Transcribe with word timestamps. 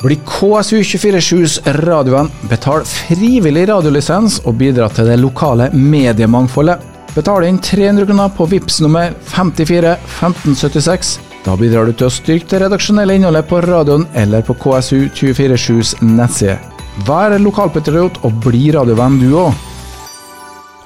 Bli 0.00 0.16
KSU247s 0.24 1.58
radiovenn, 1.84 2.30
betal 2.48 2.86
frivillig 2.88 3.66
radiolisens 3.68 4.38
og 4.48 4.56
bidra 4.62 4.86
til 4.96 5.10
det 5.10 5.18
lokale 5.20 5.66
mediemangfoldet. 5.76 6.80
Betal 7.12 7.44
inn 7.44 7.58
300 7.60 8.08
kroner 8.08 8.32
på 8.32 8.46
VIPS 8.48 8.80
nummer 8.86 9.12
54 9.28 9.92
1576. 9.98 11.12
Da 11.44 11.58
bidrar 11.60 11.84
du 11.84 11.92
til 11.92 12.08
å 12.08 12.14
styrke 12.16 12.48
det 12.48 12.62
redaksjonelle 12.64 13.18
innholdet 13.18 13.48
på 13.52 13.60
radioen 13.66 14.08
eller 14.16 14.44
på 14.46 14.56
KSU247s 14.62 15.98
nettside. 16.00 16.56
Vær 17.04 17.36
lokalpatriot 17.36 18.22
og 18.24 18.40
bli 18.46 18.70
radiovenn 18.72 19.20
du 19.20 19.34
òg. 19.36 19.52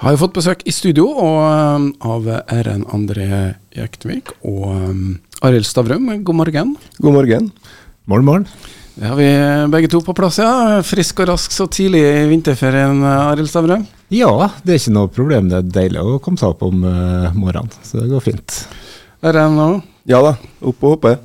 Har 0.03 0.17
jo 0.17 0.25
fått 0.27 0.39
besøk 0.43 0.67
i 0.67 0.75
studio 0.75 1.07
og, 1.15 1.39
um, 1.47 1.93
av 2.03 2.27
RN 2.51 2.89
André 2.93 3.29
Jektvik 3.79 4.35
og 4.43 4.73
um, 4.75 5.05
Arild 5.47 5.71
Stavrum. 5.71 6.11
God 6.27 6.43
morgen. 6.43 6.81
God 6.99 7.23
morgen. 7.23 7.53
Morgen, 8.11 8.27
morgen. 8.27 8.83
Det 8.95 9.09
har 9.11 9.17
vi 9.19 9.27
begge 9.73 9.89
to 9.91 9.99
på 10.07 10.15
plass, 10.15 10.37
ja. 10.39 10.79
Frisk 10.87 11.25
og 11.25 11.33
rask 11.33 11.51
så 11.51 11.67
tidlig 11.67 11.99
i 11.99 12.27
vinterferien, 12.31 13.01
Arild 13.03 13.51
Stavrum? 13.51 13.83
Ja, 14.15 14.31
det 14.63 14.77
er 14.77 14.79
ikke 14.79 14.95
noe 14.95 15.11
problem. 15.11 15.49
Det 15.51 15.59
er 15.59 15.73
deilig 15.81 16.05
å 16.05 16.21
komme 16.23 16.39
seg 16.39 16.53
opp 16.53 16.63
om 16.63 16.85
uh, 16.87 17.35
morgenen, 17.35 17.75
så 17.83 17.99
det 17.99 18.13
går 18.13 18.23
fint. 18.23 18.61
RN 19.25 19.59
òg? 19.65 19.81
Ja 20.07 20.21
da, 20.23 20.37
opp 20.63 20.87
og 20.87 20.95
hoppe. 20.95 21.17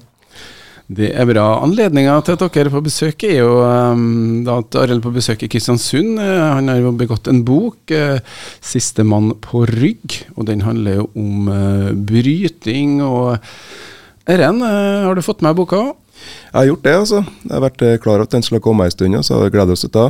Det 0.89 1.11
er 1.13 1.29
bra. 1.29 1.45
Anledninga 1.61 2.15
til 2.25 2.39
at 2.39 2.47
dere 2.47 2.71
er 2.71 2.73
på 2.73 2.81
besøk 2.87 3.27
er 3.27 3.35
jo 3.43 3.61
um, 3.61 4.41
da 4.47 4.57
at 4.63 4.79
Arild 4.81 5.03
er 5.03 5.05
på 5.05 5.13
besøk 5.19 5.45
i 5.45 5.51
Kristiansund. 5.53 6.17
Uh, 6.17 6.47
han 6.55 6.73
har 6.73 6.81
jo 6.81 6.95
begått 6.97 7.29
en 7.29 7.43
bok, 7.45 7.93
uh, 7.93 8.17
'Sistemann 8.65 9.35
på 9.45 9.67
rygg', 9.69 10.23
og 10.33 10.49
den 10.49 10.65
handler 10.65 11.03
jo 11.03 11.09
om 11.13 11.53
uh, 11.53 11.93
bryting. 11.93 13.03
og 13.05 13.37
RN, 14.25 14.65
har 14.65 15.13
du 15.13 15.21
fått 15.25 15.45
med 15.45 15.53
boka? 15.57 15.91
Jeg 16.49 16.57
har 16.57 16.67
gjort 16.71 16.87
det, 16.87 16.95
altså. 17.03 17.21
Jeg 17.43 17.53
har 17.53 17.63
vært 17.67 17.85
klar 18.03 18.15
over 18.17 18.25
at 18.27 18.33
den 18.33 18.45
skulle 18.45 18.63
komme 18.63 18.87
en 18.87 18.95
stund, 18.95 19.19
og 19.19 19.25
så 19.25 19.37
har 19.37 19.47
jeg 19.47 19.55
gleder 19.57 19.77
oss 19.77 19.85
til 19.85 19.93
det. 19.95 20.07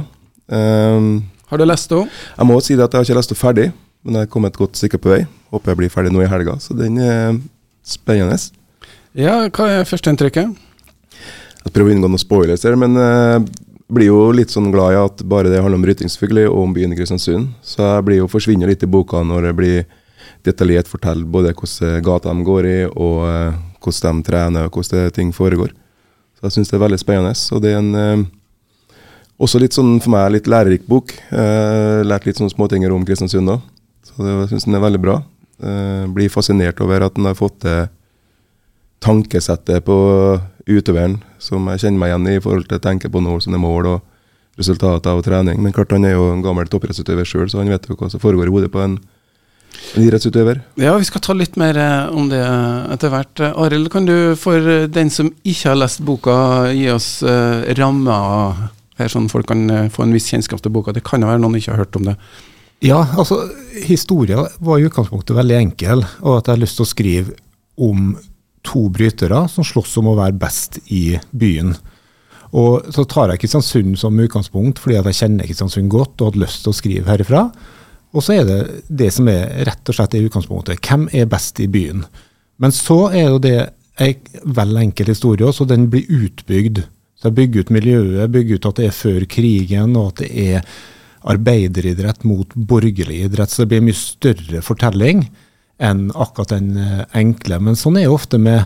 Um, 0.49 1.12
har 1.49 1.57
du 1.57 1.65
lest 1.65 1.90
den? 1.90 2.10
Jeg 2.38 2.49
må 2.49 2.60
si 2.62 2.76
at 2.77 2.85
jeg 2.85 2.98
har 2.98 3.07
ikke 3.07 3.18
lest 3.18 3.34
den 3.34 3.40
ferdig, 3.40 3.68
men 4.04 4.15
jeg 4.18 4.27
har 4.27 4.34
kommet 4.34 4.54
et 4.54 4.62
godt 4.62 4.77
stykke 4.80 5.02
på 5.02 5.13
vei. 5.13 5.21
Håper 5.54 5.74
jeg 5.74 5.82
blir 5.82 5.93
ferdig 5.93 6.13
nå 6.13 6.21
i 6.21 6.30
helga, 6.30 6.57
så 6.62 6.77
den 6.77 6.99
er 7.02 7.40
spennende. 7.85 8.37
Ja, 9.18 9.41
hva 9.49 9.70
er 9.80 9.87
førsteinntrykket? 9.90 10.68
Jeg 11.60 11.74
prøver 11.74 11.91
å 11.91 11.96
unngå 11.98 12.12
noen 12.12 12.21
spoilers 12.21 12.63
her, 12.65 12.77
men 12.80 12.93
jeg 12.96 13.48
blir 13.90 14.12
jo 14.12 14.20
litt 14.35 14.54
sånn 14.54 14.70
glad 14.74 14.93
i 14.93 14.99
at 15.02 15.24
bare 15.27 15.49
det 15.49 15.63
handler 15.63 15.80
om 15.80 15.87
bryting 15.87 16.12
selvfølgelig, 16.12 16.52
og 16.52 16.62
om 16.68 16.76
byen 16.77 16.93
i 16.93 16.99
Kristiansund. 16.99 17.49
Så 17.65 17.82
jeg 17.82 18.05
blir 18.07 18.21
jo 18.21 18.30
forsvinner 18.32 18.70
litt 18.70 18.85
i 18.85 18.90
boka 18.90 19.24
når 19.26 19.49
det 19.49 19.55
blir 19.57 19.90
detaljert 20.46 20.87
fortalt 20.87 21.26
både 21.27 21.55
hvordan 21.57 22.05
gata 22.05 22.32
de 22.32 22.46
går 22.48 22.70
i, 22.70 22.77
og 22.93 23.26
hvordan 23.82 24.21
de 24.21 24.30
trener, 24.30 24.70
og 24.70 24.77
hvordan 24.77 25.12
ting 25.18 25.34
foregår. 25.35 25.74
Så 26.40 26.48
jeg 26.48 26.55
syns 26.55 26.70
det 26.71 26.77
er 26.77 26.85
veldig 26.85 26.99
spennende. 27.01 27.35
Og 27.51 27.63
det 27.63 27.73
er 27.73 27.82
en 27.82 27.95
eh, 27.99 28.21
også 29.43 29.59
litt 29.59 29.76
sånn 29.76 29.98
for 29.99 30.13
meg 30.15 30.32
litt 30.37 30.48
lærerik 30.48 30.85
bok. 30.87 31.12
Eh, 31.35 31.99
lært 32.07 32.27
litt 32.27 32.40
sånne 32.40 32.54
småting 32.54 32.87
om 32.87 33.04
Kristiansund 33.07 33.51
òg. 33.51 33.65
Så 34.07 34.23
det, 34.23 34.35
syns 34.51 34.68
den 34.68 34.79
er 34.79 34.84
veldig 34.85 35.01
bra. 35.04 35.18
Eh, 35.59 36.05
blir 36.15 36.31
fascinert 36.31 36.79
over 36.79 37.04
at 37.04 37.18
den 37.20 37.27
har 37.27 37.35
fått 37.35 37.59
til 37.65 37.90
tankesettet 39.04 39.84
på 39.87 39.98
utøveren 40.68 41.18
som 41.40 41.68
jeg 41.71 41.84
kjenner 41.84 41.99
meg 41.99 42.12
igjen 42.12 42.27
i 42.27 42.37
i 42.37 42.41
forhold 42.43 42.68
til 42.68 42.79
å 42.79 42.84
tenke 42.84 43.12
på 43.12 43.21
noen 43.24 43.43
som 43.43 43.55
mål 43.55 43.93
og 43.93 44.59
resultater 44.59 45.12
av 45.12 45.24
trening. 45.24 45.59
Men 45.63 45.76
klart 45.76 45.91
han 45.96 46.07
er 46.07 46.18
jo 46.18 46.31
en 46.34 46.43
gammel 46.43 46.68
toppidrettsutøver 46.71 47.27
sjøl, 47.27 47.48
så 47.51 47.62
han 47.62 47.71
vet 47.71 47.87
jo 47.87 47.96
hva 47.99 48.09
som 48.12 48.24
foregår 48.24 48.48
i 48.48 48.55
hodet 48.55 48.71
på 48.71 48.84
en 48.84 48.98
idrettsutøver. 49.99 50.62
Ja, 50.81 50.95
vi 50.99 51.07
skal 51.07 51.23
ta 51.25 51.35
litt 51.37 51.57
mer 51.59 51.77
eh, 51.79 52.12
om 52.15 52.29
det 52.31 52.41
etter 52.93 53.13
hvert. 53.13 53.43
Arild, 53.49 53.89
kan 53.93 54.07
du 54.09 54.35
for 54.39 54.87
den 54.91 55.12
som 55.13 55.31
ikke 55.43 55.71
har 55.71 55.79
lest 55.79 56.03
boka, 56.05 56.35
gi 56.75 56.89
oss 56.93 57.09
uh, 57.25 57.65
rammer 57.79 58.70
her, 58.99 59.12
sånn 59.12 59.29
folk 59.31 59.47
kan 59.49 59.90
få 59.93 60.05
en 60.05 60.15
viss 60.15 60.29
kjennskap 60.31 60.62
til 60.63 60.73
boka? 60.75 60.93
Det 60.95 61.05
kan 61.07 61.23
jo 61.23 61.29
være 61.31 61.41
noen 61.41 61.59
ikke 61.59 61.73
har 61.73 61.84
hørt 61.85 61.99
om 61.99 62.09
det. 62.12 62.17
Ja, 62.85 63.01
altså 63.20 63.41
historia 63.84 64.45
var 64.63 64.79
i 64.79 64.88
utgangspunktet 64.88 65.35
veldig 65.35 65.58
enkel, 65.58 66.03
og 66.24 66.38
at 66.38 66.47
jeg 66.47 66.56
har 66.56 66.62
lyst 66.62 66.79
til 66.79 66.85
å 66.85 66.91
skrive 66.94 67.35
om 67.79 68.13
to 68.68 68.85
brytere 68.91 69.46
som 69.52 69.68
slåss 69.68 69.97
om 70.00 70.12
å 70.12 70.18
være 70.19 70.38
best 70.40 70.79
i 70.91 71.18
byen. 71.31 71.74
Og 72.59 72.88
så 72.94 73.06
tar 73.06 73.34
jeg 73.34 73.44
Kristiansund 73.44 73.97
som 74.02 74.19
utgangspunkt, 74.19 74.79
fordi 74.81 74.97
at 75.00 75.09
jeg 75.09 75.19
kjenner 75.19 75.50
Kristiansund 75.50 75.91
godt 75.91 76.16
og 76.22 76.31
hadde 76.31 76.44
lyst 76.46 76.63
til 76.63 76.74
å 76.74 76.78
skrive 76.78 77.12
herifra. 77.12 77.44
Og 78.16 78.25
så 78.25 78.40
er 78.40 78.47
det 78.47 78.59
det 78.90 79.12
som 79.14 79.28
er 79.30 79.52
rett 79.70 79.92
og 79.92 79.97
slett 79.97 80.16
i 80.18 80.24
utgangspunktet. 80.25 80.81
Hvem 80.81 81.08
er 81.14 81.30
best 81.30 81.59
i 81.62 81.68
byen? 81.70 82.06
Men 82.59 82.74
så 82.75 83.08
er 83.14 83.28
jo 83.30 83.42
det 83.44 83.58
en 84.00 84.53
vel 84.56 84.80
enkel 84.81 85.12
historie, 85.12 85.46
også, 85.46 85.66
og 85.66 85.74
den 85.74 85.90
blir 85.92 86.08
utbygd. 86.08 86.81
Så 87.20 87.30
jeg 87.30 87.38
bygger 87.38 87.66
ut 87.66 87.74
miljøet, 87.75 88.31
bygger 88.31 88.59
ut 88.59 88.70
at 88.70 88.80
det 88.80 88.88
er 88.88 88.96
før 88.96 89.25
krigen, 89.30 89.97
og 90.00 90.14
at 90.14 90.24
det 90.24 90.30
er 90.56 90.74
arbeideridrett 91.30 92.24
mot 92.24 92.53
borgerlig 92.56 93.25
idrett. 93.28 93.52
Så 93.52 93.64
det 93.64 93.74
blir 93.74 93.84
en 93.84 93.90
mye 93.90 94.00
større 94.00 94.62
fortelling 94.64 95.26
enn 95.84 96.08
akkurat 96.16 96.56
den 96.56 96.80
enkle. 97.16 97.59
Men 97.64 97.78
sånn 97.80 98.00
er 98.00 98.08
det 98.08 98.16
ofte 98.16 98.40
med 98.41 98.64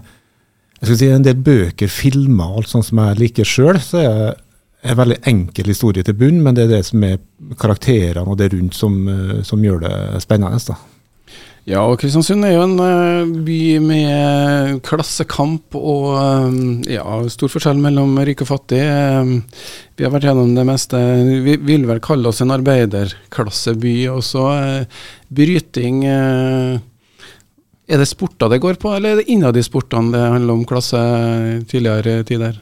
jeg 0.83 0.89
skal 0.89 0.97
si, 0.99 1.07
en 1.15 1.23
del 1.23 1.37
bøker, 1.39 1.87
filmer, 1.87 2.57
alt 2.59 2.67
sånt 2.67 2.89
som 2.89 2.99
jeg 2.99 3.15
liker 3.21 3.47
sjøl. 3.47 3.77
Så 3.79 4.01
er 4.03 4.33
en 4.83 4.97
veldig 4.99 5.19
enkel 5.29 5.69
historie 5.71 6.03
til 6.03 6.17
bunn, 6.19 6.41
men 6.43 6.57
det 6.57 6.67
er 6.67 6.73
det 6.77 6.83
som 6.87 7.03
er 7.07 7.21
karakterene 7.59 8.27
og 8.27 8.39
det 8.39 8.51
rundt 8.53 8.75
som, 8.75 8.97
som 9.47 9.63
gjør 9.63 9.85
det 9.85 9.95
spennende. 10.25 10.59
da. 10.67 10.75
Ja, 11.63 11.79
og 11.87 11.95
Kristiansund 12.01 12.43
er 12.43 12.57
jo 12.57 12.63
en 12.65 12.75
uh, 12.75 13.29
by 13.45 13.59
med 13.79 14.81
klassekamp 14.83 15.77
og 15.79 16.09
uh, 16.11 16.49
ja, 16.91 17.05
stor 17.31 17.51
forskjell 17.53 17.79
mellom 17.79 18.17
rik 18.27 18.43
og 18.43 18.49
fattig. 18.49 18.81
Vi 19.95 20.03
har 20.03 20.11
vært 20.11 20.27
gjennom 20.27 20.51
det 20.57 20.65
meste. 20.67 20.99
Vi 21.45 21.55
vil 21.63 21.87
vel 21.87 22.03
kalle 22.03 22.27
oss 22.27 22.43
en 22.43 22.51
arbeiderklasseby. 22.51 23.95
Og 24.11 24.19
så 24.27 24.43
bryting 25.31 26.03
Er 26.03 26.81
det 27.99 28.09
sporter 28.09 28.51
det 28.51 28.59
går 28.59 28.75
på, 28.81 28.91
eller 28.91 29.13
er 29.13 29.21
det 29.21 29.31
innad 29.31 29.55
i 29.55 29.63
sportene 29.63 30.11
det 30.11 30.31
handler 30.35 30.57
om 30.57 30.67
klasse 30.67 30.99
tidligere 31.71 32.23
tider? 32.27 32.59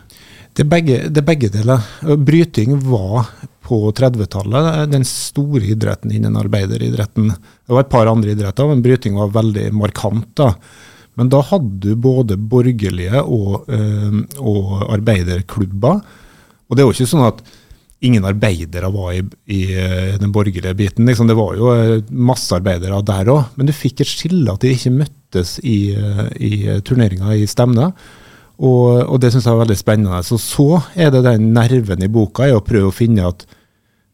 Det 0.51 0.66
er, 0.66 0.67
begge, 0.67 0.97
det 1.07 1.22
er 1.22 1.28
begge 1.28 1.50
deler. 1.53 1.84
Bryting 2.19 2.75
var 2.84 3.29
på 3.63 3.78
30-tallet 3.95 4.89
den 4.91 5.06
store 5.07 5.63
idretten 5.72 6.12
innen 6.12 6.35
arbeideridretten. 6.35 7.29
Det 7.31 7.72
var 7.72 7.85
et 7.85 7.91
par 7.94 8.09
andre 8.12 8.34
idretter, 8.34 8.67
men 8.67 8.84
bryting 8.84 9.16
var 9.16 9.31
veldig 9.38 9.69
markant. 9.79 10.28
da. 10.35 10.51
Men 11.19 11.31
da 11.31 11.39
hadde 11.47 11.79
du 11.85 11.95
både 11.95 12.35
borgerlige 12.35 13.23
og, 13.23 13.69
øh, 13.72 14.22
og 14.44 14.85
arbeiderklubber. 14.97 16.01
Og 16.68 16.75
det 16.75 16.83
er 16.83 16.88
jo 16.89 16.95
ikke 16.97 17.12
sånn 17.13 17.28
at 17.29 17.44
ingen 18.01 18.25
arbeidere 18.25 18.89
var 18.91 19.12
i, 19.13 19.22
i 19.53 19.62
den 20.19 20.33
borgerlige 20.33 20.75
biten. 20.75 21.07
Liksom. 21.07 21.29
Det 21.29 21.38
var 21.38 21.56
jo 21.56 21.72
masse 22.12 22.56
arbeidere 22.57 23.00
der 23.07 23.31
òg. 23.31 23.53
Men 23.56 23.69
du 23.69 23.75
fikk 23.75 24.01
et 24.01 24.12
skille 24.12 24.51
at 24.51 24.63
de 24.63 24.73
ikke 24.75 24.94
møttes 25.00 25.59
i, 25.63 25.94
i 26.44 26.51
turneringa 26.83 27.38
i 27.39 27.47
stevner. 27.47 27.94
Og, 28.62 29.08
og, 29.08 29.18
det 29.22 29.32
syns 29.34 29.48
jeg 29.48 29.56
er 29.56 29.64
veldig 29.64 29.80
spennende. 29.80 30.22
Så 30.26 30.38
så 30.42 30.84
er 30.94 31.10
det 31.14 31.24
den 31.26 31.50
nerven 31.56 32.04
i 32.06 32.12
boka 32.12 32.46
er 32.46 32.60
å 32.60 32.66
prøve 32.66 32.92
å 32.92 32.96
finne 32.96 33.26
at 33.32 33.48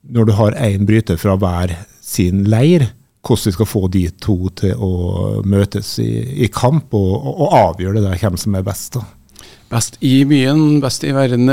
når 0.08 0.30
du 0.30 0.34
har 0.38 0.56
én 0.64 0.88
bryter 0.88 1.20
fra 1.20 1.36
hver 1.40 1.74
sin 2.04 2.46
leir, 2.48 2.88
hvordan 3.28 3.50
vi 3.50 3.56
skal 3.58 3.68
få 3.68 3.82
de 3.92 4.06
to 4.24 4.38
til 4.56 4.80
å 4.80 4.92
møtes 5.44 5.98
i, 6.00 6.12
i 6.46 6.48
kamp 6.48 6.96
og, 6.96 7.14
og, 7.34 7.48
avgjøre 7.58 8.00
det 8.00 8.06
der 8.08 8.22
hvem 8.22 8.40
som 8.40 8.56
er 8.56 8.64
best. 8.64 8.96
da. 8.96 9.04
Best 9.68 9.98
i 10.00 10.22
byen, 10.24 10.80
best 10.80 11.04
i 11.04 11.12
verden. 11.12 11.52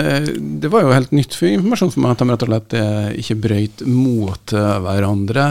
Det 0.63 0.71
var 0.71 0.85
jo 0.85 0.95
helt 0.95 1.11
nytt 1.17 1.35
for 1.35 1.51
informasjon 1.51 1.91
for 1.97 2.05
meg 2.05 2.15
at 2.15 2.23
de 2.23 2.29
rett 2.31 2.47
og 2.47 2.53
slett 2.53 2.77
ikke 3.25 3.41
brøyt 3.49 3.83
mot 3.91 4.55
hverandre. 4.55 5.49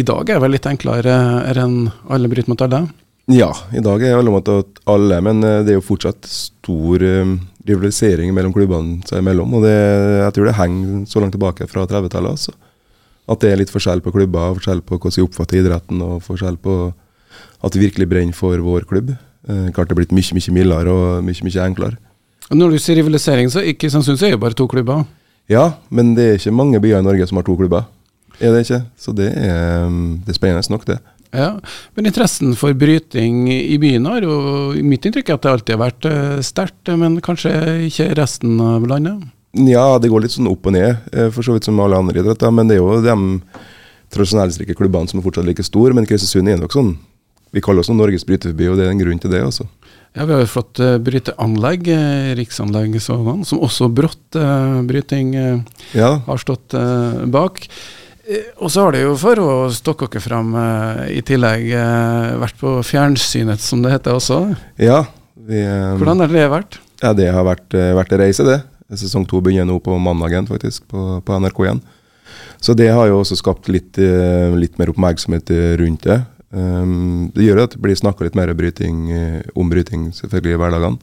I 0.00 0.06
dag 0.08 0.24
er 0.24 0.40
det 0.40 0.44
vel 0.46 0.56
litt 0.56 0.70
enklere 0.70 1.20
enn 1.52 1.82
alle 2.08 2.32
bryter 2.32 2.54
mot 2.54 2.64
alle? 2.64 2.86
Ja, 3.30 3.50
i 3.76 3.82
dag 3.84 4.02
er 4.02 4.16
alle 4.16 4.32
mot 4.32 4.48
alle, 4.90 5.20
men 5.22 5.42
det 5.44 5.74
er 5.74 5.76
jo 5.76 5.84
fortsatt 5.84 6.24
stor 6.26 7.02
um, 7.04 7.36
rivalisering 7.68 8.32
mellom 8.34 8.54
klubbene 8.54 9.04
seg 9.06 9.20
imellom. 9.22 9.52
Og 9.58 9.66
det, 9.66 9.76
jeg 10.24 10.34
tror 10.34 10.48
det 10.48 10.56
henger 10.58 11.04
så 11.10 11.22
langt 11.22 11.36
tilbake 11.36 11.68
fra 11.70 11.84
30-tallet. 11.86 12.32
Altså. 12.32 12.56
At 13.30 13.44
det 13.44 13.52
er 13.52 13.60
litt 13.60 13.70
forskjell 13.70 14.02
på 14.02 14.12
klubber, 14.14 14.56
forskjell 14.58 14.82
på 14.82 14.98
hvordan 14.98 15.20
vi 15.20 15.26
oppfatter 15.26 15.60
idretten, 15.60 16.02
og 16.02 16.24
forskjell 16.26 16.58
på 16.64 16.76
at 17.60 17.76
vi 17.76 17.84
virkelig 17.84 18.08
brenner 18.10 18.36
for 18.36 18.58
vår 18.64 18.88
klubb. 18.90 19.12
Eh, 19.48 19.68
klart 19.74 19.90
det 19.90 19.94
er 19.94 20.00
blitt 20.00 20.16
mye 20.16 20.36
mye 20.36 20.56
mildere 20.56 20.94
og 20.94 21.24
mye 21.24 21.46
mye 21.46 21.66
enklere. 21.68 22.00
Når 22.50 22.74
du 22.74 22.82
sier 22.82 22.98
rivalisering, 22.98 23.50
så 23.52 23.62
ikke 23.62 23.84
Kristiansund 23.84 24.18
er 24.26 24.34
det 24.34 24.42
bare 24.42 24.56
to 24.58 24.66
klubber? 24.66 25.04
Ja, 25.50 25.76
men 25.90 26.16
det 26.16 26.26
er 26.26 26.38
ikke 26.38 26.54
mange 26.54 26.80
byer 26.82 26.98
i 26.98 27.06
Norge 27.06 27.28
som 27.30 27.38
har 27.38 27.46
to 27.46 27.54
klubber. 27.58 27.86
Er 28.40 28.54
det 28.54 28.64
ikke? 28.64 28.80
Så 28.98 29.14
det 29.14 29.28
er, 29.36 29.86
det 30.24 30.32
er 30.32 30.38
spennende 30.38 30.72
nok, 30.72 30.86
det. 30.88 30.98
Ja, 31.30 31.60
Men 31.94 32.08
interessen 32.10 32.56
for 32.58 32.74
bryting 32.74 33.44
i 33.52 33.78
byen 33.78 34.06
har 34.10 34.24
jo 34.26 34.72
mitt 34.82 35.04
inntrykk 35.06 35.30
er 35.30 35.36
at 35.38 35.44
det 35.44 35.52
alltid 35.52 35.76
har 35.76 35.82
vært 35.84 36.08
uh, 36.10 36.38
sterkt, 36.42 36.90
men 36.98 37.20
kanskje 37.22 37.52
ikke 37.86 38.10
resten 38.18 38.58
av 38.64 38.86
landet? 38.90 39.28
Ja, 39.54 39.98
det 39.98 40.10
går 40.10 40.24
litt 40.24 40.34
sånn 40.34 40.50
opp 40.50 40.66
og 40.66 40.74
ned, 40.76 41.06
for 41.34 41.42
så 41.42 41.56
vidt 41.56 41.66
som 41.66 41.78
alle 41.82 41.98
andre 41.98 42.22
idretter. 42.22 42.52
Men 42.54 42.68
det 42.70 42.76
er 42.76 42.84
jo 42.84 43.00
de 43.02 43.14
tradisjonelle 44.14 44.76
klubbene 44.78 45.10
som 45.10 45.18
er 45.18 45.24
fortsatt 45.26 45.48
like 45.48 45.64
store. 45.66 45.94
Men 45.96 46.06
Kristiansund 46.06 46.50
er 46.50 46.60
nok 46.60 46.74
sånn 46.74 46.92
Vi 47.50 47.58
kaller 47.58 47.82
oss 47.82 47.90
Norges 47.90 48.22
bryteforby, 48.22 48.68
og 48.70 48.78
det 48.78 48.84
er 48.86 48.92
en 48.92 49.00
grunn 49.02 49.18
til 49.18 49.32
det. 49.34 49.40
altså. 49.42 49.66
Ja, 50.14 50.22
Vi 50.22 50.36
har 50.36 50.44
jo 50.44 50.50
fått 50.50 50.78
uh, 50.78 50.98
bryteanlegg, 51.02 51.90
riksanlegg 52.38 52.94
sådan, 53.02 53.42
som 53.46 53.62
også 53.66 53.90
brått 53.90 54.38
bryting 54.86 55.34
Ja, 55.94 56.12
har 56.26 56.42
stått 56.42 56.78
bak. 57.26 57.66
Og 58.60 58.70
så 58.70 58.84
har 58.84 58.94
det 58.94 59.00
jo 59.02 59.14
for 59.18 59.40
å 59.42 59.52
stokke 59.74 60.06
dere 60.10 60.22
fram 60.22 60.52
i 61.10 61.22
tillegg 61.26 61.70
vært 62.40 62.58
på 62.60 62.76
fjernsynet, 62.86 63.62
som 63.64 63.82
det 63.82 63.94
heter 63.96 64.18
også. 64.18 64.42
ja. 64.78 65.04
Vi, 65.50 65.60
eh, 65.64 65.94
Hvordan 65.98 66.22
har 66.22 66.30
det 66.30 66.48
vært? 66.52 66.78
Ja, 67.02 67.12
det 67.16 67.30
har 67.32 67.46
vært, 67.46 67.72
eh, 67.74 67.94
vært 67.96 68.12
en 68.12 68.22
reise, 68.22 68.44
det. 68.44 68.60
Sesong 68.98 69.26
to 69.26 69.40
begynner 69.40 69.66
nå 69.66 69.78
på 69.82 69.96
mandagen, 69.98 70.46
faktisk, 70.46 70.86
på, 70.90 71.22
på 71.24 71.38
NRK 71.40 71.64
igjen. 71.64 71.80
Så 72.60 72.74
det 72.76 72.90
har 72.92 73.08
jo 73.08 73.20
også 73.22 73.38
skapt 73.38 73.70
litt, 73.72 73.98
eh, 73.98 74.50
litt 74.54 74.78
mer 74.78 74.92
oppmerksomhet 74.92 75.50
rundt 75.80 76.04
det. 76.04 76.20
Um, 76.50 77.30
det 77.30 77.46
gjør 77.46 77.62
at 77.62 77.76
det 77.76 77.80
blir 77.80 77.94
snakka 77.94 78.26
litt 78.26 78.34
mer 78.34 78.50
bryting, 78.58 79.10
eh, 79.14 79.42
om 79.54 79.70
bryting 79.70 80.10
selvfølgelig 80.12 80.56
i 80.56 80.60
hverdagene. 80.60 80.98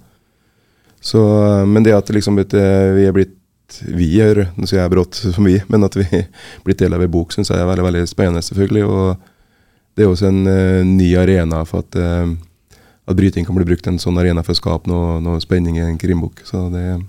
Så, 0.99 1.21
eh, 1.23 1.65
men 1.65 1.83
det 1.83 1.95
at 1.95 2.11
liksom 2.11 2.37
eh, 2.37 2.91
vi 2.97 3.07
er 3.07 3.15
blitt 3.15 3.36
vi 3.83 4.09
gjør, 4.15 4.45
nå 4.55 4.67
sier 4.67 4.81
jeg 4.81 4.93
brått 4.93 5.19
som 5.19 5.47
vi, 5.47 5.57
men 5.71 5.87
at 5.87 5.97
vi 5.97 6.05
blir 6.11 6.27
blitt 6.65 6.83
del 6.83 6.95
av 6.95 7.03
en 7.03 7.11
bok, 7.11 7.35
syns 7.35 7.51
jeg 7.51 7.59
er 7.61 7.69
veldig 7.69 7.87
veldig 7.87 8.05
spennende, 8.09 8.43
selvfølgelig. 8.45 8.85
Og 8.87 9.97
det 9.97 10.05
er 10.05 10.11
også 10.11 10.29
en 10.29 10.41
uh, 10.47 10.81
ny 10.87 11.11
arena 11.19 11.63
for 11.67 11.85
at, 11.85 11.99
uh, 11.99 12.81
at 13.07 13.19
bryting 13.19 13.47
kan 13.47 13.57
bli 13.57 13.67
brukt 13.67 13.87
en 13.89 13.99
sånn 14.01 14.19
arena 14.21 14.43
for 14.45 14.55
å 14.55 14.61
skape 14.61 14.91
noe, 14.91 15.17
noe 15.23 15.41
spenning 15.43 15.79
i 15.79 15.85
en 15.85 15.99
krimbok. 16.01 16.43
Så 16.47 16.67
det, 16.73 16.85
jeg 16.87 17.05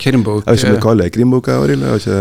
Krimbok 0.00 0.46
vet 0.46 0.56
ikke 0.56 0.70
om 0.70 0.72
du 0.72 0.78
det 0.78 0.86
kaller 0.86 1.10
det 1.10 1.14
krimbok, 1.14 1.50
jeg, 1.50 1.66
Arild. 1.66 1.84
Jeg 1.84 1.90
har 1.92 2.00
ikke 2.00 2.20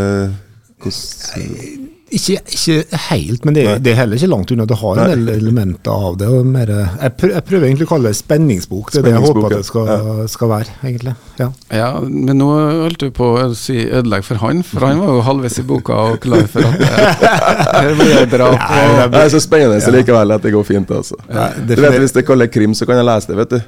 hvordan 0.80 1.96
Ikke, 2.10 2.40
ikke 2.50 2.98
helt, 3.10 3.44
men 3.46 3.54
det, 3.54 3.64
det 3.86 3.92
er 3.94 3.98
heller 4.02 4.18
ikke 4.18 4.30
langt 4.32 4.52
unna. 4.54 4.66
Det 4.70 4.78
har 4.82 4.98
en 5.04 5.10
del 5.12 5.30
elementer 5.36 5.92
av 5.94 6.16
det. 6.18 6.28
Og 6.34 6.48
mer, 6.48 6.72
jeg, 6.74 7.12
prøver, 7.20 7.34
jeg 7.36 7.46
prøver 7.50 7.66
egentlig 7.68 7.86
å 7.86 7.92
kalle 7.92 8.10
det 8.10 8.18
spenningsbok. 8.18 8.90
Det 8.94 9.02
er 9.02 9.06
det 9.06 9.14
jeg 9.14 9.24
håper 9.28 9.46
at 9.46 9.56
det 9.60 9.68
skal, 9.68 9.86
skal 10.34 10.52
være, 10.54 10.70
egentlig. 10.84 11.14
Ja. 11.40 11.48
Ja, 11.80 11.90
men 12.02 12.36
nå 12.42 12.50
holdt 12.86 13.06
du 13.06 13.10
på 13.16 13.26
å 13.38 13.44
si 13.58 13.78
ødelegge 13.86 14.26
for 14.32 14.42
han, 14.44 14.64
for 14.66 14.88
han 14.88 15.02
var 15.04 15.14
jo 15.20 15.26
halvveis 15.28 15.60
i 15.62 15.66
boka 15.70 15.94
og 16.10 16.20
klar 16.26 16.46
for 16.52 16.66
at 16.66 16.76
det, 16.82 16.90
det 17.90 17.94
blir 18.02 18.26
drap. 18.34 18.58
Og, 18.58 19.04
Det 19.14 19.22
er 19.26 19.30
så 19.36 19.42
spennende 19.44 19.80
så 19.84 19.94
likevel 19.94 20.36
at 20.38 20.44
det 20.46 20.52
går 20.56 20.66
fint. 20.68 20.90
altså. 20.92 21.16
Ja, 21.30 21.52
du 21.58 21.76
vet, 21.78 22.00
Hvis 22.02 22.16
det 22.18 22.26
kaller 22.28 22.50
krim, 22.52 22.74
så 22.78 22.90
kan 22.90 22.96
jeg 23.00 23.08
lese 23.10 23.28
det, 23.30 23.38
vet 23.44 23.52
du. 23.54 23.60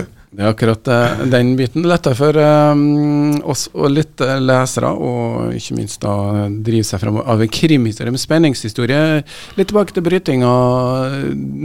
er 0.40 0.50
akkurat 0.50 0.88
eh, 0.90 1.22
den 1.30 1.52
biten. 1.58 1.84
Lettere 1.88 2.16
for 2.18 2.36
um, 2.36 3.36
oss 3.50 3.66
og 3.74 3.92
litt 3.92 4.22
eh, 4.24 4.38
lesere, 4.42 4.90
og 4.90 5.54
ikke 5.56 5.76
minst 5.78 6.00
da 6.04 6.48
drive 6.50 6.86
seg 6.86 7.02
fram 7.02 7.20
av 7.20 7.42
en 7.44 7.52
krimhistorie 7.52 8.14
med 8.14 8.22
spenningshistorie. 8.22 9.22
Litt 9.58 9.70
tilbake 9.70 9.96
til 9.96 10.06
brytinga. 10.06 10.52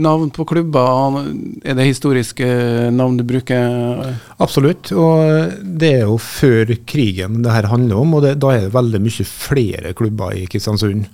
Navn 0.06 0.32
på 0.34 0.46
klubber. 0.48 1.20
Er 1.64 1.78
det 1.78 1.88
historiske 1.90 2.46
navn 2.94 3.18
du 3.20 3.26
bruker? 3.26 4.16
Absolutt. 4.42 4.92
Og 4.92 5.60
det 5.62 5.92
er 6.00 6.06
jo 6.06 6.18
før 6.22 6.76
krigen 6.88 7.42
det 7.44 7.54
her 7.54 7.70
handler 7.72 8.02
om, 8.02 8.16
og 8.18 8.26
det, 8.26 8.36
da 8.42 8.54
er 8.54 8.66
det 8.66 8.74
veldig 8.76 9.02
mye 9.04 9.30
flere 9.30 9.94
klubber 9.96 10.36
i 10.36 10.48
Kristiansund. 10.50 11.06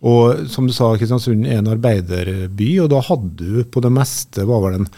Og 0.00 0.46
som 0.48 0.64
du 0.64 0.72
sa, 0.72 0.94
Kristiansund 0.96 1.44
er 1.44 1.60
en 1.60 1.72
arbeiderby, 1.74 2.72
og 2.80 2.88
da 2.92 3.02
hadde 3.04 3.32
du 3.36 3.64
på 3.68 3.82
det 3.84 3.92
meste 3.92 4.46
var 4.48 4.62
vel 4.64 4.78
en 4.78 4.92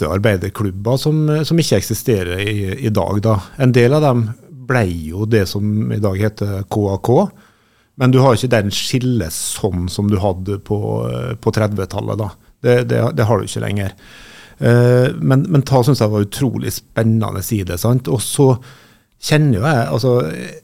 åtte 0.00 0.12
arbeiderklubber 0.12 0.96
som, 0.96 1.44
som 1.44 1.58
ikke 1.58 1.76
eksisterer 1.76 2.40
i, 2.40 2.86
i 2.86 2.88
dag. 2.88 3.20
Da. 3.22 3.40
En 3.56 3.72
del 3.72 3.92
av 3.94 4.02
dem 4.02 4.30
ble 4.48 4.84
jo 4.88 5.26
det 5.26 5.46
som 5.48 5.92
i 5.92 6.00
dag 6.00 6.16
heter 6.16 6.64
KAK. 6.70 7.10
Men 8.00 8.10
du 8.10 8.20
har 8.20 8.34
ikke 8.34 8.54
den 8.54 8.70
skilles 8.72 9.36
sånn 9.58 9.88
som 9.88 10.08
du 10.08 10.18
hadde 10.22 10.58
på, 10.64 10.78
på 11.40 11.52
30-tallet. 11.52 12.18
da. 12.18 12.30
Det, 12.60 12.76
det, 12.88 13.02
det 13.16 13.26
har 13.28 13.38
du 13.38 13.44
ikke 13.44 13.64
lenger. 13.64 13.92
Eh, 14.58 15.10
men, 15.16 15.44
men 15.48 15.64
ta 15.66 15.82
syns 15.84 16.00
jeg 16.00 16.12
var 16.12 16.24
utrolig 16.24 16.72
spennende 16.72 17.42
side. 17.44 17.76
sant? 17.80 18.08
Og 18.08 18.22
så 18.24 18.54
kjenner 19.20 19.58
jo 19.58 19.66
jeg 19.66 19.86
altså, 19.90 20.14
eh, 20.30 20.40
eh, 20.40 20.60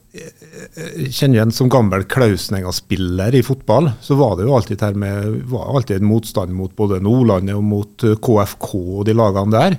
kjenner 1.11 1.39
igjen 1.39 1.53
som 1.53 1.71
gammel 1.73 2.05
Klausenenga-spiller 2.11 3.35
i 3.35 3.43
fotball, 3.45 3.91
så 4.01 4.17
var 4.19 4.37
det 4.37 4.47
jo 4.47 4.55
alltid, 4.57 4.83
med, 4.97 5.43
var 5.51 5.77
alltid 5.77 6.01
en 6.01 6.11
motstand 6.11 6.55
mot 6.57 6.73
både 6.77 7.01
Nordlandet 7.05 7.57
og 7.57 7.65
mot 7.67 8.07
eh, 8.07 8.17
KFK 8.23 8.73
og 8.77 9.05
de 9.09 9.17
lagene 9.17 9.55
der. 9.55 9.77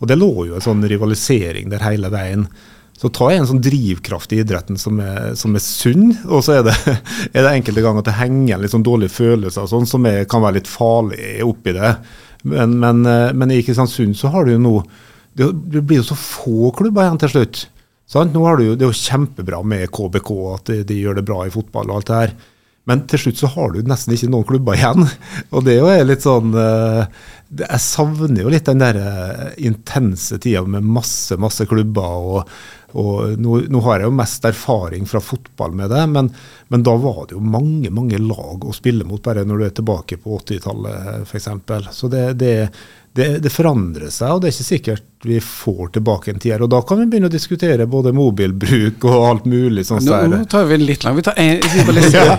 Og 0.00 0.08
det 0.08 0.18
lå 0.18 0.30
jo 0.48 0.56
en 0.56 0.64
sånn 0.64 0.84
rivalisering 0.88 1.70
der 1.72 1.84
hele 1.84 2.10
veien. 2.12 2.46
Så 3.00 3.08
ta 3.12 3.30
en 3.32 3.48
sånn 3.48 3.62
drivkraft 3.64 4.32
i 4.36 4.42
idretten 4.42 4.76
som 4.80 5.00
er, 5.00 5.32
som 5.38 5.54
er 5.56 5.64
sunn, 5.64 6.10
og 6.28 6.44
så 6.44 6.58
er 6.58 6.66
det, 6.68 6.76
er 7.34 7.44
det 7.46 7.52
enkelte 7.52 7.84
ganger 7.84 8.04
at 8.04 8.10
det 8.10 8.18
henger 8.20 8.56
en 8.56 8.64
litt 8.64 8.74
sånn 8.74 8.86
dårlige 8.86 9.16
følelser 9.16 9.64
og 9.64 9.72
sånn, 9.72 9.88
som 9.88 10.08
er, 10.08 10.26
kan 10.28 10.44
være 10.44 10.60
litt 10.60 10.70
farlig 10.70 11.38
oppi 11.46 11.76
det. 11.76 11.94
Men, 12.48 12.76
men, 12.82 13.04
eh, 13.08 13.30
men 13.36 13.52
i 13.54 13.62
Kristiansund 13.64 14.18
så 14.18 14.32
har 14.34 14.46
du 14.46 14.56
jo 14.56 14.64
nå 14.64 14.80
det 15.40 15.46
blir 15.86 16.00
jo 16.00 16.08
så 16.08 16.16
få 16.18 16.72
klubber 16.74 17.04
igjen 17.06 17.20
til 17.22 17.30
slutt. 17.32 17.60
Sant? 18.10 18.34
Nå 18.34 18.42
har 18.46 18.58
du 18.58 18.64
jo, 18.70 18.78
Det 18.78 18.86
er 18.86 18.90
jo 18.90 19.02
kjempebra 19.02 19.60
med 19.62 19.90
KBK, 19.94 20.30
at 20.54 20.72
de, 20.72 20.80
de 20.88 21.02
gjør 21.02 21.20
det 21.20 21.28
bra 21.28 21.44
i 21.46 21.52
fotball 21.54 21.92
og 21.92 22.00
alt 22.00 22.10
det 22.10 22.22
her. 22.22 22.34
Men 22.88 23.04
til 23.06 23.20
slutt 23.22 23.38
så 23.38 23.50
har 23.52 23.70
du 23.74 23.86
nesten 23.86 24.16
ikke 24.16 24.30
noen 24.32 24.46
klubber 24.48 24.78
igjen. 24.78 25.06
Og 25.54 25.66
det 25.66 25.76
er 25.76 26.00
jo 26.00 26.08
litt 26.08 26.24
sånn 26.24 26.54
eh, 26.56 27.02
Jeg 27.60 27.82
savner 27.84 28.42
jo 28.42 28.50
litt 28.50 28.66
den 28.66 28.82
der 28.82 28.98
eh, 28.98 29.46
intense 29.68 30.40
tida 30.42 30.64
med 30.64 30.88
masse, 30.98 31.36
masse 31.38 31.68
klubber. 31.70 32.24
og, 32.34 32.54
og 32.98 33.36
nå, 33.38 33.60
nå 33.70 33.80
har 33.84 34.00
jeg 34.00 34.08
jo 34.08 34.16
mest 34.18 34.46
erfaring 34.48 35.04
fra 35.06 35.20
fotball 35.22 35.76
med 35.78 35.92
det, 35.92 36.00
men, 36.10 36.32
men 36.74 36.82
da 36.82 36.96
var 36.98 37.20
det 37.28 37.36
jo 37.36 37.42
mange 37.44 37.92
mange 37.94 38.18
lag 38.18 38.64
å 38.66 38.74
spille 38.74 39.06
mot, 39.06 39.22
bare 39.22 39.44
når 39.46 39.60
du 39.60 39.66
er 39.68 39.76
tilbake 39.76 40.18
på 40.18 40.40
80-tallet 40.40 41.28
f.eks. 41.28 41.46
Så 41.94 42.10
det, 42.10 42.24
det, 42.40 42.54
det, 43.12 43.26
det 43.42 43.50
forandrer 43.50 44.10
seg, 44.14 44.36
og 44.36 44.42
det 44.42 44.50
er 44.50 44.54
ikke 44.54 44.66
sikkert 44.68 45.06
vi 45.26 45.40
får 45.42 45.88
tilbake 45.96 46.30
en 46.30 46.38
tid 46.40 46.54
her. 46.54 46.62
Og 46.64 46.70
da 46.72 46.78
kan 46.86 47.00
vi 47.00 47.08
begynne 47.10 47.28
å 47.28 47.32
diskutere 47.32 47.86
både 47.90 48.12
mobilbruk 48.16 49.04
og 49.10 49.24
alt 49.26 49.48
mulig. 49.50 49.84
sånn 49.88 50.04
Nå, 50.06 50.20
nå 50.30 50.38
tar 50.50 50.68
vi 50.70 50.78
litt 50.80 51.02
langt. 51.04 51.18
Vi 51.18 51.24
tar 51.26 51.40
en 51.42 51.58
rivalisering. 51.74 52.38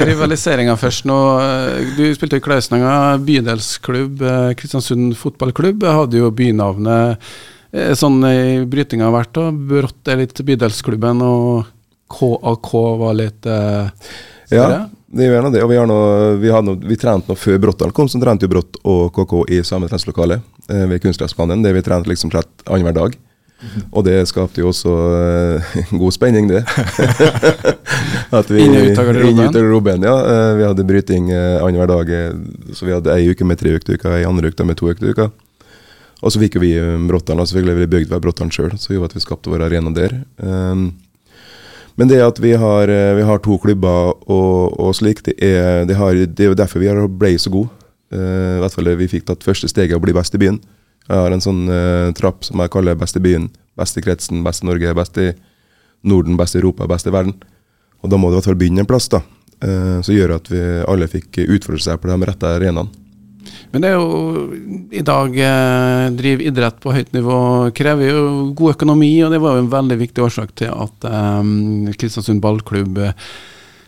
rivaliseringa 0.12 0.76
først. 0.80 1.08
Nå, 1.10 1.18
eh, 1.42 1.90
du 1.98 2.04
spilte 2.16 2.38
i 2.38 2.44
Klausnanga 2.44 3.18
bydelsklubb. 3.26 4.22
eh, 4.22 4.52
Kristiansund 4.60 5.18
fotballklubb 5.18 5.84
hadde 5.90 6.22
jo 6.22 6.30
bynavnet 6.38 7.28
eh, 7.74 7.92
sånn 7.98 8.22
i 8.30 8.62
brytinga 8.64 9.10
har 9.10 9.16
vært. 9.18 9.42
Og 9.42 9.62
Brått 9.74 10.12
er 10.12 10.22
litt 10.22 10.38
bydelsklubben, 10.38 11.26
og 11.26 11.66
KAK 12.12 12.72
var 13.02 13.18
litt 13.18 13.50
eh, 13.50 14.12
Ja, 14.54 14.84
større. 15.12 15.26
jo 15.28 15.38
en 15.38 15.48
av 15.48 15.52
det. 15.52 15.62
Og 15.64 15.70
vi, 15.70 15.76
har 15.80 15.86
nå, 15.86 15.98
vi, 16.42 16.52
har 16.52 16.62
nå, 16.64 16.76
vi 16.82 16.96
trente 16.96 17.30
nå 17.30 17.36
før 17.38 17.58
Bråttdal 17.66 17.92
kom, 17.92 18.08
så 18.08 18.20
trente 18.22 18.48
jo 18.48 18.52
Brått 18.54 18.80
og 18.82 19.12
KK 19.14 19.36
i 19.52 19.60
samme 19.66 19.90
treningslokale 19.90 20.40
eh, 20.68 20.86
ved 20.90 21.02
kunstgressbanen. 21.04 21.62
Det 21.62 21.74
vi 21.76 21.84
trente 21.84 22.10
liksom 22.10 22.32
trett 22.32 22.66
annenhver 22.66 22.96
dag. 22.96 23.20
Og 23.92 24.02
det 24.02 24.16
skapte 24.26 24.58
jo 24.58 24.72
også 24.72 24.92
eh, 25.18 25.76
god 26.00 26.16
spenning, 26.16 26.48
det. 26.50 26.64
At 28.38 28.50
vi, 28.50 28.64
Inn 28.64 28.74
ut 28.74 28.98
av 28.98 29.12
garderoben. 29.12 30.02
ja. 30.08 30.16
Eh, 30.32 30.50
vi 30.58 30.66
hadde 30.66 30.88
bryting 30.88 31.30
eh, 31.30 31.60
annenhver 31.62 31.92
dag. 31.92 32.12
Så 32.74 32.88
vi 32.88 32.96
hadde 32.96 33.14
ei 33.14 33.30
uke 33.30 33.46
med 33.46 33.60
tre 33.60 33.76
økte 33.78 33.94
uker, 33.94 34.16
ei 34.16 34.26
andre 34.28 34.50
uke 34.50 34.66
med 34.66 34.80
to 34.80 34.90
økte 34.90 35.12
uker. 35.12 35.32
Og 36.22 36.30
så 36.30 36.42
fikk 36.42 36.56
jo 36.56 36.62
vi 36.62 36.74
eh, 36.78 36.98
og 36.98 37.46
selvfølgelig 37.46 37.78
vi 37.80 37.92
bygd 37.96 38.12
ved 38.12 38.22
Bråttdalen 38.24 38.52
sjøl, 38.54 38.74
så 38.78 38.94
gjorde 38.94 39.12
at 39.12 39.16
vi 39.18 39.24
skapte 39.24 39.50
vår 39.50 39.66
arena 39.66 39.90
der. 39.94 40.20
Um, 40.38 40.92
men 42.00 42.08
det 42.08 42.22
at 42.24 42.38
vi 42.40 42.54
har, 42.56 42.88
eh, 42.88 43.14
vi 43.18 43.24
har 43.26 43.40
to 43.44 43.58
klubber 43.60 44.12
og, 44.30 44.78
og 44.80 44.94
slik, 44.96 45.22
det 45.26 45.36
er, 45.44 45.84
det, 45.88 45.96
har, 45.98 46.16
det 46.16 46.46
er 46.46 46.54
derfor 46.56 46.80
vi 46.80 46.88
har 46.88 47.00
ble 47.08 47.34
så 47.38 47.52
gode. 47.52 47.72
Uh, 48.12 48.58
I 48.58 48.60
hvert 48.60 48.74
fall 48.76 48.90
vi 49.00 49.08
fikk 49.08 49.24
tatt 49.28 49.44
første 49.44 49.70
steget 49.70 49.96
å 49.96 50.02
bli 50.02 50.12
best 50.12 50.34
i 50.36 50.40
byen. 50.40 50.58
Jeg 51.06 51.16
har 51.16 51.32
en 51.32 51.40
sånn 51.40 51.62
uh, 51.64 52.12
trapp 52.16 52.44
som 52.44 52.60
jeg 52.60 52.72
kaller 52.72 52.98
best 53.00 53.16
i 53.16 53.22
byen. 53.24 53.46
Best 53.80 53.96
i 53.96 54.02
kretsen, 54.04 54.42
best 54.44 54.64
i 54.64 54.68
Norge, 54.68 54.92
best 54.96 55.16
i 55.20 55.30
Norden, 56.04 56.36
best 56.36 56.56
i 56.56 56.60
Europa, 56.60 56.88
best 56.90 57.08
i 57.08 57.14
verden. 57.14 57.38
Og 58.04 58.12
da 58.12 58.18
må 58.20 58.28
du 58.28 58.36
i 58.36 58.40
hvert 58.40 58.50
fall 58.50 58.58
begynne 58.60 58.84
en 58.84 58.90
plass, 58.90 59.08
da. 59.12 59.22
Uh, 59.64 60.02
som 60.04 60.12
gjør 60.12 60.36
at 60.36 60.50
vi 60.52 60.60
alle 60.92 61.08
fikk 61.08 61.40
utfordre 61.46 61.80
seg 61.86 62.02
på 62.02 62.10
de 62.10 62.28
rette 62.28 62.52
arenaene. 62.58 63.01
Men 63.72 63.84
det 63.84 63.92
er 63.92 63.96
jo 63.96 64.42
i 64.92 65.04
dag 65.06 65.38
eh, 65.46 66.10
drive 66.18 66.46
idrett 66.50 66.82
på 66.82 66.92
høyt 66.94 67.14
nivå 67.16 67.38
krever 67.76 68.12
jo 68.12 68.26
god 68.58 68.76
økonomi, 68.76 69.14
og 69.24 69.32
det 69.32 69.40
var 69.42 69.56
jo 69.56 69.64
en 69.64 69.72
veldig 69.72 69.98
viktig 70.02 70.26
årsak 70.26 70.54
til 70.60 70.74
at 70.74 71.08
eh, 71.08 71.40
Kristiansund 71.96 72.42
ballklubb 72.44 73.00
eh, 73.06 73.16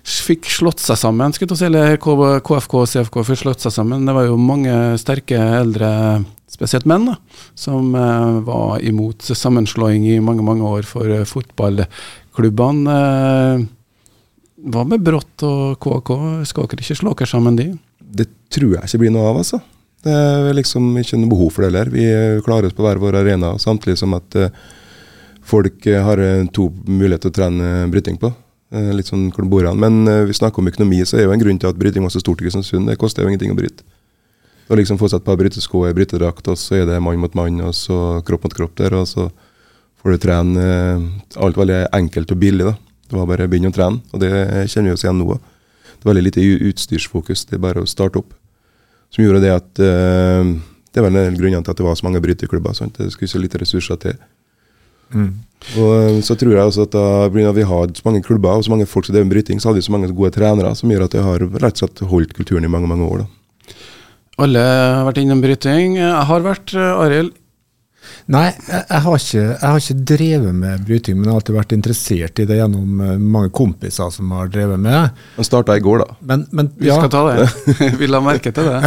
fikk 0.04 0.48
slått 0.52 0.82
seg 0.84 0.98
sammen, 1.00 1.32
skulle 1.32 1.54
til 1.54 1.56
å 1.56 1.60
si, 1.62 1.68
eller 1.70 1.96
KFK 2.44 2.74
og 2.76 2.88
CFK 2.90 3.20
fikk 3.24 3.40
slått 3.40 3.64
seg 3.64 3.72
sammen. 3.72 4.04
Det 4.04 4.14
var 4.16 4.28
jo 4.28 4.36
mange 4.40 4.74
sterke 5.00 5.38
eldre, 5.40 5.88
spesielt 6.52 6.84
menn, 6.88 7.08
da, 7.08 7.16
som 7.58 7.94
eh, 7.96 8.42
var 8.44 8.84
imot 8.84 9.24
sammenslåing 9.24 10.04
i 10.12 10.20
mange, 10.24 10.44
mange 10.44 10.68
år 10.68 10.88
for 10.88 11.08
eh, 11.08 11.24
fotballklubbene. 11.28 12.98
Eh, 12.98 13.64
hva 14.74 14.84
med 14.88 15.02
Brått 15.04 15.44
og 15.44 15.80
KK? 15.82 16.12
Skal 16.48 16.68
dere 16.70 16.84
ikke 16.84 17.00
slå 17.00 17.16
dere 17.16 17.28
sammen, 17.28 17.56
de? 17.58 17.70
Det 17.98 18.26
tror 18.52 18.76
jeg 18.76 18.88
ikke 18.88 19.02
blir 19.04 19.14
noe 19.14 19.30
av, 19.30 19.40
altså. 19.42 19.60
Det 20.04 20.12
er 20.12 20.56
liksom 20.56 20.92
ikke 21.00 21.18
noe 21.18 21.32
behov 21.32 21.52
for 21.54 21.64
det 21.64 21.70
heller. 21.70 21.90
Vi 21.92 22.04
eh, 22.04 22.40
klarer 22.44 22.68
oss 22.68 22.76
på 22.76 22.84
hver 22.84 23.00
vår 23.00 23.22
arena, 23.22 23.54
samtidig 23.60 23.96
som 23.96 24.12
at 24.16 24.36
eh, 24.36 24.52
folk 25.44 25.86
eh, 25.88 26.02
har 26.04 26.20
to 26.52 26.68
muligheter 26.84 27.32
å 27.32 27.36
trene 27.38 27.70
bryting 27.92 28.20
på. 28.20 28.32
Litt 28.74 29.06
sånn 29.06 29.28
hvor 29.30 29.44
de 29.44 29.50
bor 29.52 29.66
hen. 29.68 29.78
Men 29.78 30.26
vi 30.26 30.34
snakker 30.34 30.58
om 30.58 30.66
økonomi, 30.66 30.96
så 31.06 31.20
er 31.20 31.28
jo 31.28 31.34
en 31.34 31.38
grunn 31.38 31.60
til 31.62 31.70
at 31.70 31.76
bryting 31.78 32.02
var 32.02 32.10
så 32.10 32.18
stort 32.18 32.40
i 32.42 32.46
Kristiansund. 32.48 32.88
Det 32.90 32.96
koster 32.98 33.22
jo 33.22 33.30
ingenting 33.30 33.52
å 33.52 33.58
bryte. 33.58 33.84
Og 34.66 34.80
liksom 34.80 34.98
få 34.98 35.06
seg 35.12 35.20
et 35.20 35.28
par 35.28 35.38
brytesko 35.38 35.84
og 35.84 35.86
ei 35.86 35.94
brytedrakt, 35.94 36.48
og 36.50 36.58
så 36.58 36.80
er 36.80 36.88
det 36.88 36.96
mann 37.04 37.20
mot 37.22 37.36
mann, 37.38 37.60
og 37.62 37.76
så 37.78 38.18
kropp 38.26 38.48
mot 38.48 38.56
kropp 38.56 38.74
der, 38.80 38.96
og 38.98 39.06
så 39.06 39.28
får 40.02 40.16
du 40.16 40.24
trene 40.24 40.64
alt 41.38 41.60
veldig 41.60 41.84
enkelt 42.00 42.34
og 42.34 42.40
billig. 42.40 42.66
da. 42.66 42.74
Det 43.06 43.20
var 43.20 43.30
bare 43.30 43.46
å 43.46 43.52
begynne 43.52 43.70
å 43.70 43.76
trene, 43.76 44.02
og 44.10 44.24
det 44.24 44.32
kjenner 44.72 44.90
vi 44.90 44.96
oss 44.96 45.06
igjen 45.06 45.22
nå. 45.22 45.36
da. 45.36 45.53
Det 46.04 46.10
var 46.10 46.18
veldig 46.18 46.28
lite 46.28 46.68
utstyrsfokus, 46.68 47.46
det 47.48 47.56
er 47.56 47.64
bare 47.64 47.80
å 47.80 47.88
starte 47.88 48.20
opp. 48.20 48.34
Som 49.08 49.24
gjorde 49.24 49.40
det 49.40 49.52
at 49.54 49.80
eh, 49.80 50.50
Det 50.92 51.00
var 51.00 51.08
en 51.08 51.38
grunnen 51.38 51.64
til 51.64 51.72
at 51.72 51.78
det 51.78 51.86
var 51.86 51.96
så 51.96 52.04
mange 52.04 52.20
bryteklubber. 52.20 52.74
sant? 52.76 52.98
Det 52.98 53.08
skulle 53.10 53.30
så 53.32 53.40
lite 53.40 53.58
ressurser 53.62 53.96
til. 53.96 54.18
Og 55.80 55.92
eh, 55.96 56.20
så 56.20 56.36
tror 56.36 56.52
jeg 56.52 56.60
også 56.60 56.84
at 56.84 56.92
da, 56.92 57.06
vi 57.32 57.64
har 57.64 57.88
så 57.96 58.04
mange 58.04 58.20
klubber 58.22 58.52
og 58.52 58.66
så 58.66 58.74
mange 58.74 58.86
folk 58.86 59.08
som 59.08 59.14
driver 59.14 59.30
med 59.30 59.38
bryting, 59.38 59.62
så 59.62 59.70
hadde 59.70 59.80
vi 59.80 59.86
så 59.88 59.94
mange 59.96 60.12
gode 60.12 60.34
trenere 60.36 60.74
som 60.76 60.92
gjør 60.92 61.06
at 61.06 61.16
det 61.16 61.24
har 61.24 61.46
rett 61.48 61.72
og 61.72 61.80
slett 61.80 62.04
holdt 62.10 62.36
kulturen 62.36 62.68
i 62.68 62.68
mange 62.68 62.90
mange 62.90 63.08
år. 63.08 63.24
da. 63.24 63.74
Alle 64.44 64.60
har 64.60 65.06
vært 65.08 65.22
innom 65.22 65.40
bryting. 65.40 65.96
Jeg 65.96 66.28
har 66.28 66.44
vært, 66.44 66.74
eh, 66.74 67.00
Arild. 67.00 67.32
Nei, 68.32 68.46
jeg, 68.48 68.84
jeg, 68.88 69.00
har 69.04 69.18
ikke, 69.18 69.40
jeg 69.42 69.68
har 69.68 69.82
ikke 69.82 70.04
drevet 70.08 70.56
med 70.56 70.84
bryting, 70.88 71.18
men 71.18 71.26
jeg 71.26 71.34
har 71.34 71.42
alltid 71.42 71.56
vært 71.58 71.74
interessert 71.76 72.40
i 72.40 72.46
det 72.48 72.56
gjennom 72.56 73.02
eh, 73.04 73.18
mange 73.20 73.50
kompiser 73.52 74.08
som 74.14 74.32
har 74.32 74.48
drevet 74.52 74.80
med 74.80 74.96
det. 74.96 75.26
Han 75.36 75.48
starta 75.50 75.76
i 75.76 75.82
går, 75.84 76.00
da. 76.06 76.16
Men, 76.32 76.46
men, 76.56 76.70
Vi 76.80 76.88
ja, 76.88 76.96
skal 77.02 77.12
ta 77.12 77.24
det. 77.28 77.90
Vi 78.00 78.08
la 78.08 78.22
merke 78.24 78.54
til 78.56 78.70
det. 78.70 78.80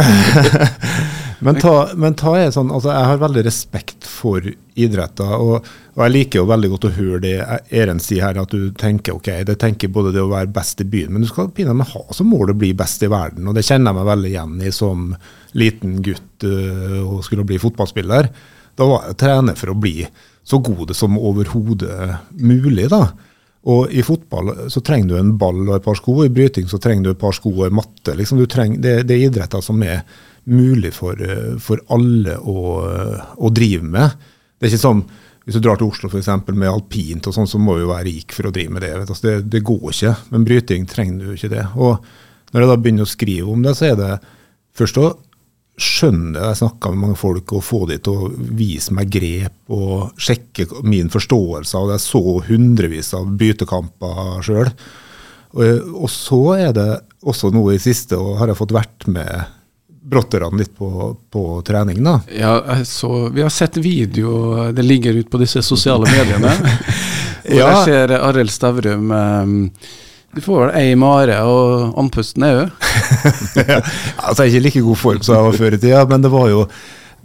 men, 1.46 1.60
ta, 1.62 1.76
men 1.94 2.18
ta 2.18 2.34
er 2.40 2.50
sånn, 2.54 2.74
altså 2.74 2.90
jeg 2.90 3.12
har 3.12 3.22
veldig 3.22 3.46
respekt 3.46 4.10
for 4.10 4.42
idretter, 4.42 5.30
og, 5.38 5.70
og 5.94 6.02
jeg 6.02 6.16
liker 6.16 6.42
jo 6.42 6.50
veldig 6.50 6.74
godt 6.74 6.90
å 6.90 6.92
høre 6.98 7.22
det 7.22 7.36
Eren 7.78 8.02
sier 8.02 8.26
her, 8.26 8.42
at 8.42 8.50
du 8.50 8.74
tenker 8.78 9.14
ok, 9.20 9.32
det 9.46 9.58
tenker 9.62 9.94
både 9.94 10.16
det 10.18 10.22
å 10.26 10.34
være 10.34 10.50
best 10.50 10.82
i 10.82 10.90
byen, 10.90 11.14
men 11.14 11.22
du 11.22 11.30
skal 11.30 11.54
pinadø 11.54 11.86
ha 11.94 12.06
som 12.10 12.30
mål 12.34 12.56
å 12.56 12.58
bli 12.58 12.74
best 12.78 13.06
i 13.06 13.14
verden, 13.14 13.46
og 13.46 13.54
det 13.54 13.66
kjenner 13.70 13.92
jeg 13.92 14.02
meg 14.02 14.12
veldig 14.12 14.34
igjen 14.34 14.60
i 14.66 14.74
som 14.74 15.10
liten 15.58 15.98
gutt 16.02 16.46
øh, 16.46 17.02
og 17.06 17.22
skulle 17.26 17.46
bli 17.46 17.62
fotballspiller. 17.62 18.32
Da 18.78 18.86
var 18.86 19.08
jeg 19.08 19.18
trener 19.18 19.58
for 19.58 19.72
å 19.72 19.78
bli 19.78 20.02
så 20.48 20.60
god 20.64 20.94
som 20.96 21.18
overhodet 21.18 22.14
mulig, 22.38 22.86
da. 22.88 23.08
Og 23.68 23.90
i 23.92 24.04
fotball 24.06 24.52
så 24.72 24.80
trenger 24.84 25.10
du 25.10 25.18
en 25.18 25.34
ball 25.36 25.60
og 25.66 25.74
et 25.76 25.84
par 25.84 25.98
sko, 25.98 26.22
i 26.24 26.32
bryting 26.32 26.68
så 26.70 26.78
trenger 26.80 27.04
du 27.04 27.10
et 27.12 27.20
par 27.20 27.34
sko 27.36 27.50
og 27.52 27.66
en 27.66 27.76
matte. 27.80 28.14
Liksom 28.16 28.40
trenger, 28.48 28.80
det, 28.80 28.94
det 29.10 29.16
er 29.16 29.26
idretter 29.26 29.64
som 29.64 29.82
er 29.84 30.04
mulig 30.48 30.94
for, 30.96 31.20
for 31.60 31.82
alle 31.92 32.38
å, 32.38 32.62
å 33.36 33.50
drive 33.52 33.84
med. 33.84 34.14
Det 34.56 34.68
er 34.68 34.72
ikke 34.72 34.86
sånn, 34.86 35.02
Hvis 35.44 35.56
du 35.56 35.64
drar 35.64 35.78
til 35.80 35.88
Oslo 35.88 36.10
for 36.12 36.20
eksempel, 36.20 36.56
med 36.60 36.68
alpint, 36.68 37.24
og 37.28 37.32
sånn, 37.34 37.48
så 37.48 37.60
må 37.60 37.78
du 37.78 37.86
være 37.88 38.06
rik 38.08 38.34
for 38.36 38.48
å 38.48 38.52
drive 38.52 38.72
med 38.72 38.82
det. 38.84 38.94
Altså, 39.00 39.20
det. 39.24 39.36
Det 39.48 39.62
går 39.64 39.86
ikke. 39.90 40.14
Men 40.32 40.44
bryting 40.44 40.88
trenger 40.88 41.24
du 41.24 41.30
ikke 41.34 41.52
det. 41.52 41.62
Og 41.76 42.04
når 42.52 42.64
jeg 42.64 42.68
da 42.68 42.76
begynner 42.76 43.08
å 43.08 43.08
skrive 43.08 43.52
om 43.52 43.64
det, 43.64 43.72
så 43.76 43.90
er 43.90 43.96
det 43.96 44.10
først 44.76 45.00
å 45.00 45.06
skjønne 45.78 46.40
Jeg 46.50 46.58
snakka 46.60 46.90
med 46.92 47.02
mange 47.04 47.18
folk 47.20 47.52
og 47.56 47.62
få 47.64 47.80
de 47.90 47.96
til 48.02 48.16
å 48.24 48.30
vise 48.58 48.94
meg 48.96 49.10
grep 49.14 49.74
og 49.74 50.16
sjekke 50.20 50.66
min 50.86 51.10
forståelse 51.12 51.76
det. 51.90 51.98
Jeg 51.98 52.04
så 52.06 52.22
hundrevis 52.48 53.12
av 53.18 53.28
bytekamper 53.40 54.42
sjøl. 54.46 54.70
Og, 55.56 55.94
og 56.04 56.10
så 56.12 56.40
er 56.58 56.72
det 56.76 56.88
også 57.28 57.50
noe 57.54 57.74
i 57.76 57.80
siste, 57.82 58.18
og 58.20 58.36
har 58.40 58.50
jeg 58.52 58.58
fått 58.60 58.74
vært 58.76 59.06
med 59.10 59.54
brotterne 60.08 60.56
litt 60.60 60.70
på, 60.78 60.88
på 61.32 61.42
trening. 61.68 61.98
da. 62.04 62.18
Ja, 62.32 62.52
så, 62.88 63.28
vi 63.34 63.42
har 63.44 63.52
sett 63.52 63.76
video, 63.76 64.70
det 64.72 64.84
ligger 64.86 65.18
ut 65.20 65.30
på 65.32 65.40
disse 65.42 65.62
sosiale 65.66 66.08
mediene. 66.08 66.52
Hvor 67.48 67.56
Ja. 67.58 67.68
jeg 67.70 67.84
ser 67.88 68.12
Arild 68.18 68.50
Stavrum 68.52 69.10
eh, 69.14 69.52
Du 70.36 70.42
får 70.44 70.60
vel 70.60 70.76
ei 70.76 70.94
mare 70.98 71.38
og 71.48 71.98
andpusten 71.98 72.44
er 72.44 72.62
òg. 72.62 72.86
altså, 74.26 74.44
jeg 74.44 74.48
er 74.48 74.50
ikke 74.50 74.60
i 74.60 74.64
like 74.66 74.84
god 74.84 75.00
form 75.00 75.22
som 75.24 75.36
jeg 75.38 75.46
var 75.46 75.60
før 75.62 75.76
i 75.76 75.80
tida, 75.80 76.02
men 76.10 76.24
det 76.24 76.32
var 76.34 76.50
jo 76.52 76.64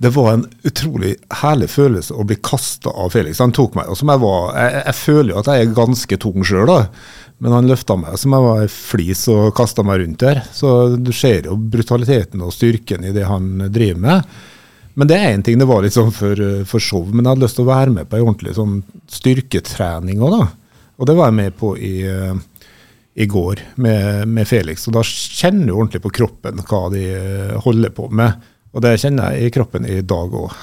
det 0.04 0.10
var 0.16 0.32
en 0.34 0.46
utrolig 0.68 1.12
herlig 1.42 1.70
følelse 1.72 2.16
å 2.18 2.26
bli 2.28 2.36
kasta 2.44 2.92
av 2.92 3.14
Felix. 3.14 3.40
Han 3.44 3.54
tok 3.56 3.76
meg, 3.78 3.92
og 3.92 4.00
som 4.00 4.10
jeg 4.12 4.20
var, 4.24 4.48
jeg, 4.58 4.80
jeg 4.80 4.98
føler 5.00 5.32
jo 5.32 5.38
at 5.40 5.50
jeg 5.52 5.62
er 5.64 5.76
ganske 5.78 6.18
tung 6.20 6.48
sjøl, 6.48 6.72
men 7.44 7.56
han 7.56 7.70
løfta 7.70 7.96
meg 8.00 8.18
som 8.20 8.34
jeg 8.36 8.46
var 8.48 8.64
ei 8.64 8.72
flis 8.72 9.22
og 9.32 9.54
kasta 9.56 9.86
meg 9.86 10.02
rundt 10.02 10.24
der. 10.24 10.42
Så 10.56 10.74
du 10.98 11.12
ser 11.16 11.48
jo 11.48 11.56
brutaliteten 11.56 12.44
og 12.44 12.56
styrken 12.56 13.06
i 13.06 13.14
det 13.16 13.28
han 13.30 13.68
driver 13.68 14.02
med. 14.08 14.34
Men 15.00 15.10
det 15.10 15.18
er 15.18 15.32
én 15.34 15.46
ting, 15.46 15.58
det 15.62 15.70
var 15.70 15.86
litt 15.86 15.96
sånn 15.96 16.12
for, 16.14 16.40
for 16.70 16.84
show, 16.84 17.06
men 17.10 17.24
jeg 17.24 17.32
hadde 17.32 17.46
lyst 17.48 17.58
til 17.58 17.66
å 17.66 17.72
være 17.72 17.94
med 17.96 18.10
på 18.10 18.20
ei 18.20 18.26
ordentlig 18.26 18.58
sånn 18.58 18.82
styrketrening 19.12 20.22
òg, 20.22 20.36
da. 20.36 20.50
Og 21.02 21.10
det 21.10 21.16
var 21.18 21.32
jeg 21.32 21.40
med 21.40 21.56
på 21.58 21.72
i, 21.82 21.94
eh, 22.06 22.36
i 23.14 23.28
går 23.30 23.62
med, 23.76 24.28
med 24.28 24.48
Felix. 24.50 24.88
Og 24.90 24.98
da 24.98 25.04
kjenner 25.06 25.70
du 25.70 25.76
ordentlig 25.76 26.02
på 26.04 26.14
kroppen 26.22 26.62
hva 26.66 26.84
de 26.94 27.06
eh, 27.14 27.56
holder 27.64 27.94
på 27.94 28.10
med. 28.10 28.50
Og 28.74 28.82
det 28.82 28.98
kjenner 29.04 29.36
jeg 29.36 29.48
i 29.50 29.54
kroppen 29.54 29.86
i 29.86 30.02
dag 30.02 30.34
òg. 30.34 30.54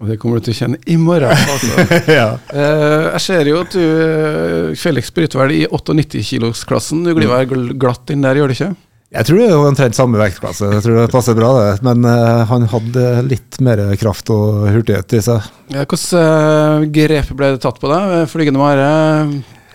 Og 0.00 0.08
det 0.08 0.16
kommer 0.16 0.40
du 0.40 0.46
til 0.46 0.54
å 0.54 0.60
kjenne 0.62 0.78
i 0.88 0.96
morgen. 0.96 1.28
Altså. 1.54 1.88
ja. 2.08 2.28
Eh, 2.56 3.08
jeg 3.10 3.24
ser 3.26 3.50
jo 3.50 3.58
at 3.60 3.74
du, 3.76 3.82
eh, 3.84 4.78
Felix 4.80 5.12
bryter 5.12 5.42
vel 5.42 5.58
i 5.58 5.64
98-kilosklassen. 5.68 7.04
Du 7.04 7.12
glir 7.16 7.28
vel 7.28 7.74
glatt 7.80 8.12
inn 8.14 8.24
der, 8.24 8.40
gjør 8.40 8.48
du 8.48 8.56
ikke? 8.56 8.72
Jeg 9.10 9.26
tror 9.26 9.40
det 9.42 9.46
er 9.50 9.60
omtrent 9.66 9.98
samme 9.98 10.20
vektklasse. 10.20 10.68
Jeg 10.70 10.84
tror 10.84 11.00
det 11.00 11.12
passer 11.12 11.34
bra, 11.34 11.48
det. 11.58 11.70
Men 11.82 12.06
uh, 12.06 12.44
han 12.46 12.68
hadde 12.70 13.06
litt 13.26 13.58
mer 13.58 13.82
kraft 13.98 14.30
og 14.30 14.68
hurtighet 14.70 15.16
i 15.18 15.22
seg. 15.26 15.48
Ja, 15.74 15.82
Hvilke 15.82 16.20
uh, 16.22 16.84
grep 16.94 17.32
ble 17.34 17.48
det 17.56 17.64
tatt 17.64 17.80
på 17.82 17.90
deg? 17.90 18.28
Flygende 18.30 18.62
mare, 18.62 18.86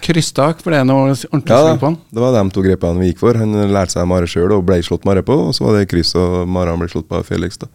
krysstak, 0.06 0.62
for 0.64 0.72
det 0.74 0.80
er 0.82 0.86
noe 0.88 1.10
ordentlig 1.12 1.52
Ja, 1.52 1.62
sving 1.66 1.80
på 1.82 1.90
han? 1.90 1.98
det 2.14 2.22
var 2.24 2.36
de 2.36 2.44
to 2.56 2.64
grepene 2.66 3.02
vi 3.02 3.10
gikk 3.12 3.24
for. 3.24 3.38
Han 3.42 3.56
lærte 3.74 3.96
seg 3.98 4.08
mare 4.10 4.30
sjøl 4.30 4.54
og 4.56 4.64
ble 4.68 4.78
slått 4.86 5.08
mare 5.10 5.24
på, 5.26 5.36
og 5.50 5.56
så 5.58 5.66
var 5.68 5.80
det 5.80 5.90
kryss 5.92 6.14
og 6.22 6.46
Maran 6.48 6.80
ble 6.82 6.88
slått 6.92 7.10
på 7.10 7.18
av 7.20 7.26
Felix. 7.28 7.58
da. 7.62 7.68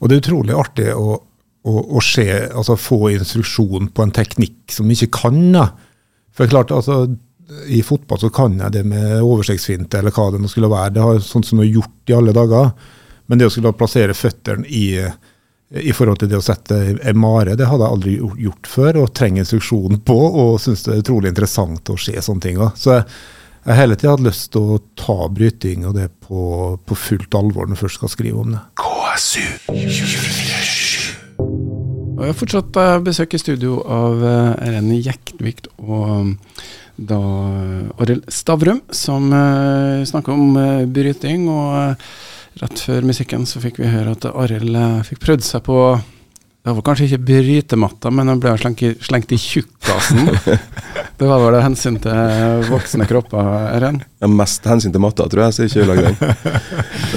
Og 0.00 0.08
det 0.08 0.16
er 0.16 0.22
utrolig 0.24 0.54
artig 0.58 0.88
å, 0.94 1.18
å, 1.18 1.74
å 1.98 2.00
se, 2.02 2.24
altså 2.50 2.78
få 2.80 3.10
instruksjon 3.16 3.90
på 3.94 4.02
en 4.06 4.14
teknikk 4.16 4.72
som 4.74 4.88
vi 4.90 4.96
ikke 4.98 5.12
kan. 5.20 5.42
Da. 5.54 5.66
For 6.34 6.50
klart, 6.50 6.72
altså, 6.74 7.04
I 7.68 7.82
fotball 7.86 8.18
så 8.22 8.30
kan 8.34 8.56
jeg 8.58 8.72
det 8.78 8.82
med 8.88 9.20
oversiktsfinte 9.22 9.98
eller 10.00 10.14
hva 10.16 10.30
det 10.32 10.40
nå 10.42 10.48
skulle 10.50 10.70
være. 10.72 10.94
Det 10.96 11.04
har 11.04 11.20
sånn 11.22 11.44
som 11.46 11.60
jeg 11.62 11.70
har 11.70 11.82
gjort 11.82 12.10
i 12.10 12.16
alle 12.18 12.34
dager. 12.34 12.72
Men 13.30 13.38
det 13.38 13.46
å 13.46 13.52
skulle 13.54 13.74
plassere 13.78 14.16
føttene 14.16 14.66
i, 14.66 14.86
i 15.72 15.92
forhold 15.96 16.20
til 16.20 16.28
det 16.28 16.38
å 16.38 16.44
sette 16.44 16.78
en 17.00 17.18
mare, 17.20 17.56
det 17.56 17.68
hadde 17.68 17.86
jeg 17.86 17.96
aldri 17.96 18.16
gjort- 18.44 18.68
før, 18.68 18.98
og 19.02 19.14
trenger 19.16 19.44
instruksjon 19.44 20.02
på, 20.04 20.16
og 20.16 20.60
syns 20.60 20.84
det 20.84 20.92
er 20.94 21.04
utrolig 21.04 21.32
interessant 21.32 21.92
å 21.92 21.96
se 21.96 22.12
sånne 22.12 22.44
ting. 22.44 22.58
også. 22.58 22.82
Så 22.82 22.90
jeg, 22.96 23.06
jeg 23.66 23.78
hele 23.78 23.96
tida 23.96 24.16
hatt 24.16 24.26
lyst 24.26 24.50
til 24.52 24.74
å 24.74 24.80
ta 24.98 25.28
bryting 25.28 25.86
og 25.88 25.96
det 25.96 26.10
på, 26.26 26.42
på 26.84 26.98
fullt 26.98 27.34
alvor 27.38 27.66
når 27.66 27.76
jeg 27.76 27.82
først 27.86 28.00
skal 28.00 28.12
skrive 28.12 28.44
om 28.44 28.52
det. 28.56 28.62
Og 32.12 32.20
jeg 32.26 32.34
har 32.34 32.38
fortsatt 32.38 32.76
eh, 32.78 32.98
besøk 33.02 33.34
i 33.34 33.40
studio 33.40 33.80
av 33.82 34.20
Renny 34.22 34.68
Eren 34.68 34.92
Jektvik 35.02 35.66
og 35.80 36.04
um, 36.12 36.36
da 36.96 37.18
Arild 38.02 38.28
Stavrum, 38.30 38.82
som 38.92 39.30
uh, 39.32 40.04
snakker 40.06 40.34
om 40.34 40.56
eh, 40.60 40.84
bryting. 40.86 41.48
Og 41.50 41.78
eh, 41.78 42.12
rett 42.60 42.82
før 42.84 43.06
musikken 43.08 43.46
så 43.48 43.62
fikk 43.62 43.80
vi 43.82 43.90
høre 43.90 44.16
at 44.16 44.26
Arild 44.28 44.76
eh, 44.76 44.98
fikk 45.06 45.22
prøvd 45.24 45.44
seg 45.46 45.62
på 45.66 45.76
Det 46.62 46.74
var 46.76 46.84
kanskje 46.86 47.08
ikke 47.08 47.26
brytematta, 47.26 48.12
men 48.14 48.30
han 48.30 48.42
ble 48.42 48.52
slengt 48.60 48.82
i, 48.86 48.92
slengt 49.02 49.32
i 49.34 49.38
tjukkasen. 49.40 50.28
det 51.18 51.26
var 51.26 51.40
vel 51.42 51.56
av 51.58 51.64
hensyn 51.64 51.96
til 52.02 52.66
voksne 52.68 53.08
kropper, 53.10 53.48
Eren? 53.72 53.98
Er 54.22 54.30
mest 54.30 54.68
hensyn 54.70 54.94
til 54.94 55.02
matta, 55.02 55.26
tror 55.30 55.48
jeg, 55.48 55.56
så 55.56 55.66
ikke 55.66 55.82
ødelegg 55.82 56.04
den. 56.06 56.52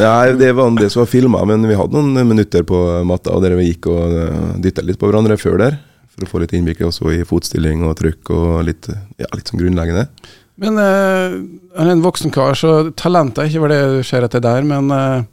Nei, 0.02 0.32
det 0.40 0.50
var 0.58 0.74
det 0.80 0.90
som 0.94 1.04
var 1.04 1.12
filma, 1.12 1.44
men 1.46 1.68
vi 1.70 1.78
hadde 1.78 2.02
noen 2.02 2.32
minutter 2.32 2.66
på 2.66 2.80
matta 3.06 3.38
der 3.44 3.54
vi 3.60 3.68
gikk 3.70 3.92
og 3.94 4.18
dytta 4.66 4.88
litt 4.88 4.98
på 5.02 5.12
hverandre 5.12 5.38
før 5.38 5.62
der. 5.62 5.78
For 6.16 6.26
å 6.26 6.32
få 6.32 6.42
litt 6.42 6.56
innblikk 6.56 6.82
også 6.88 7.12
i 7.12 7.22
fotstilling 7.28 7.84
og 7.86 7.98
trykk 8.00 8.34
og 8.34 8.50
litt, 8.66 8.88
ja, 9.20 9.30
litt 9.36 9.52
sånn 9.52 9.62
grunnleggende. 9.62 10.08
Men 10.62 10.80
uh, 10.80 11.36
er 11.76 11.92
en 11.92 12.04
voksen 12.04 12.32
kar, 12.34 12.56
så 12.56 12.92
talentet 12.96 13.44
er 13.44 13.50
ikke 13.50 13.64
hva 13.66 13.72
det 13.74 13.80
du 13.98 14.04
ser 14.08 14.26
etter 14.26 14.44
der, 14.44 14.64
men 14.68 14.88
uh, 14.94 15.26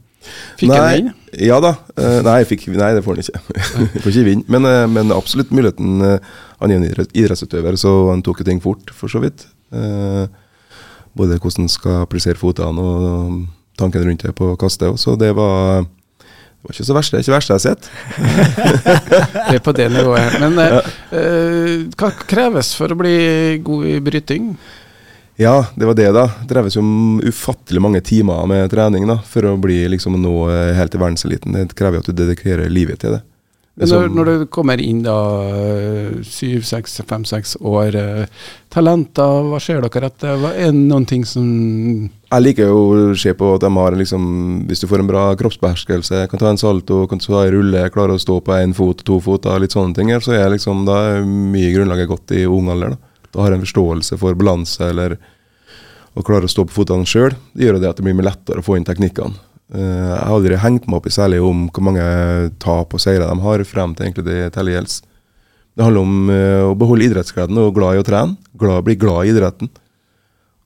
fikk 0.58 0.72
han 0.72 0.82
Nei, 0.82 0.96
inn? 0.98 1.12
Ja 1.46 1.60
da. 1.62 1.76
Uh, 1.94 2.18
nei, 2.26 2.40
fikk, 2.48 2.66
nei, 2.74 2.90
det 2.96 3.04
får 3.06 3.18
han 3.18 3.22
ikke. 3.22 3.62
får 4.02 4.10
ikke 4.12 4.26
vinne. 4.32 4.46
Men, 4.50 4.66
uh, 4.66 4.84
men 4.90 5.14
absolutt 5.14 5.54
muligheten. 5.54 6.02
han 6.02 6.74
er 6.74 6.80
en 6.80 7.06
idrettsutøver, 7.06 7.78
så 7.78 7.94
han 8.10 8.24
tok 8.26 8.42
ting 8.46 8.62
fort, 8.62 8.90
for 8.94 9.12
så 9.12 9.22
vidt. 9.22 9.46
Både 11.12 11.38
hvordan 11.40 11.68
skal 11.70 12.06
plassere 12.10 12.40
fotene 12.40 12.82
og 12.82 13.40
tanken 13.78 14.04
rundt 14.04 14.22
det 14.26 14.34
på 14.36 14.52
kastet. 14.60 15.00
Så 15.00 15.14
det 15.18 15.30
var, 15.36 15.86
det 15.86 16.66
var 16.66 16.74
ikke 16.74 16.86
så 16.88 16.96
verst. 16.96 17.14
Det 17.14 17.20
er 17.20 17.24
ikke 17.24 17.36
verste 17.36 17.54
jeg 17.54 17.60
har 17.60 17.64
sett. 17.70 17.90
Det 19.52 19.56
er 19.58 19.64
på 19.64 19.74
det 19.76 19.88
nivået. 19.92 20.38
Men 20.40 20.60
ja. 20.60 20.82
hva 21.98 22.12
kreves 22.28 22.74
for 22.78 22.92
å 22.92 23.00
bli 23.00 23.16
god 23.64 23.90
i 23.90 23.98
bryting? 24.04 24.54
Ja, 25.40 25.66
det 25.74 25.88
var 25.88 25.96
det, 25.96 26.10
da. 26.12 26.26
Det 26.42 26.52
dreves 26.52 26.76
jo 26.76 26.84
om 26.84 27.20
ufattelig 27.24 27.80
mange 27.82 28.02
timer 28.04 28.46
med 28.46 28.70
trening 28.70 29.08
da, 29.08 29.18
for 29.24 29.48
å 29.48 29.56
bli 29.60 29.80
liksom 29.94 30.18
nå 30.20 30.36
eh, 30.52 30.72
helt 30.76 30.92
til 30.92 31.02
verdenseliten. 31.02 31.56
Det 31.56 31.76
krever 31.78 31.98
jo 31.98 32.04
at 32.04 32.10
du 32.10 32.18
dedikerer 32.24 32.72
livet 32.72 33.00
til 33.02 33.16
det. 33.16 33.22
Men 33.80 33.88
når, 33.88 34.08
når 34.12 34.28
du 34.28 34.42
kommer 34.52 34.80
inn 34.84 34.98
da 35.00 35.14
syv, 36.28 36.60
seks, 36.68 36.98
fem, 37.08 37.22
seks 37.24 37.54
år, 37.56 37.94
eh, 37.96 38.48
talenter, 38.72 39.46
hva 39.48 39.60
ser 39.64 39.80
dere 39.80 40.10
etter? 40.10 40.36
Hva 40.42 40.50
er 40.52 40.74
det 40.74 40.82
noen 40.90 41.06
ting 41.08 41.24
som 41.24 41.46
Jeg 42.04 42.44
liker 42.44 42.68
jo 42.68 42.82
å 42.82 43.06
se 43.16 43.32
på 43.36 43.54
at 43.54 43.64
de 43.64 43.70
har 43.72 43.96
liksom 43.96 44.26
Hvis 44.68 44.84
du 44.84 44.86
får 44.90 45.00
en 45.00 45.08
bra 45.08 45.22
kroppsbeherskelse, 45.40 46.26
kan 46.28 46.42
ta 46.42 46.50
en 46.52 46.60
salto, 46.60 47.06
kan 47.08 47.22
ta 47.22 47.46
en 47.46 47.54
rulle, 47.56 47.86
klarer 47.94 48.18
å 48.18 48.20
stå 48.20 48.42
på 48.44 48.58
én 48.58 48.76
fot, 48.76 49.00
to 49.08 49.16
fot, 49.24 49.48
litt 49.64 49.72
sånne 49.72 49.96
ting, 49.96 50.12
så 50.20 50.36
er 50.36 50.52
liksom, 50.52 50.84
da 50.84 51.22
mye 51.24 51.72
grunnlaget 51.72 52.12
godt 52.12 52.36
i 52.36 52.44
ung 52.44 52.68
alder. 52.72 52.92
Da. 52.92 53.11
Da 53.32 53.46
har 53.46 53.54
en 53.54 53.64
forståelse 53.64 54.18
for 54.20 54.36
balanse 54.38 54.84
eller 54.84 55.16
å 56.12 56.24
klare 56.26 56.48
å 56.48 56.52
stå 56.52 56.66
på 56.68 56.76
føttene 56.76 57.08
sjøl. 57.08 57.32
Gjør 57.56 57.80
det 57.80 57.88
at 57.88 58.00
det 58.00 58.04
blir 58.04 58.16
mye 58.16 58.28
lettere 58.28 58.60
å 58.60 58.66
få 58.66 58.76
inn 58.76 58.86
teknikkene. 58.88 59.38
Eh, 59.72 59.80
jeg 59.80 60.18
har 60.18 60.34
aldri 60.36 60.58
hengt 60.60 60.88
meg 60.88 61.00
opp 61.00 61.08
i 61.08 61.14
særlig 61.14 61.40
om 61.44 61.66
hvor 61.72 61.86
mange 61.88 62.04
tap 62.62 62.92
og 62.92 63.00
seire 63.00 63.28
de 63.28 63.46
har, 63.46 63.64
frem 63.68 63.94
til 63.96 64.08
egentlig 64.08 64.26
det 64.28 64.40
teller 64.56 64.76
gjelds. 64.76 65.00
Det 65.72 65.86
handler 65.86 66.04
om 66.04 66.32
eh, 66.32 66.64
å 66.68 66.74
beholde 66.76 67.06
idrettsgleden 67.08 67.60
og 67.62 67.72
glad 67.78 67.96
i 67.96 68.02
å 68.02 68.06
trene. 68.06 68.36
Glad, 68.60 68.84
bli 68.84 68.98
glad 69.00 69.24
i 69.24 69.32
idretten. 69.32 69.72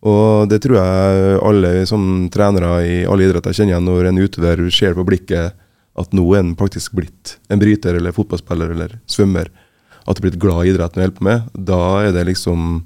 Og 0.07 0.51
det 0.51 0.61
tror 0.63 0.79
jeg 0.79 1.39
alle 1.49 1.71
som 1.89 2.27
trenere 2.31 2.73
i 2.87 2.97
alle 3.09 3.27
idretter 3.27 3.55
kjenner 3.57 3.83
når 3.83 4.11
en 4.11 4.21
utøver 4.23 4.67
ser 4.75 4.95
på 4.95 5.07
blikket 5.07 5.57
at 5.97 6.13
nå 6.15 6.27
er 6.35 6.43
en 6.43 6.53
faktisk 6.59 6.95
blitt 6.99 7.37
en 7.49 7.61
bryter 7.63 7.97
eller 7.97 8.15
fotballspiller 8.15 8.75
eller 8.75 8.99
svømmer. 9.11 9.49
At 10.07 10.19
du 10.19 10.27
blitt 10.27 10.39
glad 10.43 10.67
i 10.67 10.73
idretten 10.73 11.01
du 11.01 11.07
holder 11.07 11.19
på 11.19 11.27
med. 11.27 11.49
Da 11.55 11.81
er 12.07 12.13
det 12.15 12.29
liksom 12.29 12.85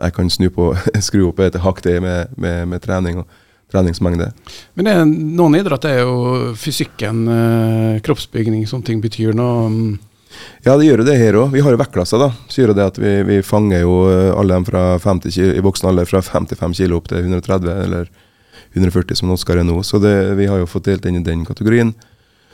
Jeg 0.00 0.14
kan 0.16 0.30
snu 0.32 0.48
på, 0.48 0.72
skru 1.06 1.28
opp 1.28 1.40
et 1.44 1.60
hakk 1.60 1.82
det 1.84 2.00
med, 2.00 2.32
med, 2.36 2.68
med 2.68 2.82
trening. 2.82 3.20
og 3.20 3.26
treningsmengde. 3.70 4.30
Men 4.74 4.88
det 4.88 4.94
noen 5.38 5.58
idretter 5.60 5.94
er 5.94 6.00
jo 6.02 6.54
fysikken, 6.58 7.26
eh, 7.30 8.00
kroppsbygning, 8.02 8.66
sånne 8.66 8.86
ting 8.86 9.02
betyr 9.02 9.36
noe. 9.36 9.68
Mm. 9.70 9.98
Ja, 10.64 10.76
det 10.78 10.86
gjør 10.86 11.02
jo 11.02 11.06
det 11.08 11.18
her 11.18 11.38
òg. 11.40 11.52
Vi 11.54 11.62
har 11.64 11.74
jo 11.74 11.80
vektklasser, 11.80 12.20
da. 12.22 12.30
Så 12.48 12.62
gjør 12.62 12.74
det 12.74 12.86
at 12.92 12.98
vi, 13.02 13.14
vi, 13.26 13.40
fanger 13.46 13.84
jo 13.84 13.94
eh, 14.10 14.30
alle 14.34 14.58
dem 14.58 14.66
fra 14.66 14.84
50 15.02 15.34
kilo, 15.36 15.54
i 15.54 15.64
voksen 15.64 15.90
alder 15.90 16.10
fra 16.10 16.22
55 16.22 16.76
kilo 16.82 17.00
opp 17.00 17.10
til 17.10 17.22
130 17.22 17.70
eller 17.86 18.10
140 18.74 19.18
som 19.18 19.32
Oskar 19.34 19.60
er 19.60 19.66
nå. 19.66 19.80
Så 19.86 19.98
det, 20.02 20.14
vi 20.38 20.46
har 20.50 20.62
jo 20.62 20.70
fått 20.70 20.86
delt 20.90 21.06
inn 21.06 21.18
i 21.18 21.26
den 21.26 21.44
kategorien. 21.46 21.94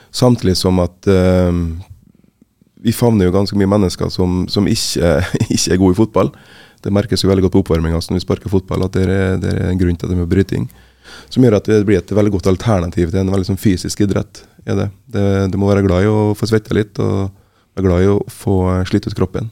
Samtidig 0.09 0.55
som 0.57 0.79
at 0.81 1.09
uh, 1.11 1.51
vi 2.87 2.95
favner 2.95 3.27
jo 3.27 3.35
ganske 3.35 3.57
mye 3.59 3.69
mennesker 3.75 4.11
som, 4.13 4.45
som 4.51 4.67
ikke, 4.71 5.17
ikke, 5.55 5.73
er 5.73 5.81
gode 5.81 5.97
i 5.97 5.99
fotball. 5.99 6.31
Det 6.83 6.93
merkes 6.93 7.23
jo 7.23 7.31
veldig 7.31 7.47
godt 7.47 7.57
på 7.57 7.63
oppvarminga 7.65 7.99
når 7.99 8.19
vi 8.19 8.23
sparker 8.23 8.53
fotball, 8.53 8.85
at 8.85 8.95
det 8.95 9.07
er, 9.07 9.41
det 9.41 9.55
er 9.55 9.71
en 9.71 9.81
grunn 9.81 9.97
til 9.99 10.13
det 10.13 10.19
med 10.19 10.29
bryting. 10.31 10.69
Som 11.33 11.43
gjør 11.43 11.57
at 11.59 11.67
det 11.67 11.83
blir 11.87 11.99
et 11.99 12.15
veldig 12.15 12.35
godt 12.37 12.49
alternativ 12.51 13.11
til 13.11 13.23
en 13.23 13.33
veldig 13.33 13.49
sånn 13.49 13.59
fysisk 13.59 14.05
idrett. 14.05 14.45
Er 14.67 14.79
det. 14.79 14.87
Det, 15.11 15.27
du 15.51 15.59
må 15.59 15.69
være 15.71 15.83
glad 15.85 16.05
i 16.05 16.11
å 16.11 16.33
få 16.37 16.47
svette 16.47 16.75
litt, 16.75 16.99
og 16.99 17.31
være 17.75 17.87
glad 17.87 18.03
i 18.03 18.11
å 18.11 18.17
få 18.31 18.57
slitt 18.87 19.07
ut 19.09 19.15
kroppen. 19.17 19.49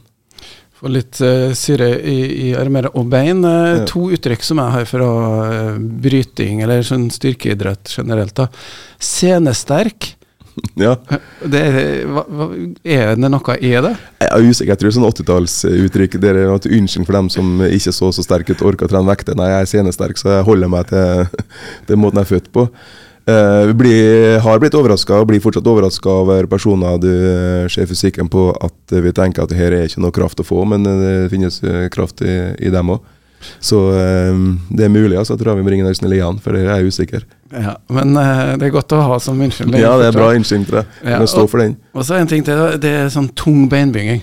Få 0.76 0.90
litt 0.92 1.18
uh, 1.24 1.54
syre 1.56 1.88
i, 2.04 2.18
i, 2.46 2.50
armer 2.56 2.90
og 2.92 3.08
bein. 3.12 3.40
Uh, 3.44 3.80
ja. 3.80 3.84
To 3.88 4.10
uttrykk 4.12 4.44
som 4.44 4.60
jeg 4.60 4.74
har 4.74 4.88
fra 4.88 5.08
uh, 5.08 5.78
bryting, 6.04 6.60
eller 6.64 6.84
sånn 6.84 7.08
styrkeidrett 7.12 7.96
generelt. 7.96 8.36
da. 8.36 8.50
Scenesterk 9.00 10.15
ja. 10.86 10.94
Det 11.44 11.60
er, 11.60 12.04
hva, 12.08 12.46
er 12.82 13.16
det 13.16 13.30
noe 13.30 13.56
i 13.60 13.72
det? 13.84 13.94
Jeg 14.22 14.28
er 14.28 14.44
usikker. 14.46 14.72
Jeg 14.72 14.80
tror 14.82 14.94
sånn 14.96 15.08
80-tallsuttrykk 15.08 16.18
Det 16.22 16.30
er 16.30 16.38
en 16.44 16.54
unnskyld 16.56 17.08
for 17.08 17.18
dem 17.18 17.32
som 17.32 17.64
ikke 17.66 17.94
så 17.94 18.12
så 18.14 18.24
sterke 18.24 18.56
ut, 18.56 18.64
orker 18.66 18.88
å 18.88 18.92
trene 18.92 19.10
vekter. 19.10 19.36
Nei, 19.38 19.50
jeg 19.52 19.66
er 19.66 19.72
senesterk, 19.72 20.20
så 20.20 20.38
jeg 20.38 20.46
holder 20.48 20.72
meg 20.72 20.88
til 20.92 21.26
den 21.90 22.00
måten 22.02 22.22
jeg 22.22 22.28
er 22.28 22.32
født 22.36 22.48
på. 22.54 22.68
Uh, 23.26 23.72
vi 23.74 23.94
har 24.38 24.60
blitt 24.62 24.76
overraska 24.78 25.16
og 25.18 25.26
blir 25.32 25.42
fortsatt 25.42 25.66
overraska 25.66 26.12
over 26.22 26.46
personer 26.46 27.00
du 27.02 27.10
ser 27.74 27.88
fysikken 27.90 28.28
på 28.30 28.52
at 28.54 28.94
vi 29.02 29.10
tenker 29.10 29.42
at 29.42 29.54
her 29.58 29.74
er 29.74 29.88
ikke 29.88 30.04
noe 30.04 30.14
kraft 30.14 30.38
å 30.38 30.46
få, 30.46 30.60
men 30.70 30.86
det 30.86 31.14
finnes 31.32 31.58
kraft 31.94 32.22
i, 32.22 32.36
i 32.62 32.70
dem 32.70 32.94
òg. 32.94 33.02
Så 33.60 33.78
um, 34.32 34.60
det 34.70 34.86
er 34.86 34.92
mulig. 34.92 35.18
altså, 35.18 35.34
at 35.34 35.46
Ravi 35.46 35.62
ringe 35.62 35.88
Øystein 35.88 36.10
Elian, 36.10 36.38
for 36.42 36.52
det 36.52 36.64
er 36.64 36.76
jeg 36.76 36.92
usikker. 36.92 37.26
Ja, 37.52 37.76
Men 37.88 38.16
uh, 38.16 38.54
det 38.58 38.68
er 38.68 38.74
godt 38.74 38.92
å 38.92 39.02
ha 39.02 39.18
som 39.22 39.40
unnskyldning. 39.40 39.80
Ja, 39.80 39.96
det 40.00 40.10
er 40.10 40.16
bra 40.16 40.32
unnskyldning 40.34 40.68
til 40.68 40.80
det. 40.80 40.86
Ja, 41.04 41.20
stå 41.26 41.46
for 41.50 41.62
den. 41.62 41.76
Og 41.94 42.06
så 42.06 42.18
en 42.18 42.30
ting 42.30 42.44
til, 42.46 42.78
det 42.82 42.92
er 43.02 43.12
sånn 43.12 43.28
tung 43.38 43.66
beinbygging. 43.72 44.22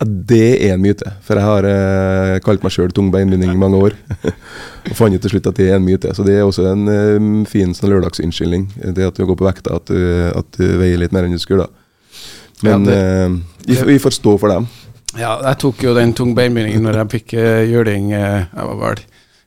Ja, 0.00 0.06
Det 0.06 0.48
er 0.66 0.74
en 0.74 0.82
myte, 0.82 1.14
for 1.22 1.38
jeg 1.38 1.46
har 1.46 1.68
eh, 1.68 2.38
kalt 2.44 2.64
meg 2.64 2.74
sjøl 2.74 2.92
tung 2.94 3.12
beinbinding 3.12 3.52
i 3.52 3.58
mange 3.58 3.78
år. 3.78 3.96
og 4.88 4.96
fant 4.98 5.14
ut 5.14 5.22
til 5.22 5.36
slutt 5.36 5.52
at 5.52 5.60
det 5.60 5.70
er 5.70 5.78
en 5.78 5.86
myte. 5.86 6.14
Så 6.16 6.26
det 6.26 6.38
er 6.38 6.46
også 6.46 6.66
en 6.72 6.88
uh, 6.88 7.46
fin 7.48 7.74
sånn 7.76 7.92
lørdagsunnskyldning. 7.92 8.68
Det 8.96 9.08
at 9.08 9.18
du 9.18 9.26
går 9.28 9.38
på 9.38 9.48
vekta, 9.48 9.78
at, 9.78 9.94
at, 10.36 10.58
du 10.58 10.76
veier 10.80 11.00
litt 11.00 11.14
mer 11.14 11.28
enn 11.28 11.36
du 11.36 11.42
skulle. 11.42 11.68
Men 12.62 12.86
ja, 12.86 13.26
vi, 13.66 13.74
vi 13.88 13.98
får 13.98 14.14
stå 14.20 14.36
for 14.38 14.52
dem. 14.52 14.68
Ja, 15.18 15.36
jeg 15.44 15.58
tok 15.60 15.82
jo 15.84 15.96
den 15.96 16.14
tung 16.16 16.36
beinbindingen 16.36 16.86
når 16.86 17.02
jeg 17.02 17.12
fikk 17.18 17.34
uh, 17.36 17.62
juling. 17.68 18.12
Uh, 18.14 18.44
jeg 18.48 18.68
var 18.70 18.78
vel 18.80 19.02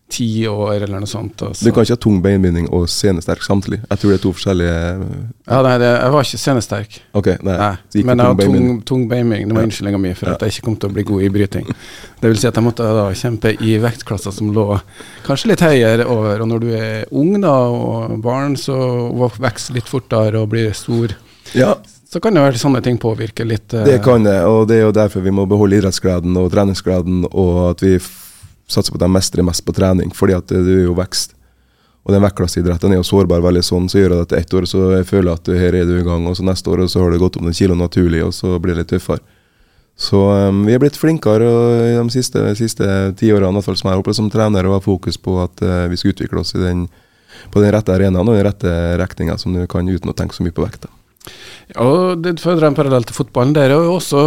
ti 0.08 0.28
år 0.47 0.84
eller 0.86 1.01
noe 1.01 1.10
sånt. 1.10 1.41
Du 1.41 1.71
kan 1.73 1.82
ikke 1.82 1.95
ha 1.95 2.01
tung 2.01 2.19
beinbinding 2.23 2.67
og 2.75 2.86
senesterk 2.91 3.41
samtidig? 3.43 3.80
Jeg 3.89 4.01
tror 4.01 4.12
det 4.12 4.17
er 4.19 4.21
to 4.23 4.34
forskjellige 4.36 4.75
Ja, 4.75 5.62
nei, 5.65 5.73
det, 5.82 5.89
jeg 5.89 6.13
var 6.13 6.28
ikke 6.28 6.41
senesterk. 6.41 6.99
Ok, 7.17 7.30
nei, 7.47 7.56
nei 7.58 8.04
Men 8.06 8.21
jeg 8.21 8.30
har 8.30 8.43
tung, 8.43 8.69
tung 8.86 9.08
beinbinding. 9.10 9.49
Det 9.49 9.58
var 9.58 9.65
ja. 9.65 9.71
unnskyldninga 9.71 10.01
mi 10.04 10.13
for 10.17 10.36
at 10.36 10.45
jeg 10.45 10.56
ikke 10.56 10.67
kom 10.67 10.78
til 10.82 10.91
å 10.91 10.97
bli 10.97 11.08
god 11.10 11.25
i 11.25 11.32
bryting. 11.39 11.73
Det 12.21 12.32
vil 12.32 12.41
si 12.41 12.49
at 12.51 12.62
jeg 12.62 12.67
måtte 12.67 12.91
da 12.99 13.08
kjempe 13.17 13.56
i 13.58 13.75
vektklasser 13.82 14.38
som 14.38 14.54
lå 14.56 14.67
kanskje 15.25 15.51
litt 15.51 15.65
høyere 15.65 16.06
over. 16.06 16.45
Og 16.45 16.54
når 16.54 16.63
du 16.63 16.69
er 16.78 17.10
ung 17.10 17.34
da, 17.41 17.58
og 17.65 18.15
barn, 18.23 18.60
så 18.62 18.78
vokser 19.17 19.80
litt 19.80 19.89
fortere 19.89 20.43
og 20.43 20.54
blir 20.54 20.69
stor. 20.78 21.17
Ja, 21.58 21.73
så 22.15 22.21
kan 22.23 22.39
være 22.39 22.60
sånne 22.60 22.80
ting 22.86 22.97
påvirke 23.01 23.43
litt. 23.47 23.67
Uh, 23.75 23.84
det 23.88 23.99
kan 24.06 24.23
det, 24.23 24.38
og 24.47 24.69
det 24.71 24.80
er 24.80 24.86
jo 24.88 24.95
derfor 24.95 25.25
vi 25.25 25.34
må 25.36 25.43
beholde 25.49 25.82
idrettsgleden 25.82 26.38
og 26.39 26.47
treningsgleden, 26.54 27.25
og 27.32 27.58
at 27.73 27.84
vi 27.84 27.97
satser 27.99 28.93
på 28.93 29.01
at 29.01 29.04
de 29.04 29.12
mestrer 29.12 29.45
mest 29.45 29.65
på 29.67 29.75
trening, 29.75 30.13
fordi 30.15 30.38
at 30.38 30.49
du 30.49 30.71
er 30.80 30.86
jo 30.88 30.95
vekst. 30.97 31.36
Og 32.06 32.13
den 32.13 32.21
vektklasseidretten 32.21 32.93
er 32.93 32.99
jo 32.99 33.06
sårbar 33.06 33.41
veldig 33.41 33.63
sånn, 33.65 33.88
så 33.89 33.99
gjør 33.99 34.13
det 34.13 34.19
at 34.28 34.36
ett 34.39 34.54
år 34.54 34.67
så 34.69 34.84
jeg 34.93 35.08
føler 35.10 35.34
at 35.34 35.49
her 35.49 35.73
er 35.73 35.88
du 35.89 35.95
i 35.97 36.06
gang, 36.06 36.28
og 36.30 36.38
så 36.38 36.45
neste 36.45 36.69
år 36.69 36.84
så 36.91 37.01
har 37.01 37.12
det 37.12 37.21
gått 37.21 37.39
opp 37.39 37.45
noen 37.45 37.58
kilo 37.58 37.78
naturlig, 37.78 38.21
og 38.23 38.34
så 38.38 38.60
blir 38.62 38.78
det 38.78 38.86
litt 38.86 38.93
tøffere. 38.93 39.23
Så 39.95 40.19
um, 40.19 40.65
vi 40.67 40.75
er 40.75 40.82
blitt 40.84 40.99
flinkere 40.99 41.47
i 41.88 41.95
de 41.95 42.12
siste, 42.13 42.41
siste 42.60 42.86
ti 43.17 43.32
årene, 43.32 43.63
som 43.63 43.89
jeg 43.89 43.95
har 43.95 44.13
som 44.13 44.30
trener, 44.30 44.67
og 44.67 44.78
har 44.78 44.84
fokus 44.86 45.17
på 45.17 45.39
at 45.41 45.63
uh, 45.63 45.88
vi 45.89 45.97
skal 45.97 46.13
utvikle 46.13 46.43
oss 46.43 46.54
den, 46.60 46.86
på 47.49 47.63
den 47.63 47.73
rette 47.73 47.95
arenaen 47.95 48.28
og 48.28 48.36
den 48.36 48.45
rette 48.45 48.75
retninga 48.99 49.39
som 49.41 49.56
du 49.56 49.63
kan 49.71 49.88
uten 49.88 50.12
å 50.12 50.17
tenke 50.17 50.36
så 50.36 50.45
mye 50.45 50.54
på 50.54 50.67
vekta. 50.67 50.91
Og 51.82 52.22
det 52.22 52.38
føder 52.44 52.68
en 52.68 52.78
parallell 52.78 53.06
til 53.08 53.18
fotballen. 53.18 53.56
Det 53.56 53.66
er 53.66 53.74
jo 53.74 53.96
også 53.96 54.22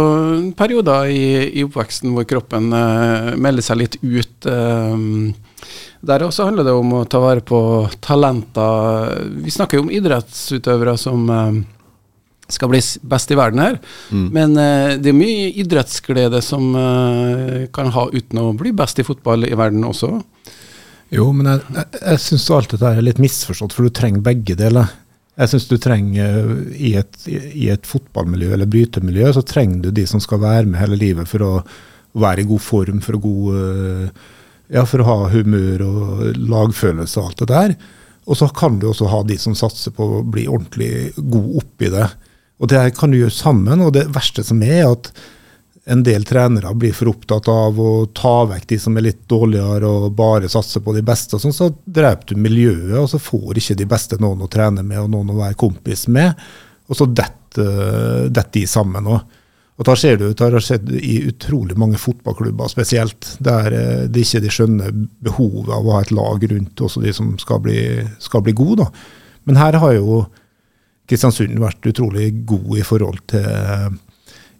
perioder 0.59 1.11
i, 1.13 1.23
i 1.55 1.63
oppveksten 1.63 2.11
hvor 2.13 2.27
kroppen 2.27 2.67
eh, 2.75 3.31
melder 3.39 3.65
seg 3.65 3.79
litt 3.79 3.97
ut. 4.03 4.49
Eh, 4.49 5.71
der 6.09 6.25
også 6.25 6.49
handler 6.49 6.67
det 6.67 6.75
om 6.75 6.93
å 6.99 7.05
ta 7.07 7.21
vare 7.23 7.43
på 7.45 7.61
talenter. 8.03 9.23
Vi 9.39 9.55
snakker 9.55 9.79
jo 9.79 9.87
om 9.87 9.93
idrettsutøvere 9.93 10.97
som 10.99 11.25
eh, 11.31 11.59
skal 12.51 12.73
bli 12.73 12.83
best 13.07 13.31
i 13.31 13.39
verden 13.39 13.63
her. 13.63 13.81
Mm. 14.11 14.29
Men 14.35 14.55
det 15.03 15.11
er 15.11 15.17
mye 15.17 15.51
idrettsglede 15.61 16.39
som 16.41 16.71
kan 17.75 17.91
ha 17.93 18.07
uten 18.09 18.39
å 18.41 18.47
bli 18.57 18.71
best 18.73 18.97
i 18.97 19.05
fotball 19.05 19.45
i 19.45 19.53
verden 19.53 19.85
også. 19.85 20.15
Jo, 21.13 21.27
men 21.29 21.45
jeg, 21.45 21.61
jeg, 21.75 22.01
jeg 22.01 22.23
syns 22.23 22.47
alt 22.53 22.73
dette 22.73 22.89
er 22.89 23.05
litt 23.05 23.21
misforstått, 23.21 23.75
for 23.77 23.85
du 23.85 23.93
trenger 23.93 24.25
begge 24.25 24.57
deler. 24.57 24.89
Jeg 25.39 25.51
syns 25.53 25.69
du 25.69 25.77
trenger 25.79 26.49
i 26.75 26.95
et, 26.99 27.13
i 27.27 27.69
et, 27.71 27.85
fotballmiljø 27.87 28.51
eller 28.55 28.67
brytemiljø, 28.67 29.29
så 29.37 29.43
trenger 29.47 29.85
du 29.85 29.93
de 29.95 30.03
som 30.09 30.19
skal 30.19 30.41
være 30.43 30.67
med 30.67 30.81
hele 30.81 30.99
livet 30.99 31.29
for 31.31 31.45
å 31.45 31.53
være 32.19 32.43
i 32.43 32.49
god 32.49 32.63
form, 32.65 32.99
for 33.05 33.19
god, 33.23 33.61
eh, 33.61 34.33
ja, 34.75 34.83
for 34.89 34.99
å 34.99 35.07
ha 35.07 35.29
humør 35.31 35.85
og 35.85 36.25
lagfølelse 36.35 37.21
og 37.21 37.29
alt 37.29 37.43
det 37.43 37.49
der. 37.53 37.75
Og 38.29 38.37
så 38.37 38.49
kan 38.53 38.81
du 38.81 38.89
også 38.89 39.07
ha 39.09 39.21
de 39.25 39.39
som 39.39 39.55
satser 39.57 39.95
på 39.95 40.05
å 40.19 40.25
bli 40.27 40.43
ordentlig 40.49 41.13
god 41.17 41.61
oppi 41.63 41.89
det. 41.93 42.09
Og 42.59 42.69
det 42.73 42.83
kan 42.99 43.11
du 43.11 43.21
gjøre 43.21 43.33
sammen. 43.33 43.81
Og 43.85 43.93
det 43.95 44.09
verste 44.13 44.43
som 44.45 44.59
er, 44.65 44.83
er 44.83 44.91
at 44.91 45.09
en 45.85 46.03
del 46.03 46.25
trenere 46.27 46.73
blir 46.75 46.93
for 46.93 47.11
opptatt 47.11 47.47
av 47.51 47.79
å 47.81 48.05
ta 48.15 48.43
vekk 48.49 48.67
de 48.69 48.79
som 48.79 48.97
er 48.97 49.07
litt 49.07 49.21
dårligere, 49.29 49.87
og 49.87 50.15
bare 50.17 50.49
satse 50.51 50.81
på 50.83 50.93
de 50.95 51.03
beste. 51.05 51.35
og 51.35 51.41
sånn, 51.41 51.53
Så 51.53 51.69
dreper 51.85 52.33
du 52.33 52.41
miljøet, 52.41 52.97
og 52.99 53.09
så 53.09 53.19
får 53.19 53.57
ikke 53.57 53.77
de 53.77 53.85
beste 53.85 54.19
noen 54.19 54.41
å 54.41 54.49
trene 54.49 54.83
med 54.83 54.99
og 54.99 55.09
noen 55.09 55.31
å 55.31 55.39
være 55.39 55.57
kompis 55.59 56.07
med. 56.07 56.35
Og 56.89 56.95
så 56.95 57.05
detter 57.05 58.51
de 58.51 58.65
sammen 58.67 59.07
òg. 59.07 59.21
Og 59.79 59.85
da 59.85 59.95
ser 59.95 60.17
du, 60.17 60.33
Det 60.33 60.39
har 60.39 60.59
skjedd 60.59 60.91
i 60.91 61.23
utrolig 61.29 61.77
mange 61.77 61.97
fotballklubber 61.97 62.67
spesielt, 62.67 63.37
der 63.39 63.71
eh, 63.71 64.07
de 64.07 64.19
ikke 64.19 64.41
de 64.43 64.49
skjønner 64.51 64.91
behovet 65.23 65.71
av 65.71 65.87
å 65.87 65.93
ha 65.95 66.01
et 66.01 66.11
lag 66.11 66.43
rundt 66.51 66.81
også 66.81 67.01
de 67.01 67.13
som 67.13 67.37
skal 67.39 67.61
bli, 67.63 68.05
skal 68.19 68.43
bli 68.43 68.51
gode. 68.51 68.83
Da. 68.83 68.91
Men 69.45 69.55
her 69.55 69.79
har 69.79 69.93
jo 69.95 70.25
Kristiansund 71.09 71.57
vært 71.57 71.87
utrolig 71.89 72.45
god 72.45 72.77
i 72.77 72.83
forhold 72.85 73.23
til 73.31 73.95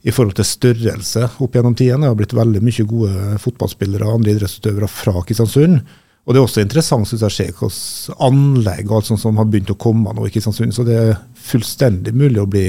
i 0.04 0.14
forhold 0.16 0.38
til 0.38 0.48
størrelse 0.48 1.26
opp 1.44 1.56
gjennom 1.56 1.76
tidene. 1.76 2.06
Det 2.06 2.12
har 2.14 2.20
blitt 2.20 2.38
veldig 2.38 2.62
mye 2.64 2.86
gode 2.88 3.40
fotballspillere 3.44 4.08
og 4.08 4.20
andre 4.20 4.36
idrettsutøvere 4.36 4.88
fra 4.92 5.24
Kristiansund. 5.28 5.82
Og 6.26 6.36
det 6.36 6.40
er 6.40 6.46
også 6.46 6.64
interessant 6.64 7.10
synes 7.10 7.24
jeg, 7.26 7.32
å 7.32 7.34
se 7.34 7.48
hvilke 7.50 8.18
anlegg 8.28 8.90
og 8.90 9.00
alt 9.00 9.10
sånt 9.10 9.24
som 9.24 9.40
har 9.40 9.48
begynt 9.50 9.74
å 9.74 9.80
komme 9.82 10.14
nå 10.16 10.28
i 10.28 10.32
Kristiansund. 10.34 10.76
Så 10.76 10.86
det 10.88 10.98
er 11.00 11.20
fullstendig 11.50 12.14
mulig 12.16 12.44
å 12.44 12.50
bli 12.50 12.68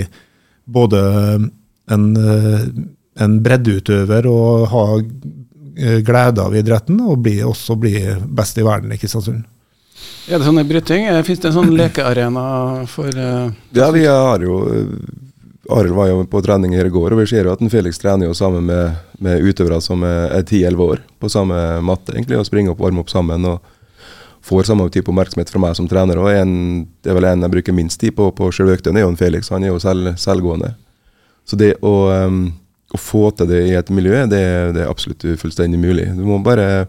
både 0.70 1.00
en, 1.90 2.10
eh, 2.16 2.66
en 3.20 3.38
breddeutøver 3.44 4.26
og 4.30 4.66
ha 4.72 4.84
eh, 4.98 6.00
glede 6.06 6.42
av 6.42 6.56
idretten, 6.56 7.00
og 7.04 7.22
bli, 7.26 7.40
også 7.46 7.76
bli 7.78 7.94
best 8.26 8.58
i 8.58 8.66
verden 8.66 8.94
i 8.94 8.98
Kristiansund. 9.00 9.44
Er 10.30 10.38
det 10.38 10.46
sånn 10.46 10.62
bryting? 10.68 11.06
Eh, 11.10 11.22
Fins 11.26 11.42
det 11.42 11.50
en 11.50 11.58
sånn 11.58 11.74
lekearena 11.76 12.44
for 12.90 13.10
uh, 13.12 13.50
Ja, 13.76 13.90
vi 13.94 14.06
har 14.06 14.42
jo 14.44 14.62
Arild 15.74 15.94
var 15.94 16.08
jo 16.10 16.22
på 16.30 16.40
trening 16.42 16.74
her 16.76 16.88
i 16.88 16.92
går, 16.92 17.14
og 17.14 17.20
vi 17.22 17.26
ser 17.30 17.46
jo 17.46 17.52
at 17.54 17.62
Felix 17.72 17.98
trener 18.00 18.26
jo 18.28 18.36
sammen 18.36 18.66
med, 18.66 18.96
med 19.22 19.44
utøvere 19.44 19.80
som 19.84 20.02
er 20.06 20.42
10-11 20.42 20.86
år, 20.86 21.02
på 21.20 21.30
samme 21.32 21.58
matte 21.86 22.14
egentlig, 22.14 22.38
og 22.40 22.48
springer 22.48 22.74
opp, 22.74 22.82
varmer 22.82 23.04
opp 23.04 23.12
sammen. 23.12 23.46
og 23.46 23.60
Får 24.46 24.70
samme 24.70 24.86
type 24.88 25.10
oppmerksomhet 25.12 25.50
fra 25.52 25.60
meg 25.60 25.74
som 25.76 25.88
trener. 25.88 26.18
og 26.18 26.30
en, 26.32 26.86
Det 27.02 27.12
er 27.12 27.18
vel 27.18 27.28
en 27.28 27.44
jeg 27.44 27.52
bruker 27.52 27.76
minst 27.76 28.00
tid 28.00 28.16
på 28.16 28.30
på 28.32 28.48
selve 28.52 28.78
økta, 28.78 28.90
er 28.90 29.04
jo 29.04 29.12
en 29.12 29.20
Felix. 29.20 29.50
Han 29.52 29.64
er 29.64 29.68
jo 29.74 29.78
selv, 29.78 30.14
selvgående. 30.16 30.74
Så 31.44 31.56
det 31.60 31.74
å, 31.82 32.08
um, 32.08 32.52
å 32.92 32.98
få 32.98 33.30
til 33.36 33.50
det 33.50 33.60
i 33.68 33.76
et 33.76 33.90
miljø, 33.90 34.24
det, 34.26 34.40
det 34.74 34.84
er 34.84 34.90
absolutt 34.90 35.26
fullstendig 35.38 35.78
mulig. 35.78 36.08
Du 36.16 36.24
må 36.24 36.40
bare 36.42 36.86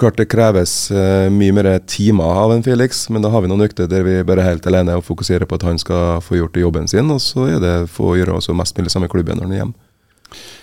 Klart 0.00 0.16
det 0.16 0.30
kreves 0.32 0.90
eh, 0.90 1.26
mye 1.28 1.52
mer 1.52 1.66
timer 1.84 2.24
av 2.24 2.54
en 2.54 2.62
Felix, 2.64 3.02
men 3.12 3.20
da 3.20 3.28
har 3.28 3.42
vi 3.44 3.50
noen 3.50 3.66
økter 3.66 3.88
der 3.90 4.06
vi 4.06 4.14
bare 4.24 4.40
er 4.40 4.54
helt 4.54 4.68
alene 4.70 4.94
og 4.96 5.04
fokuserer 5.04 5.44
på 5.44 5.58
at 5.58 5.66
han 5.68 5.80
skal 5.82 6.22
få 6.24 6.38
gjort 6.38 6.56
jobben 6.56 6.88
sin, 6.88 7.10
og 7.12 7.20
så 7.20 7.50
er 7.50 7.58
det 7.60 7.74
få 7.92 8.14
gjøre 8.16 8.38
også 8.38 8.56
mest 8.56 8.80
mulig 8.80 8.94
samme 8.94 9.10
klubben 9.12 9.36
når 9.36 9.44
han 9.44 9.52
er 9.52 9.60
hjemme. 9.60 9.76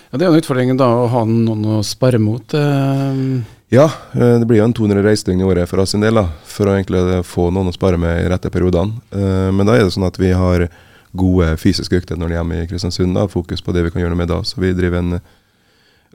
Ja, 0.08 0.18
Det 0.18 0.24
er 0.24 0.26
jo 0.26 0.32
en 0.34 0.42
utfordring 0.42 0.74
da 0.80 0.88
å 0.90 1.06
ha 1.12 1.22
noen 1.28 1.62
å 1.76 1.78
spare 1.86 2.18
mot. 2.18 2.50
Eh. 2.50 3.22
Ja, 3.70 3.86
eh, 4.16 4.34
det 4.42 4.50
blir 4.50 4.58
jo 4.58 4.66
en 4.66 4.74
200 4.74 5.06
reisedøgn 5.06 5.44
i 5.44 5.46
året 5.46 5.70
for 5.70 5.84
oss 5.84 5.94
sin 5.94 6.02
del, 6.02 6.18
da, 6.18 6.26
for 6.42 6.66
å 6.66 6.74
egentlig 6.74 7.22
få 7.28 7.52
noen 7.54 7.70
å 7.70 7.76
spare 7.76 8.00
med 8.00 8.24
i 8.24 8.28
rette 8.32 8.50
periodene. 8.50 8.98
Men 9.54 9.70
da 9.70 9.76
er 9.76 9.86
det 9.86 9.94
sånn 9.94 10.08
at 10.08 10.18
vi 10.18 10.34
har 10.34 10.66
gode 11.14 11.54
fysiske 11.62 12.02
økter 12.02 12.18
når 12.18 12.32
de 12.32 12.34
er 12.34 12.40
hjemme 12.42 12.62
i 12.64 12.66
Kristiansund. 12.66 13.14
da, 13.14 13.28
Fokus 13.30 13.62
på 13.62 13.70
det 13.76 13.86
vi 13.86 13.94
kan 13.94 14.02
gjøre 14.02 14.16
noe 14.16 14.24
med 14.24 14.32
da. 14.34 14.42
Så 14.42 14.58
vi 14.58 14.74
driver 14.74 14.98
en 14.98 15.20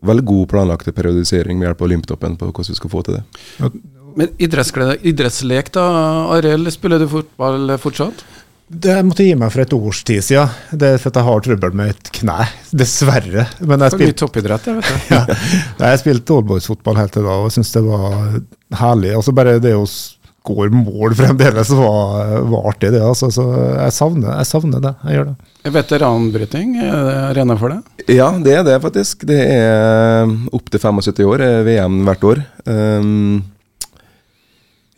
veldig 0.07 0.25
god 0.29 0.45
planlagt 0.51 0.93
periodisering 0.95 1.59
med 1.59 1.69
hjelp 1.69 1.81
av 1.81 1.89
Olymptoppen 1.89 2.37
på 2.39 2.49
hvordan 2.49 2.73
vi 2.73 2.79
skal 2.79 2.93
få 2.93 3.03
til 3.07 3.19
det. 3.19 3.73
Men 4.13 4.29
idrettsglede, 4.37 4.99
idrettslek 5.09 5.71
da, 5.73 5.83
Arild. 6.35 6.69
Spiller 6.73 7.01
du 7.01 7.07
fotball 7.09 7.75
fortsatt? 7.81 8.23
Det 8.73 8.95
måtte 9.05 9.25
gi 9.25 9.33
meg 9.37 9.51
for 9.53 9.61
et 9.61 9.73
års 9.75 10.01
tid 10.07 10.23
siden. 10.25 10.53
Det 10.71 10.93
er 10.95 11.01
for 11.01 11.11
at 11.11 11.19
jeg 11.19 11.27
har 11.27 11.43
trøbbel 11.45 11.75
med 11.77 11.93
et 11.93 12.11
kne, 12.15 12.37
dessverre. 12.81 13.45
Men 13.61 13.85
jeg 13.85 13.95
spilte 13.97 14.19
toppidrett, 14.23 14.69
jeg 14.69 14.79
vet 14.79 14.89
du. 14.89 15.13
ja, 15.13 15.91
jeg 15.91 16.01
spilte 16.01 16.37
oldboys-fotball 16.37 16.99
helt 17.01 17.15
til 17.17 17.27
da 17.27 17.37
og 17.43 17.53
syntes 17.53 17.73
det 17.75 17.83
var 17.85 18.37
herlig. 18.79 19.13
Altså 19.19 19.35
Bare 19.35 19.59
det 19.61 19.75
å 19.77 19.85
skåre 20.43 20.73
mål 20.75 21.15
fremdeles 21.21 21.71
var, 21.77 22.35
var 22.51 22.67
artig, 22.73 22.91
det. 22.93 23.01
Altså. 23.03 23.31
Så 23.31 23.47
jeg 23.77 23.95
savner, 23.95 24.35
jeg 24.41 24.49
savner 24.49 24.83
det. 24.83 24.93
Jeg 25.07 25.19
gjør 25.19 25.31
det. 25.31 25.37
Veteranbryting, 25.73 26.75
er 26.83 26.91
det 27.07 27.15
arena 27.31 27.57
for 27.59 27.71
det? 27.71 28.05
Ja, 28.11 28.33
det 28.43 28.59
er 28.59 28.67
det 28.67 28.81
faktisk. 28.83 29.23
Det 29.29 29.39
er 29.47 30.27
opptil 30.51 30.83
75 30.83 31.23
år, 31.23 31.47
er 31.47 31.65
VM 31.67 32.03
hvert 32.07 32.29
år. 32.33 32.45
Um, 32.67 33.41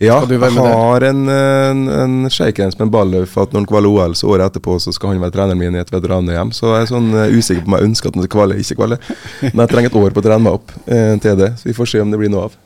ja, 0.02 0.18
jeg 0.28 0.52
har 0.60 1.06
en, 1.08 1.22
en, 1.32 1.84
en 1.88 2.16
shakehands 2.28 2.76
med 2.76 2.90
en 2.90 2.92
balløff 2.92 3.38
at 3.40 3.54
når 3.54 3.62
han 3.62 3.68
kvaler 3.70 3.94
OL, 3.94 4.16
så 4.20 4.28
året 4.34 4.50
etterpå 4.50 4.76
så 4.84 4.92
skal 4.92 5.14
han 5.14 5.24
være 5.24 5.38
treneren 5.38 5.62
min 5.62 5.78
i 5.78 5.80
et 5.80 5.94
veteranhjem. 5.94 6.52
Så 6.52 6.74
jeg 6.74 6.84
er 6.84 6.92
sånn 6.92 7.08
eh, 7.16 7.32
usikker 7.32 7.64
på 7.64 7.72
om 7.72 7.78
jeg 7.78 7.92
ønsker 7.92 8.12
at 8.12 8.18
han 8.18 8.26
skal 8.26 8.34
kvale 8.36 8.58
ikke 8.60 8.80
kvale. 8.82 9.00
Men 9.46 9.64
jeg 9.64 9.72
trenger 9.72 9.94
et 9.94 10.00
år 10.02 10.16
på 10.18 10.24
å 10.24 10.26
trene 10.26 10.44
meg 10.50 10.58
opp 10.60 10.76
eh, 10.84 11.14
til 11.24 11.40
det, 11.40 11.54
så 11.62 11.70
vi 11.70 11.78
får 11.78 11.94
se 11.94 12.04
om 12.04 12.12
det 12.12 12.20
blir 12.20 12.34
noe 12.34 12.50
av. 12.50 12.58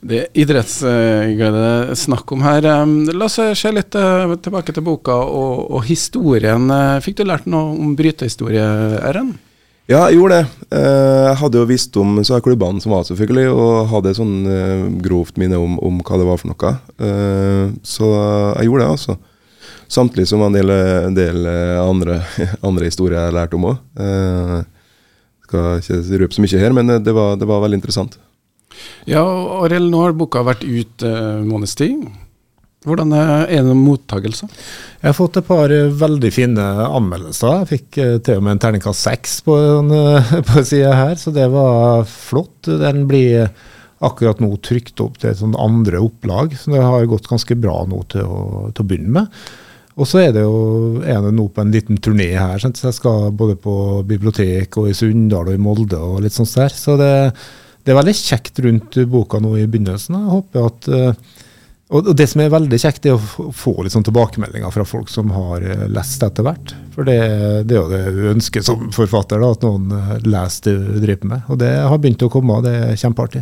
Det 0.00 0.18
er 0.22 0.28
idrettsglede 0.38 1.96
snakk 1.98 2.30
om 2.36 2.42
her. 2.46 2.62
La 3.18 3.26
oss 3.26 3.38
se 3.58 3.72
litt 3.74 3.96
eh, 3.98 4.34
tilbake 4.44 4.70
til 4.76 4.84
boka 4.86 5.16
og, 5.26 5.64
og 5.74 5.82
historien. 5.88 6.68
Eh, 6.70 7.00
Fikk 7.02 7.18
du 7.18 7.24
lært 7.26 7.48
noe 7.50 7.72
om 7.74 7.96
brytehistorie, 7.98 8.62
Erren? 9.08 9.32
Ja, 9.88 10.04
jeg 10.06 10.18
gjorde 10.20 10.38
det. 10.42 10.66
Eh, 10.76 11.24
Jeg 11.30 11.38
hadde 11.40 11.58
jo 11.58 11.66
visst 11.70 11.96
om 11.98 12.20
så 12.28 12.38
klubbene 12.44 12.80
som 12.84 12.92
var, 12.94 13.06
selvfølgelig, 13.08 13.48
og 13.50 13.88
hadde 13.90 14.14
sånn 14.14 14.36
eh, 14.46 14.84
grovt 15.02 15.40
minne 15.40 15.58
om, 15.58 15.74
om 15.82 15.98
hva 16.04 16.20
det 16.20 16.28
var 16.28 16.38
for 16.44 16.52
noe. 16.52 16.72
Eh, 17.02 17.74
Så 17.82 18.12
jeg 18.60 18.68
gjorde 18.70 18.84
det, 18.84 18.92
altså. 18.94 19.18
Samtidig 19.88 20.28
som 20.28 20.42
en 20.44 20.52
del, 20.54 20.70
en 21.08 21.16
del 21.16 21.42
eh, 21.48 21.74
andre, 21.82 22.20
andre 22.68 22.86
historier 22.92 23.18
jeg 23.24 23.34
lærte 23.40 23.58
om 23.58 23.66
òg. 23.72 23.82
Skal 25.48 25.80
ikke 25.80 26.18
røpe 26.22 26.36
så 26.36 26.44
mye 26.44 26.60
her, 26.62 26.74
men 26.76 26.92
eh, 26.94 27.02
det 27.02 27.14
var, 27.16 27.34
det 27.40 27.48
var 27.48 27.64
veldig 27.66 27.80
interessant. 27.82 28.18
Ja, 29.08 29.24
Arild, 29.62 29.90
nå 29.92 30.02
har 30.04 30.16
boka 30.16 30.44
vært 30.46 30.66
ute 30.66 31.12
uh, 31.12 31.44
måneds 31.46 31.76
tid. 31.78 32.08
Hvordan 32.86 33.10
er, 33.16 33.48
det 33.50 33.62
noen 33.66 33.80
mottagelser? 33.82 34.50
Jeg 35.00 35.08
har 35.10 35.16
fått 35.16 35.40
et 35.40 35.46
par 35.48 35.72
eh, 35.74 35.90
veldig 35.98 36.30
fine 36.30 36.66
anmeldelser. 36.86 37.64
Jeg 37.64 37.70
fikk 37.72 37.98
eh, 37.98 38.12
til 38.22 38.38
og 38.38 38.44
med 38.46 38.54
en 38.54 38.62
terningkast 38.62 39.02
seks 39.02 39.40
på, 39.46 39.56
en, 39.80 39.90
eh, 39.96 40.36
på 40.48 40.62
sida 40.62 40.94
her, 40.94 41.16
så 41.18 41.34
det 41.34 41.48
var 41.50 42.06
flott. 42.08 42.70
Den 42.70 43.08
blir 43.10 43.50
akkurat 44.04 44.38
nå 44.38 44.52
trykt 44.62 45.02
opp 45.02 45.18
til 45.18 45.32
et 45.32 45.40
sånt 45.40 45.58
andre 45.58 45.98
opplag, 46.04 46.54
så 46.54 46.70
det 46.70 46.84
har 46.84 47.08
gått 47.10 47.26
ganske 47.26 47.56
bra 47.58 47.80
nå 47.90 48.04
til 48.14 48.22
å, 48.22 48.42
til 48.70 48.84
å 48.84 48.88
begynne 48.92 49.16
med. 49.18 49.40
Og 49.98 50.06
så 50.06 50.22
er 50.22 50.36
det 50.36 50.44
jo 50.44 51.00
er 51.02 51.18
det 51.24 51.32
nå 51.34 51.48
på 51.50 51.64
en 51.64 51.74
liten 51.74 51.98
turné 51.98 52.30
her, 52.38 52.62
så 52.62 52.70
jeg 52.70 52.94
skal 52.94 53.32
både 53.34 53.58
på 53.58 53.74
bibliotek 54.06 54.78
og 54.78 54.86
i 54.86 54.94
Sunndal 54.94 55.50
og 55.50 55.58
i 55.58 55.62
Molde 55.64 55.98
og 55.98 56.22
litt 56.22 56.36
sånt 56.36 56.54
der. 56.54 56.70
Så 56.70 56.94
det, 57.00 57.10
det 57.88 57.94
er 57.94 58.02
veldig 58.02 58.16
kjekt 58.20 58.58
rundt 58.66 58.96
boka 59.08 59.38
nå 59.40 59.54
i 59.56 59.66
begynnelsen. 59.70 60.18
Jeg 60.18 60.32
håper 60.34 60.66
at 60.68 60.88
eh, 60.92 61.28
og 61.88 62.10
det 62.12 62.26
som 62.28 62.42
er 62.44 62.50
veldig 62.52 62.76
kjekt, 62.82 63.06
er 63.08 63.14
å 63.16 63.50
få- 63.56 63.78
litt 63.80 63.94
sånn 63.94 64.04
tilbakemeldinger 64.04 64.68
fra 64.74 64.84
folk 64.84 65.08
som 65.08 65.30
har 65.32 65.62
eh, 65.64 65.86
lest 65.88 66.20
etter 66.26 66.44
hvert. 66.44 66.74
For 66.92 67.08
det, 67.08 67.14
det 67.64 67.78
er 67.78 67.80
jo 67.80 67.88
det 67.88 68.00
du 68.12 68.26
ønsker 68.34 68.60
som 68.66 68.90
forfatter, 68.92 69.40
da, 69.40 69.54
at 69.56 69.64
noen 69.64 69.86
eh, 69.96 70.10
leser 70.28 70.68
det 70.68 70.74
du 70.98 70.98
driver 71.06 71.30
med. 71.30 71.46
Og 71.48 71.62
det 71.62 71.70
har 71.80 72.02
begynt 72.02 72.26
å 72.26 72.28
komme, 72.34 72.58
og 72.60 72.66
det 72.68 72.74
er 72.90 73.00
kjempeartig. 73.00 73.40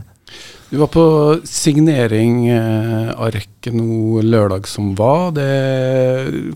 Du 0.71 0.77
var 0.79 0.93
på 0.95 1.03
signering 1.47 2.47
av 2.53 3.29
Rekke 3.35 3.71
nå 3.75 4.23
lørdag 4.27 4.67
som 4.71 4.93
var. 4.99 5.33
Det 5.35 5.51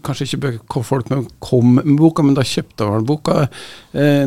Kanskje 0.07 0.27
ikke 0.31 0.53
kom 0.71 0.87
folk 0.87 1.11
med 1.11 1.27
kom 1.43 1.77
med 1.79 1.99
boka, 1.99 2.23
men 2.27 2.35
da 2.39 2.43
kjøpte 2.47 2.87
vel 2.91 3.07
boka. 3.07 3.45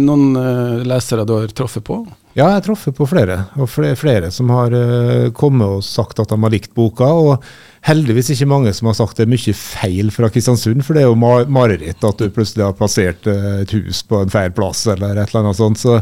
Noen 0.04 0.84
lesere 0.88 1.26
du 1.28 1.36
har 1.36 1.52
truffet 1.56 1.84
på? 1.88 2.00
Ja, 2.34 2.48
jeg 2.50 2.64
har 2.66 2.94
på 2.98 3.06
flere, 3.06 3.36
og 3.62 3.68
flere, 3.70 3.94
flere 3.94 4.30
som 4.34 4.50
har 4.50 4.74
uh, 4.74 5.28
kommet 5.38 5.70
og 5.70 5.84
sagt 5.86 6.18
at 6.18 6.32
de 6.32 6.38
har 6.42 6.54
likt 6.54 6.72
boka. 6.74 7.06
og 7.06 7.46
Heldigvis 7.86 8.32
ikke 8.34 8.48
mange 8.50 8.72
som 8.74 8.90
har 8.90 8.98
sagt 8.98 9.20
det 9.20 9.28
er 9.28 9.34
mye 9.36 9.54
feil 9.54 10.10
fra 10.16 10.32
Kristiansund, 10.34 10.82
for 10.82 10.98
det 10.98 11.04
er 11.04 11.12
jo 11.12 11.20
ma- 11.20 11.46
mareritt 11.46 12.02
at 12.02 12.18
du 12.24 12.32
plutselig 12.34 12.66
har 12.66 12.78
plassert 12.80 13.30
uh, 13.30 13.60
et 13.62 13.76
hus 13.78 14.02
på 14.10 14.24
en 14.24 14.34
feil 14.34 14.50
plass 14.56 14.82
eller 14.90 15.14
et 15.14 15.30
eller 15.30 15.44
annet 15.44 15.60
sånt. 15.62 15.82
Så 15.84 16.00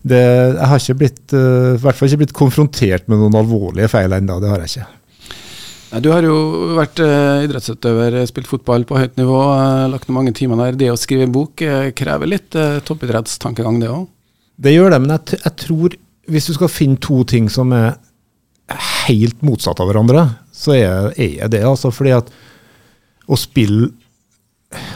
det, 0.00 0.22
jeg 0.22 0.70
har 0.72 0.80
ikke 0.80 1.00
blitt, 1.02 1.24
uh, 1.36 1.74
i 1.74 1.82
hvert 1.84 2.00
fall 2.00 2.08
ikke 2.08 2.22
blitt 2.24 2.38
konfrontert 2.40 3.10
med 3.12 3.20
noen 3.20 3.36
alvorlige 3.44 3.92
feil 3.92 4.16
ennå. 4.16 4.40
Det 4.40 4.54
har 4.54 4.64
jeg 4.64 4.78
ikke. 4.78 4.92
Du 6.02 6.10
har 6.10 6.24
jo 6.26 6.34
vært 6.76 6.98
eh, 7.00 7.44
idrettsutøver, 7.46 8.18
spilt 8.28 8.48
fotball 8.50 8.82
på 8.88 8.98
høyt 8.98 9.14
nivå, 9.16 9.36
eh, 9.54 9.84
lagt 9.92 10.08
ned 10.10 10.16
mange 10.16 10.32
timer 10.36 10.58
der. 10.58 10.76
Det 10.76 10.90
å 10.92 10.98
skrive 10.98 11.28
bok 11.32 11.62
eh, 11.64 11.92
krever 11.96 12.28
litt 12.28 12.58
eh, 12.58 12.80
toppidrettstankegang, 12.84 13.78
det 13.80 13.92
òg. 13.94 14.02
Det 14.56 14.72
gjør 14.72 14.94
det, 14.94 15.00
men 15.04 15.14
jeg, 15.16 15.40
jeg 15.44 15.56
tror 15.62 15.96
hvis 16.32 16.48
du 16.48 16.56
skal 16.56 16.72
finne 16.72 17.00
to 17.02 17.20
ting 17.28 17.50
som 17.52 17.72
er 17.76 17.94
helt 19.06 19.44
motsatt 19.46 19.80
av 19.82 19.90
hverandre, 19.90 20.24
så 20.54 20.74
er, 20.74 21.12
jeg 21.20 21.52
det 21.52 21.62
altså 21.66 21.92
fordi 21.94 22.16
at 22.16 22.32
å 23.26 23.38
spille 23.38 23.92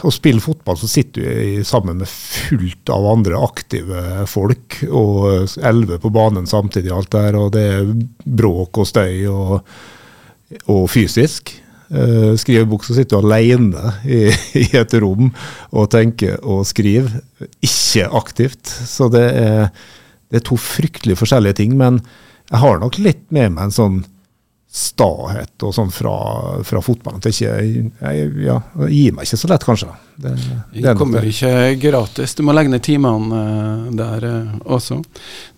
å 0.03 0.11
spille 0.11 0.43
fotball, 0.43 0.75
så 0.77 0.87
sitter 0.89 1.23
du 1.23 1.61
sammen 1.65 2.01
med 2.01 2.09
fullt 2.11 2.91
av 2.91 3.05
andre 3.07 3.39
aktive 3.39 4.25
folk, 4.29 4.81
og 4.91 5.55
elleve 5.63 5.97
på 6.03 6.11
banen 6.13 6.47
samtidig, 6.49 6.91
alt 6.93 7.11
der, 7.15 7.37
og 7.39 7.53
det 7.55 7.63
er 7.77 7.93
bråk 8.25 8.81
og 8.83 8.89
støy 8.89 9.23
og, 9.31 9.53
og 10.67 10.83
fysisk. 10.91 11.53
Uh, 11.91 12.37
skriver 12.39 12.69
bok, 12.71 12.85
så 12.87 12.95
sitter 12.95 13.19
du 13.19 13.27
alene 13.27 13.89
i, 14.07 14.21
i 14.61 14.67
et 14.79 14.93
rom 15.03 15.27
og 15.75 15.89
tenker 15.91 16.37
og 16.39 16.63
skriver, 16.69 17.17
ikke 17.59 18.05
aktivt. 18.15 18.63
Så 18.67 19.09
det 19.11 19.25
er, 19.27 19.67
det 20.31 20.39
er 20.39 20.45
to 20.47 20.55
fryktelig 20.55 21.19
forskjellige 21.19 21.59
ting, 21.59 21.75
men 21.79 21.99
jeg 22.51 22.63
har 22.63 22.79
nok 22.79 22.99
litt 22.99 23.25
med 23.31 23.57
meg 23.57 23.67
en 23.67 23.75
sånn 23.75 23.99
stahet 24.71 25.63
og 25.67 25.73
sånn 25.75 25.89
fra, 25.91 26.11
fra 26.63 26.79
fotballen. 26.79 27.19
At 27.19 27.27
jeg, 27.27 27.35
ikke, 27.35 27.91
jeg, 28.15 28.29
ja, 28.45 28.55
jeg 28.85 28.93
gir 28.95 29.15
meg 29.17 29.27
ikke 29.27 29.39
så 29.41 29.49
lett, 29.51 29.65
kanskje. 29.67 29.89
Det, 30.21 30.31
det 30.37 30.81
Det 30.83 30.85
er 30.93 30.95
kommer 30.99 31.25
det. 31.25 31.33
ikke 31.33 31.89
gratis. 31.89 32.35
Du 32.37 32.43
må 32.47 32.55
legge 32.55 32.71
ned 32.71 32.83
timene 32.85 33.41
eh, 33.41 33.89
der 33.99 34.27
eh, 34.29 34.53
også. 34.71 35.01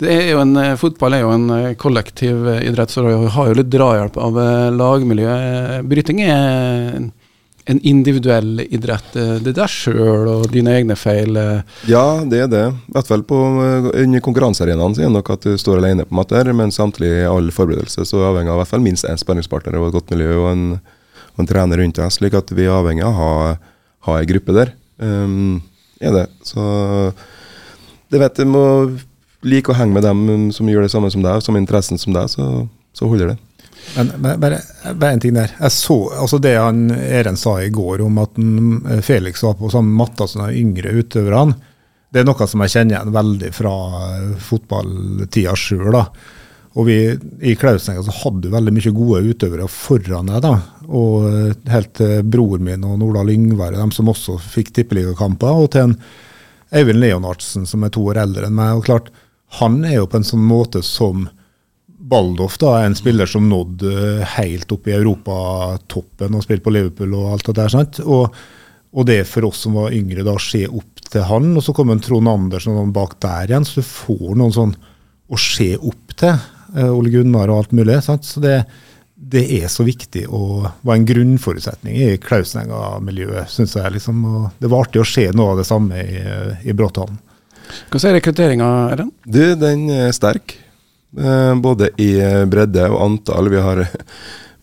Det 0.01 0.09
er 0.15 0.31
jo 0.31 0.41
en, 0.41 0.55
eh, 0.57 0.73
fotball 0.81 1.13
er 1.19 1.25
jo 1.27 1.33
en 1.35 1.45
kollektiv 1.77 2.47
idrett, 2.63 2.89
så 2.89 3.05
du 3.05 3.27
har 3.35 3.51
jo 3.51 3.59
litt 3.59 3.69
drahjelp 3.73 4.17
av 4.17 4.39
lagmiljøet. 4.81 5.85
Bryting 5.93 6.23
er 6.25 6.97
en, 7.65 7.79
individuell 7.81 8.59
idrett. 8.69 9.15
Eh, 9.15 9.35
Det 9.43 9.53
er 9.53 9.57
deg 9.61 9.71
sjøl 9.71 10.27
og 10.31 10.47
dine 10.51 10.73
egne 10.77 10.95
feil. 10.99 11.35
eh. 11.37 11.61
Ja, 11.87 12.23
det 12.25 12.39
er 12.45 12.47
det. 12.51 12.63
I 12.89 12.95
hvert 12.95 13.07
fall 13.07 13.23
på 13.23 13.39
eh, 13.63 13.89
under 14.03 14.19
konkurransearenaen 14.19 14.97
er 14.97 15.07
det 15.07 15.13
nok 15.15 15.29
at 15.35 15.47
du 15.47 15.57
står 15.57 15.79
alene 15.81 16.05
på 16.05 16.15
måte, 16.17 16.43
men 16.53 16.71
samtidig 16.71 17.23
i 17.23 17.29
all 17.29 17.51
forberedelse 17.51 18.05
så 18.05 18.19
er 18.21 18.29
avhengig 18.31 18.51
av 18.53 18.61
hvert 18.61 18.73
fall 18.73 18.83
minst 18.85 19.05
én 19.05 19.19
spenningspartner 19.19 19.77
og 19.79 19.87
et 19.89 19.97
godt 19.99 20.11
miljø 20.15 20.35
og 20.41 20.51
en, 20.51 20.65
og 21.33 21.39
en 21.43 21.49
trener 21.49 21.77
rundt 21.81 21.95
deg, 21.99 22.11
slik 22.11 22.33
at 22.37 22.51
vi 22.51 22.67
er 22.67 22.75
avhengig 22.75 23.03
av 23.07 23.13
å 23.13 23.19
ha, 23.21 23.55
ha 24.09 24.19
ei 24.19 24.27
gruppe 24.29 24.53
der. 24.55 24.73
Um, 24.99 25.61
er 26.03 26.11
det. 26.13 26.27
Så 26.45 26.61
det 28.11 28.19
vet 28.21 28.37
jeg 28.37 28.47
må 28.51 28.65
like 29.43 29.71
å 29.71 29.75
henge 29.75 29.95
med 29.95 30.05
dem 30.05 30.51
som 30.55 30.67
gjør 30.69 30.85
det 30.85 30.91
samme 30.93 31.09
som 31.11 31.23
deg, 31.23 31.41
som 31.43 31.57
interessen 31.59 31.99
som 31.99 32.13
deg, 32.15 32.29
så, 32.31 32.67
så 32.95 33.07
holder 33.09 33.33
det. 33.33 33.37
Men, 33.95 34.39
bare, 34.41 34.59
bare 34.95 35.11
en 35.13 35.21
ting 35.23 35.35
der. 35.35 35.51
Jeg 35.59 35.71
så, 35.75 35.97
altså 36.17 36.39
Det 36.41 36.55
han 36.57 36.87
Eren 36.91 37.37
sa 37.37 37.57
i 37.61 37.71
går 37.73 38.01
om 38.05 38.17
at 38.23 38.35
den, 38.39 39.01
Felix 39.05 39.43
var 39.43 39.57
på 39.59 39.69
samme 39.73 39.93
matta 39.97 40.27
som 40.27 40.45
de 40.47 40.61
yngre 40.61 40.95
utøverne, 40.97 41.57
det 42.13 42.21
er 42.21 42.27
noe 42.29 42.45
som 42.45 42.61
jeg 42.61 42.73
kjenner 42.75 42.93
igjen 42.95 43.13
veldig 43.13 43.49
fra 43.57 43.75
fotballtida 44.45 45.55
sjøl. 45.57 45.97
Og 46.73 46.85
vi, 46.85 46.97
I 47.41 47.55
Klausenga 47.57 48.03
så 48.05 48.13
hadde 48.23 48.45
du 48.45 48.53
veldig 48.53 48.73
mye 48.73 48.93
gode 48.93 49.21
utøvere 49.33 49.69
foran 49.69 50.29
deg. 50.29 50.43
da, 50.45 50.53
og 50.89 51.65
Helt 51.73 51.93
til 51.97 52.21
broren 52.25 52.65
min 52.65 52.85
og 52.85 52.99
Nordahl 53.01 53.33
Yngvar, 53.33 53.73
de 53.77 53.97
som 53.97 54.09
også 54.13 54.37
fikk 54.41 54.73
tippeligakamper. 54.77 55.63
Og 55.65 55.71
til 55.73 55.87
en 55.87 55.97
Eivind 56.73 57.01
Leonardsen, 57.01 57.67
som 57.69 57.85
er 57.85 57.93
to 57.93 58.05
år 58.09 58.21
eldre 58.23 58.49
enn 58.49 58.57
meg. 58.57 58.77
og 58.77 58.85
klart, 58.85 59.09
Han 59.59 59.83
er 59.85 59.99
jo 59.99 60.07
på 60.09 60.17
en 60.17 60.25
sånn 60.25 60.45
måte 60.45 60.81
som 60.81 61.29
Baldoff, 62.03 62.57
da, 62.59 62.81
en 62.83 62.95
spiller 62.95 63.29
som 63.29 63.45
nådde 63.47 64.25
helt 64.35 64.71
opp 64.75 64.87
i 64.89 64.95
europatoppen 64.97 66.35
og 66.35 66.43
spilte 66.43 66.65
på 66.65 66.73
Liverpool 66.75 67.13
og 67.15 67.29
alt 67.31 67.47
det 67.47 67.55
der. 67.61 67.71
sant? 67.71 68.01
Og, 68.03 68.33
og 68.91 69.05
det 69.07 69.21
for 69.29 69.47
oss 69.47 69.61
som 69.63 69.77
var 69.79 69.95
yngre, 69.95 70.25
da, 70.25 70.33
å 70.35 70.41
se 70.43 70.65
opp 70.67 71.05
til 71.07 71.23
han. 71.29 71.53
Og 71.55 71.63
så 71.63 71.75
kommer 71.75 72.01
Trond 72.03 72.27
Andersen 72.27 72.91
bak 72.95 73.15
der 73.23 73.53
igjen, 73.53 73.67
så 73.67 73.79
du 73.79 73.87
får 73.87 74.33
noen 74.35 74.55
sånn 74.55 74.73
å 75.31 75.39
se 75.39 75.69
opp 75.77 76.17
til. 76.19 76.41
Uh, 76.73 76.89
Ole 76.91 77.13
Gunnar 77.13 77.53
og 77.53 77.61
alt 77.61 77.77
mulig. 77.77 77.95
Sant? 78.03 78.27
Så 78.27 78.43
det, 78.43 78.57
det, 79.15 79.45
er 79.61 79.71
så 79.71 79.85
viktig 79.87 80.25
og 80.27 80.67
var 80.83 80.97
en 80.97 81.07
grunnforutsetning 81.07 82.01
i 82.03 82.09
Klausenenga-miljøet, 82.19 83.47
syns 83.53 83.77
jeg. 83.79 83.95
liksom. 83.95 84.25
Og 84.27 84.49
det 84.59 84.73
var 84.73 84.89
artig 84.89 85.05
å 85.05 85.07
se 85.07 85.29
noe 85.31 85.53
av 85.53 85.63
det 85.63 85.69
samme 85.69 86.03
i, 86.03 86.19
i 86.67 86.75
Bråthallen. 86.75 87.21
Hvordan 87.87 88.09
er 88.09 88.19
rekrutteringa, 88.19 88.69
Erlend? 88.91 89.15
Den 89.63 89.87
er 89.93 90.11
sterk. 90.11 90.57
Uh, 91.13 91.53
både 91.61 91.91
i 92.01 92.15
bredde 92.49 92.87
og 92.89 93.01
antall. 93.05 93.49
Vi 93.53 93.59
har, 93.61 93.83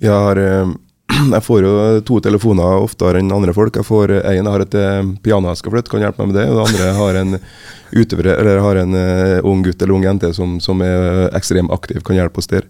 vi 0.03 0.09
har 0.11 0.41
uh, 0.41 0.73
jeg 1.37 1.45
får 1.47 1.63
jo 1.67 1.75
to 2.07 2.19
telefoner 2.25 2.83
oftere 2.83 3.21
enn 3.23 3.31
andre 3.35 3.55
folk. 3.55 3.77
Jeg 3.79 3.87
får 3.87 4.17
En 4.21 4.51
har 4.51 4.65
et 4.65 4.75
eh, 4.79 5.13
piano 5.23 5.51
jeg 5.51 5.61
skal 5.63 5.75
flytte, 5.75 5.91
kan 5.91 6.03
hjelpe 6.05 6.23
meg 6.23 6.33
med 6.33 6.39
det. 6.41 6.49
Og 6.51 6.59
det 6.59 6.67
andre 6.69 6.91
har 6.99 7.21
en 7.21 7.39
utøver, 8.01 8.33
eller 8.37 8.63
har 8.63 8.83
en 8.83 8.99
ung 9.47 9.65
gutt 9.67 9.83
eller 9.83 9.97
ung 9.97 10.07
jente 10.07 10.31
som, 10.35 10.59
som 10.63 10.83
er 10.87 11.27
ekstremt 11.35 11.75
aktiv, 11.75 12.05
kan 12.07 12.19
hjelpe 12.19 12.39
oss 12.39 12.51
der. 12.51 12.69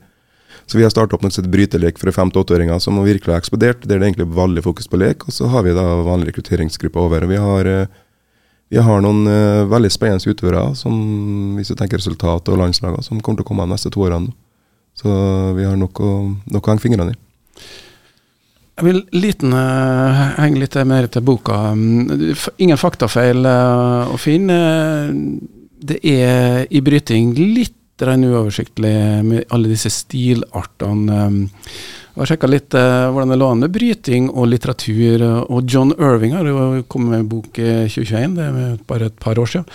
Så 0.64 0.78
vi 0.78 0.86
har 0.86 0.92
starta 0.94 1.16
opp 1.18 1.24
et 1.26 1.50
brytelek 1.52 1.98
for 1.98 2.14
5-8-åringer, 2.14 2.78
som 2.80 3.00
virkelig 3.04 3.34
har 3.34 3.42
eksplodert. 3.42 3.84
Der 3.84 3.98
det 3.98 4.06
egentlig 4.06 4.28
er 4.28 4.36
veldig 4.38 4.62
fokus 4.64 4.88
på 4.88 5.00
lek. 5.02 5.26
Og 5.26 5.34
så 5.36 5.50
har 5.50 5.66
vi 5.66 5.76
da 5.76 5.84
vanlig 6.06 6.30
rekrutteringsgruppe 6.30 7.00
over. 7.00 7.26
og 7.26 7.34
vi 7.34 7.42
har... 7.42 7.90
Vi 8.70 8.78
har 8.78 9.02
noen 9.02 9.24
uh, 9.26 9.66
veldig 9.70 9.90
spennende 9.90 10.30
utøvere, 10.30 10.68
hvis 11.56 11.72
du 11.72 11.76
tenker 11.78 11.98
resultat 11.98 12.48
og 12.52 12.60
landslagene, 12.60 13.02
som 13.02 13.18
kommer 13.18 13.40
til 13.40 13.48
å 13.48 13.50
komme 13.50 13.66
de 13.66 13.74
neste 13.74 13.90
to 13.90 14.04
årene. 14.06 14.30
Så 14.94 15.10
vi 15.56 15.64
har 15.66 15.78
nok 15.78 16.00
å, 16.02 16.10
nok 16.50 16.66
å 16.66 16.72
henge 16.72 16.82
fingrene 16.84 17.14
i. 17.14 17.18
Jeg 18.80 18.86
vil 18.86 19.00
liten 19.12 19.52
uh, 19.52 20.22
henge 20.38 20.62
litt 20.62 20.78
mer 20.88 21.08
til 21.12 21.24
boka. 21.26 21.58
Ingen 21.74 22.80
faktafeil 22.80 23.42
uh, 23.44 24.12
å 24.14 24.16
finne. 24.20 24.56
Det 25.80 25.98
er 26.06 26.64
i 26.70 26.82
bryting 26.84 27.34
litt 27.34 27.76
uoversiktlig 28.08 29.24
med 29.24 29.44
alle 29.50 29.68
disse 29.68 29.90
stilartene. 29.92 31.24
Jeg 32.10 32.18
har 32.24 32.28
sjekka 32.32 32.48
litt 32.50 32.74
uh, 32.74 33.08
hvordan 33.14 33.30
det 33.30 33.36
lå 33.38 33.48
an 33.48 33.60
med 33.62 33.72
bryting 33.72 34.26
og 34.34 34.48
litteratur. 34.50 35.22
Og 35.46 35.70
John 35.70 35.92
Irving 35.94 36.34
har 36.34 36.48
jo 36.48 36.82
kommet 36.90 37.14
med 37.14 37.20
en 37.22 37.28
bok 37.30 37.60
i 37.62 37.86
2021, 37.86 38.34
det 38.36 38.46
er 38.46 38.80
bare 38.88 39.08
et 39.08 39.20
par 39.22 39.38
år 39.38 39.48
siden 39.52 39.68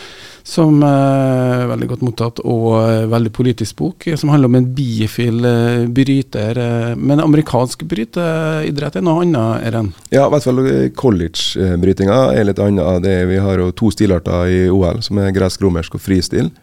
som 0.45 0.83
er 0.85 1.63
veldig 1.71 1.88
godt 1.89 2.03
mottatt, 2.05 2.39
og 2.45 3.07
veldig 3.09 3.31
politisk 3.33 3.79
bok, 3.79 4.05
som 4.13 4.29
handler 4.29 4.51
om 4.51 4.57
en 4.59 4.67
bifil 4.77 5.47
bryter. 5.89 6.59
Men 7.01 7.23
amerikansk 7.23 7.81
bryteidrett 7.89 8.99
er 8.99 9.05
noe 9.07 9.23
annet, 9.23 9.65
Eren? 9.65 9.89
Ja, 10.13 10.27
i 10.27 10.35
hvert 10.35 10.45
fall 10.45 10.61
college-brytinga 11.01 12.19
er 12.38 12.45
litt 12.45 12.61
annet. 12.61 13.01
Det, 13.07 13.15
vi 13.31 13.41
har 13.41 13.63
jo 13.63 13.71
to 13.73 13.89
stilarter 13.95 14.45
i 14.53 14.61
OL, 14.69 15.01
som 15.05 15.17
er 15.23 15.33
gresk-romersk 15.33 15.97
og 15.97 16.05
fristil. 16.05 16.53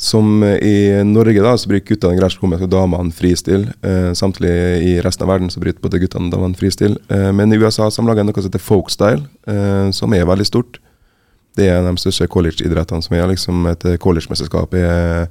Som 0.00 0.40
i 0.44 0.76
Norge 1.04 1.42
da, 1.44 1.50
så 1.60 1.68
bryter 1.68 1.92
guttene 1.92 2.16
gresk-romersk 2.16 2.64
og 2.64 2.70
damene 2.72 3.12
fristil. 3.12 3.66
Eh, 3.84 4.12
samtidig 4.16 4.52
i 4.88 4.94
resten 5.04 5.26
av 5.26 5.34
verden 5.34 5.50
så 5.52 5.60
bryter 5.60 5.82
både 5.84 6.00
guttene 6.00 6.30
og 6.30 6.38
damene 6.38 6.56
fristil. 6.56 6.96
Eh, 7.12 7.28
men 7.36 7.52
i 7.52 7.58
USA 7.60 7.90
så 7.92 8.00
har 8.00 8.16
de 8.16 8.24
noe 8.24 8.40
som 8.40 8.48
heter 8.48 8.64
folkstyle, 8.64 9.26
eh, 9.44 9.90
som 9.92 10.16
er 10.16 10.24
veldig 10.24 10.46
stort. 10.48 10.80
Det 11.58 11.68
er 11.68 11.84
de 11.84 11.92
største 12.00 12.30
college-idrettene 12.32 13.04
som 13.04 13.16
er. 13.18 13.26
liksom 13.28 13.66
Et 13.68 13.84
college-mesterskap 14.00 14.72
er 14.80 15.28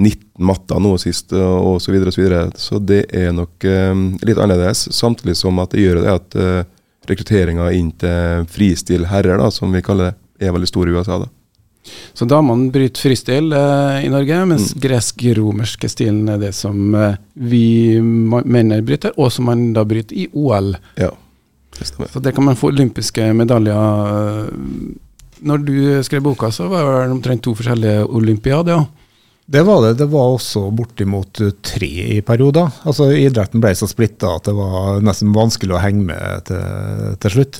19 0.00 0.40
matter 0.40 0.80
nå 0.80 0.94
sist, 1.00 1.34
og 1.36 1.76
så 1.82 1.92
videre 1.92 2.08
og 2.08 2.16
så 2.16 2.22
videre. 2.22 2.42
Så 2.56 2.80
det 2.80 3.02
er 3.12 3.32
nok 3.36 3.64
eh, 3.68 3.92
litt 4.24 4.40
annerledes. 4.40 4.88
Samtidig 4.96 5.36
som 5.36 5.60
at 5.60 5.76
det 5.76 5.84
gjør 5.84 6.00
det 6.00 6.16
at 6.16 6.40
eh, 6.40 6.64
rekrutteringa 7.10 7.68
inn 7.76 7.92
til 8.00 8.48
fristil 8.48 9.08
herrer, 9.10 9.36
da, 9.42 9.50
som 9.52 9.72
vi 9.74 9.84
kaller 9.84 10.12
det, 10.12 10.18
er 10.48 10.54
veldig 10.54 10.70
stor 10.70 10.88
i 10.88 10.96
USA. 10.96 11.18
da. 11.26 11.28
Så 12.14 12.28
damene 12.30 12.70
bryter 12.72 13.08
fristil 13.08 13.50
uh, 13.50 13.98
i 14.02 14.10
Norge, 14.12 14.38
mens 14.46 14.70
mm. 14.72 14.82
gresk-romerske 14.84 15.90
stilen 15.90 16.28
er 16.30 16.38
det 16.42 16.52
som 16.54 16.94
uh, 16.94 17.16
vi 17.34 17.98
mener 18.00 18.84
bryter, 18.86 19.16
og 19.18 19.32
som 19.34 19.50
man 19.50 19.70
da 19.76 19.84
bryter 19.88 20.14
i 20.14 20.28
OL. 20.32 20.74
Ja, 21.00 21.10
det 21.78 21.88
stemmer. 21.90 22.12
Så 22.12 22.22
det 22.22 22.34
kan 22.36 22.46
man 22.46 22.58
få 22.58 22.70
olympiske 22.70 23.32
medaljer 23.34 24.46
når 25.42 25.62
du 25.66 25.76
skrev 26.06 26.22
boka, 26.22 26.50
så 26.54 26.68
var 26.70 26.86
det 27.02 27.14
omtrent 27.16 27.42
to 27.42 27.54
forskjellige 27.58 28.04
olympiader? 28.06 28.84
Ja. 28.84 29.01
Det 29.52 29.62
var 29.62 29.82
det. 29.84 29.94
Det 30.00 30.06
var 30.08 30.30
også 30.32 30.70
bortimot 30.72 31.40
tre 31.60 31.90
i 32.14 32.20
perioder. 32.24 32.70
Altså 32.88 33.10
Idretten 33.12 33.60
ble 33.60 33.74
så 33.76 33.84
splitta 33.90 34.30
at 34.38 34.46
det 34.48 34.54
var 34.56 35.02
nesten 35.04 35.34
vanskelig 35.36 35.74
å 35.76 35.82
henge 35.82 36.06
med 36.08 36.46
til, 36.48 37.10
til 37.20 37.34
slutt. 37.34 37.58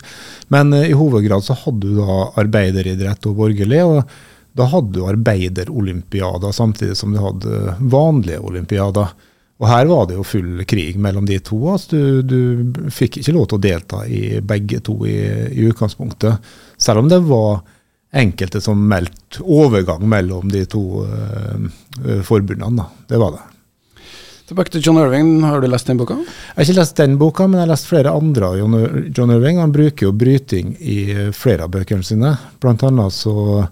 Men 0.55 0.73
uh, 0.73 0.87
i 0.89 0.97
hovedgrad 0.97 1.45
så 1.45 1.59
hadde 1.67 1.91
du 1.91 1.99
da 1.99 2.31
arbeideridrett 2.41 3.29
og 3.29 3.37
borgerlig. 3.43 3.83
og 3.85 4.57
da 4.57 4.71
hadde 4.73 4.97
du 4.97 5.05
arbeiderolympiader 5.05 6.57
samtidig 6.57 6.97
som 6.97 7.13
du 7.13 7.21
hadde 7.21 7.77
vanlige 7.93 8.41
olympiader. 8.41 9.13
Og 9.61 9.69
her 9.69 9.93
var 9.93 10.09
det 10.09 10.17
jo 10.17 10.25
full 10.25 10.65
krig 10.65 10.97
mellom 10.97 11.29
de 11.29 11.43
to. 11.45 11.61
altså 11.75 12.01
Du, 12.25 12.65
du 12.73 12.89
fikk 12.89 13.21
ikke 13.21 13.37
lov 13.37 13.51
til 13.51 13.61
å 13.61 13.65
delta 13.69 14.03
i 14.09 14.41
begge 14.41 14.81
to 14.81 14.97
i, 15.05 15.19
i 15.53 15.69
utgangspunktet. 15.69 16.41
Selv 16.81 17.05
om 17.05 17.13
det 17.13 17.21
var 17.29 17.61
enkelte 18.13 18.61
som 18.61 18.81
meldte 18.89 19.43
overgang 19.43 20.05
mellom 20.09 20.51
de 20.53 20.65
to 20.69 21.05
uh, 21.07 22.21
forbundene. 22.27 22.77
Da. 22.77 23.07
Det 23.09 23.21
var 23.23 23.39
det. 23.39 23.47
Tilbake 24.53 24.75
til 24.75 24.83
John 24.85 24.99
Irving, 25.01 25.39
har 25.47 25.63
du 25.63 25.69
lest 25.71 25.89
den 25.89 26.01
boka? 26.01 26.19
Jeg 26.19 26.57
har 26.59 26.67
ikke 26.67 26.81
lest 26.81 26.99
den 26.99 27.15
boka, 27.21 27.47
men 27.47 27.61
jeg 27.61 27.65
har 27.65 27.71
lest 27.71 27.89
flere 27.89 28.13
andre 28.13 28.51
av 28.51 28.59
John 29.17 29.33
Irving. 29.33 29.63
Han 29.63 29.73
bruker 29.73 30.11
jo 30.11 30.13
bryting 30.13 30.75
i 30.77 30.99
flere 31.33 31.65
av 31.65 31.73
bøkene 31.73 32.05
sine. 32.05 32.35
Blant 32.61 32.85
annet 32.85 33.17
så 33.17 33.65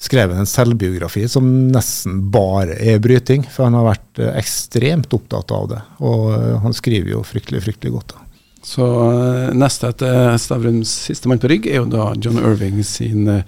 skrev 0.00 0.30
han 0.30 0.44
en 0.44 0.48
selvbiografi 0.48 1.26
som 1.28 1.48
nesten 1.72 2.22
bare 2.32 2.78
er 2.78 3.02
bryting, 3.02 3.42
for 3.50 3.66
han 3.66 3.78
har 3.80 3.88
vært 3.90 4.22
ekstremt 4.36 5.12
opptatt 5.16 5.50
av 5.56 5.66
det. 5.72 5.80
Og 6.06 6.30
han 6.62 6.76
skriver 6.76 7.16
jo 7.16 7.24
fryktelig, 7.26 7.64
fryktelig 7.66 7.96
godt. 7.98 8.14
da. 8.14 8.29
Så 8.62 8.84
uh, 8.84 9.54
neste 9.56 9.88
etter 9.88 10.36
Stavrums 10.38 10.90
'Sistemann 11.06 11.40
på 11.40 11.48
rygg' 11.48 11.68
er 11.70 11.80
jo 11.80 11.86
da 11.88 12.10
John 12.20 12.38
Irving 12.38 12.82
sin 12.84 13.28
uh, 13.28 13.40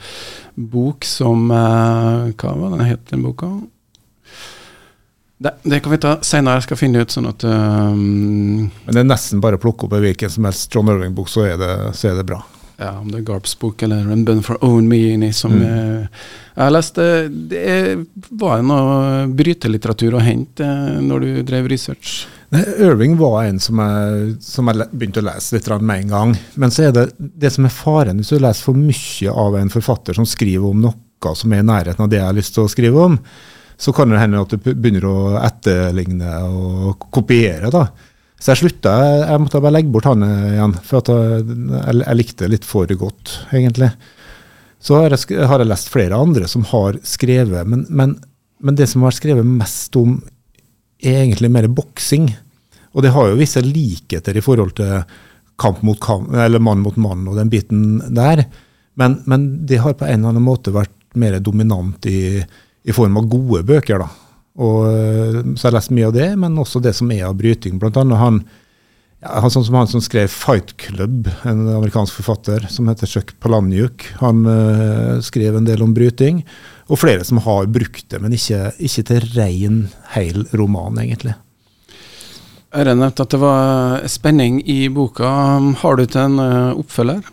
bok 0.55 1.05
som 1.05 1.51
uh, 1.53 2.33
Hva 2.33 2.55
var 2.57 2.73
den 2.73 2.87
het, 2.87 3.05
den 3.11 3.25
boka? 3.27 3.51
Det, 5.43 5.53
det, 5.67 5.83
kan 5.83 5.93
vi 5.93 5.99
ta 5.99 6.17
senere, 6.23 6.61
jeg 6.61 6.69
skal 6.69 6.81
finne 6.81 7.03
ut 7.03 7.13
sånn 7.13 7.27
at 7.29 7.45
um, 7.45 8.71
Men 8.87 8.95
det 8.95 9.03
er 9.03 9.09
nesten 9.11 9.43
bare 9.43 9.59
å 9.59 9.63
plukke 9.63 9.89
opp 9.89 9.97
en 9.99 10.05
hvilken 10.05 10.31
som 10.33 10.47
helst 10.49 10.73
John 10.73 10.89
Irving-bok, 10.89 11.29
så, 11.29 11.49
så, 11.93 12.13
er 12.13 12.21
det 12.21 12.29
bra. 12.31 12.39
Ja, 12.79 12.95
om 13.01 13.11
det 13.11 13.21
er 13.21 13.27
Garps 13.27 13.57
bok 13.59 13.83
eller 13.85 14.07
En 14.15 14.23
Bun 14.25 14.41
for 14.43 14.63
Own 14.65 14.87
Me 14.89 15.29
som 15.37 15.53
mm. 15.59 16.07
Jeg 16.55 16.63
har 16.63 16.73
lest 16.73 16.97
Det 16.97 17.59
er, 17.59 18.01
var 18.41 18.63
noe 18.65 19.27
brytelitteratur 19.29 20.17
å 20.17 20.23
hente 20.25 20.67
når 21.05 21.27
du 21.27 21.43
drev 21.51 21.69
research? 21.71 22.23
Irving 22.53 23.17
var 23.17 23.47
en 23.47 23.61
som 23.63 23.79
jeg, 23.81 24.35
som 24.45 24.69
jeg, 24.69 24.85
begynte 24.93 25.23
å 25.23 25.25
lese 25.25 25.57
litt 25.57 25.71
med 25.81 26.03
en 26.03 26.13
gang. 26.13 26.35
Men 26.61 26.75
så 26.75 26.89
er 26.89 26.93
det 26.97 27.07
det 27.19 27.53
som 27.55 27.65
er 27.65 27.73
faren 27.73 28.21
hvis 28.21 28.35
du 28.35 28.43
leser 28.43 28.69
for 28.69 28.77
mye 28.77 29.33
av 29.45 29.57
en 29.57 29.73
forfatter 29.73 30.19
som 30.19 30.29
skriver 30.29 30.69
om 30.69 30.85
noe 30.85 31.35
som 31.39 31.53
er 31.55 31.63
i 31.63 31.67
nærheten 31.67 32.03
av 32.03 32.11
det 32.11 32.19
jeg 32.19 32.27
har 32.27 32.37
lyst 32.37 32.57
til 32.57 32.67
å 32.67 32.71
skrive 32.71 33.03
om, 33.07 33.17
så 33.79 33.93
kan 33.95 34.11
det 34.11 34.19
hende 34.21 34.41
at 34.43 34.53
du 34.53 34.73
begynner 34.75 35.05
å 35.07 35.19
etterligne 35.39 36.33
og 36.51 37.07
kopiere. 37.15 37.71
da. 37.71 37.87
Så 38.43 38.53
jeg 38.53 38.61
slutta. 38.65 38.93
Jeg 39.23 39.39
måtte 39.39 39.63
bare 39.63 39.77
legge 39.77 39.93
bort 39.95 40.09
han 40.11 40.27
igjen, 40.27 40.75
for 40.83 40.99
jeg, 40.99 41.47
jeg, 41.47 41.97
jeg, 42.03 42.19
likte 42.19 42.45
det 42.45 42.53
litt 42.57 42.67
for 42.67 42.91
godt, 42.99 43.37
egentlig. 43.55 43.93
Så 44.83 44.99
har 44.99 45.15
jeg, 45.15 45.39
har 45.47 45.63
jeg 45.63 45.71
lest 45.71 45.93
flere 45.95 46.19
andre 46.19 46.51
som 46.51 46.67
har 46.73 46.99
skrevet, 47.07 47.71
men, 47.71 47.87
men, 47.89 48.17
men 48.59 48.79
det 48.79 48.91
som 48.91 49.07
har 49.07 49.15
skrevet 49.15 49.47
mest 49.47 49.95
om, 49.99 50.19
er 51.03 51.23
egentlig 51.25 51.51
mer 51.53 51.69
boksing. 51.73 52.31
Og 52.93 53.05
det 53.05 53.13
har 53.15 53.31
jo 53.31 53.39
visse 53.41 53.63
likheter 53.65 54.37
i 54.37 54.45
forhold 54.45 54.77
til 54.79 55.03
kamp 55.61 55.83
mot 55.87 56.01
kamp, 56.03 56.33
eller 56.35 56.63
mann 56.63 56.83
mot 56.83 56.97
mann 57.01 57.27
og 57.31 57.39
den 57.39 57.51
biten 57.53 58.01
der. 58.15 58.45
Men, 58.99 59.21
men, 59.27 59.67
det 59.67 59.81
har 59.83 59.97
på 59.97 60.07
en 60.07 60.21
eller 60.21 60.35
annen 60.35 60.45
måte 60.45 60.75
vært 60.75 60.95
mer 61.19 61.39
dominant 61.45 62.07
i, 62.09 62.41
i 62.43 62.95
form 62.97 63.17
av 63.21 63.29
gode 63.31 63.63
bøker. 63.69 64.03
da. 64.03 64.09
Og, 64.61 64.89
eh, 64.89 65.39
så 65.57 65.67
jeg 65.67 65.71
har 65.71 65.79
lest 65.79 65.95
mye 65.95 66.11
av 66.11 66.17
det, 66.17 66.29
men 66.41 66.59
også 66.61 66.83
det 66.85 66.95
som 66.99 67.13
er 67.15 67.25
av 67.29 67.39
bryting. 67.39 67.79
Blant 67.81 67.97
annet 68.01 68.21
han, 68.21 68.43
ja, 69.23 69.49
sånn 69.49 69.65
som 69.65 69.79
han 69.79 69.89
som 69.89 70.05
skrev 70.05 70.33
Fight 70.33 70.75
Club, 70.83 71.31
en 71.49 71.65
amerikansk 71.79 72.21
forfatter 72.21 72.67
som 72.73 72.91
heter 72.91 73.09
Chuck 73.09 73.33
Palahniuk. 73.41 74.09
Han 74.21 74.45
uh, 74.49 75.21
skrev 75.25 75.57
en 75.57 75.69
del 75.69 75.85
om 75.85 75.95
bryting. 75.97 76.43
Og 76.93 77.01
flere 77.01 77.25
som 77.25 77.41
har 77.41 77.71
brukt 77.73 78.05
det, 78.13 78.21
men 78.21 78.35
ikke, 78.37 78.67
ikke 78.85 79.07
til 79.09 79.31
rein, 79.33 79.79
hel 80.13 80.45
roman, 80.53 81.01
egentlig. 81.01 81.35
Jeg 82.73 82.89
nevnte 82.89 83.25
at 83.25 83.33
det 83.33 83.41
var 83.41 84.03
spenning 84.09 84.61
i 84.69 84.87
boka. 84.93 85.29
Har 85.83 85.97
du 85.97 86.05
til 86.05 86.21
en 86.23 86.37
uh, 86.41 86.81
oppfølger? 86.81 87.25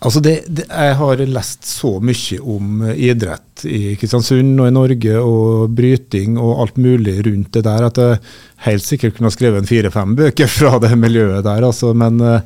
Altså 0.00 0.22
det, 0.24 0.34
det, 0.48 0.64
jeg 0.70 0.96
har 0.96 1.22
lest 1.28 1.66
så 1.68 1.90
mye 2.00 2.38
om 2.40 2.84
idrett 2.88 3.66
i 3.68 3.96
Kristiansund 4.00 4.62
og 4.62 4.70
i 4.70 4.72
Norge, 4.72 5.16
og 5.20 5.74
bryting 5.76 6.38
og 6.40 6.62
alt 6.64 6.78
mulig 6.80 7.18
rundt 7.26 7.50
det 7.58 7.66
der, 7.66 7.88
at 7.90 8.00
jeg 8.00 8.20
helt 8.64 8.86
sikkert 8.86 9.16
kunne 9.16 9.28
ha 9.28 9.34
skrevet 9.34 9.60
en 9.60 9.68
fire-fem 9.68 10.14
bøker 10.18 10.50
fra 10.58 10.78
det 10.82 10.94
miljøet 10.98 11.44
der. 11.46 11.66
Altså, 11.68 11.92
men 11.92 12.22
uh, 12.22 12.40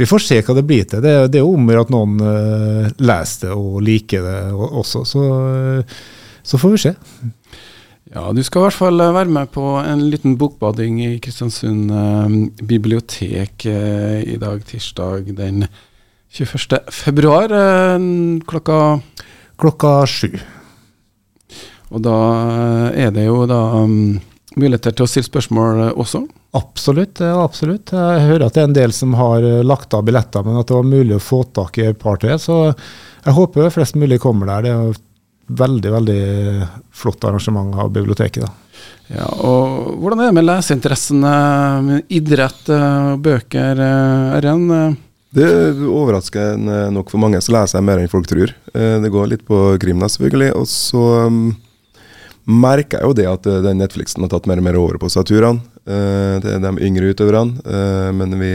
vi 0.00 0.08
får 0.08 0.24
se 0.24 0.40
hva 0.40 0.56
det 0.56 0.64
blir 0.68 0.86
til. 0.88 1.02
Det, 1.04 1.12
det 1.32 1.40
er 1.40 1.44
jo 1.44 1.56
om 1.58 1.68
at 1.76 1.92
noen 1.92 2.16
uh, 2.24 2.88
leser 3.00 3.50
det 3.50 3.58
og 3.58 3.82
liker 3.84 4.24
det 4.24 4.38
også. 4.54 5.04
Så, 5.08 5.26
uh, 5.26 6.00
så, 6.42 6.60
får 6.60 6.74
vi 6.74 6.82
se. 6.86 6.94
Ja, 8.10 8.30
Du 8.34 8.42
skal 8.42 8.62
i 8.62 8.66
hvert 8.66 8.78
fall 8.80 9.04
være 9.04 9.30
med 9.30 9.52
på 9.54 9.76
en 9.84 10.08
liten 10.10 10.34
bokbading 10.40 10.98
i 11.04 11.12
Kristiansund 11.22 11.92
bibliotek 12.66 13.68
i 13.68 14.40
dag, 14.40 14.64
tirsdag 14.66 15.30
den 15.38 15.68
21. 16.30 16.78
februar 16.90 17.50
eh, 17.50 17.98
klokka 18.46 19.00
Klokka 19.60 20.06
sju. 20.06 20.30
Og 21.90 22.00
da 22.00 22.16
eh, 22.94 23.06
er 23.06 23.10
det 23.12 23.26
jo 23.26 23.42
da 23.50 23.58
um, 23.82 24.20
muligheter 24.58 24.94
til 24.96 25.06
å 25.06 25.10
stille 25.10 25.28
spørsmål 25.28 25.82
eh, 25.86 25.92
også? 26.00 26.24
Absolutt. 26.58 27.20
absolutt. 27.20 27.92
Jeg 27.94 28.24
hører 28.26 28.46
at 28.46 28.56
det 28.56 28.62
er 28.62 28.70
en 28.70 28.78
del 28.80 28.94
som 28.96 29.14
har 29.18 29.44
lagt 29.62 29.94
av 29.94 30.02
billetter, 30.08 30.42
men 30.46 30.58
at 30.58 30.70
det 30.70 30.78
var 30.78 30.88
mulig 30.88 31.14
å 31.18 31.22
få 31.22 31.44
tak 31.54 31.78
i 31.78 31.86
et 31.92 32.00
par 32.00 32.18
til. 32.22 32.34
Så 32.42 32.56
jeg 32.72 33.36
håper 33.36 33.70
flest 33.70 33.98
mulig 34.00 34.18
kommer 34.22 34.50
der. 34.50 34.66
Det 34.66 34.72
er 34.72 34.96
et 34.96 35.06
veldig, 35.60 35.92
veldig 35.94 36.24
flott 36.94 37.28
arrangement 37.28 37.78
av 37.84 37.92
biblioteket. 37.94 38.42
da. 38.42 38.50
Ja, 39.10 39.28
og 39.30 39.94
Hvordan 40.02 40.24
er 40.24 40.30
det 40.30 40.38
med 40.40 40.48
leseinteressen? 40.48 41.22
Idrett, 42.10 42.66
bøker, 43.22 43.84
RN? 44.42 44.66
det 44.70 44.90
det 45.30 45.46
overrasker 45.86 46.56
nok 46.90 47.10
for 47.12 47.22
mange, 47.22 47.38
så 47.38 47.54
leser 47.54 47.78
jeg 47.78 47.86
mer 47.86 48.00
enn 48.02 48.10
folk 48.10 48.26
tror. 48.26 48.50
Eh, 48.74 48.96
det 49.02 49.12
går 49.14 49.28
litt 49.30 49.44
på 49.46 49.60
krim, 49.82 50.02
selvfølgelig. 50.02 50.50
Og 50.58 50.66
så 50.66 51.02
um, 51.30 51.52
merker 52.50 53.00
jeg 53.00 53.08
jo 53.08 53.16
det 53.16 53.26
at 53.30 53.48
eh, 53.48 53.62
den 53.64 53.80
Netflixen 53.82 54.24
har 54.24 54.32
tatt 54.32 54.48
mer 54.50 54.60
og 54.60 54.66
mer 54.66 54.78
over 54.80 55.00
på 55.00 55.10
saturene. 55.12 55.62
Uh, 55.88 56.36
det 56.42 56.52
er 56.54 56.60
de 56.62 56.86
yngre 56.86 57.10
utøverne. 57.10 57.62
Uh, 57.64 58.10
men 58.14 58.36
vi, 58.38 58.52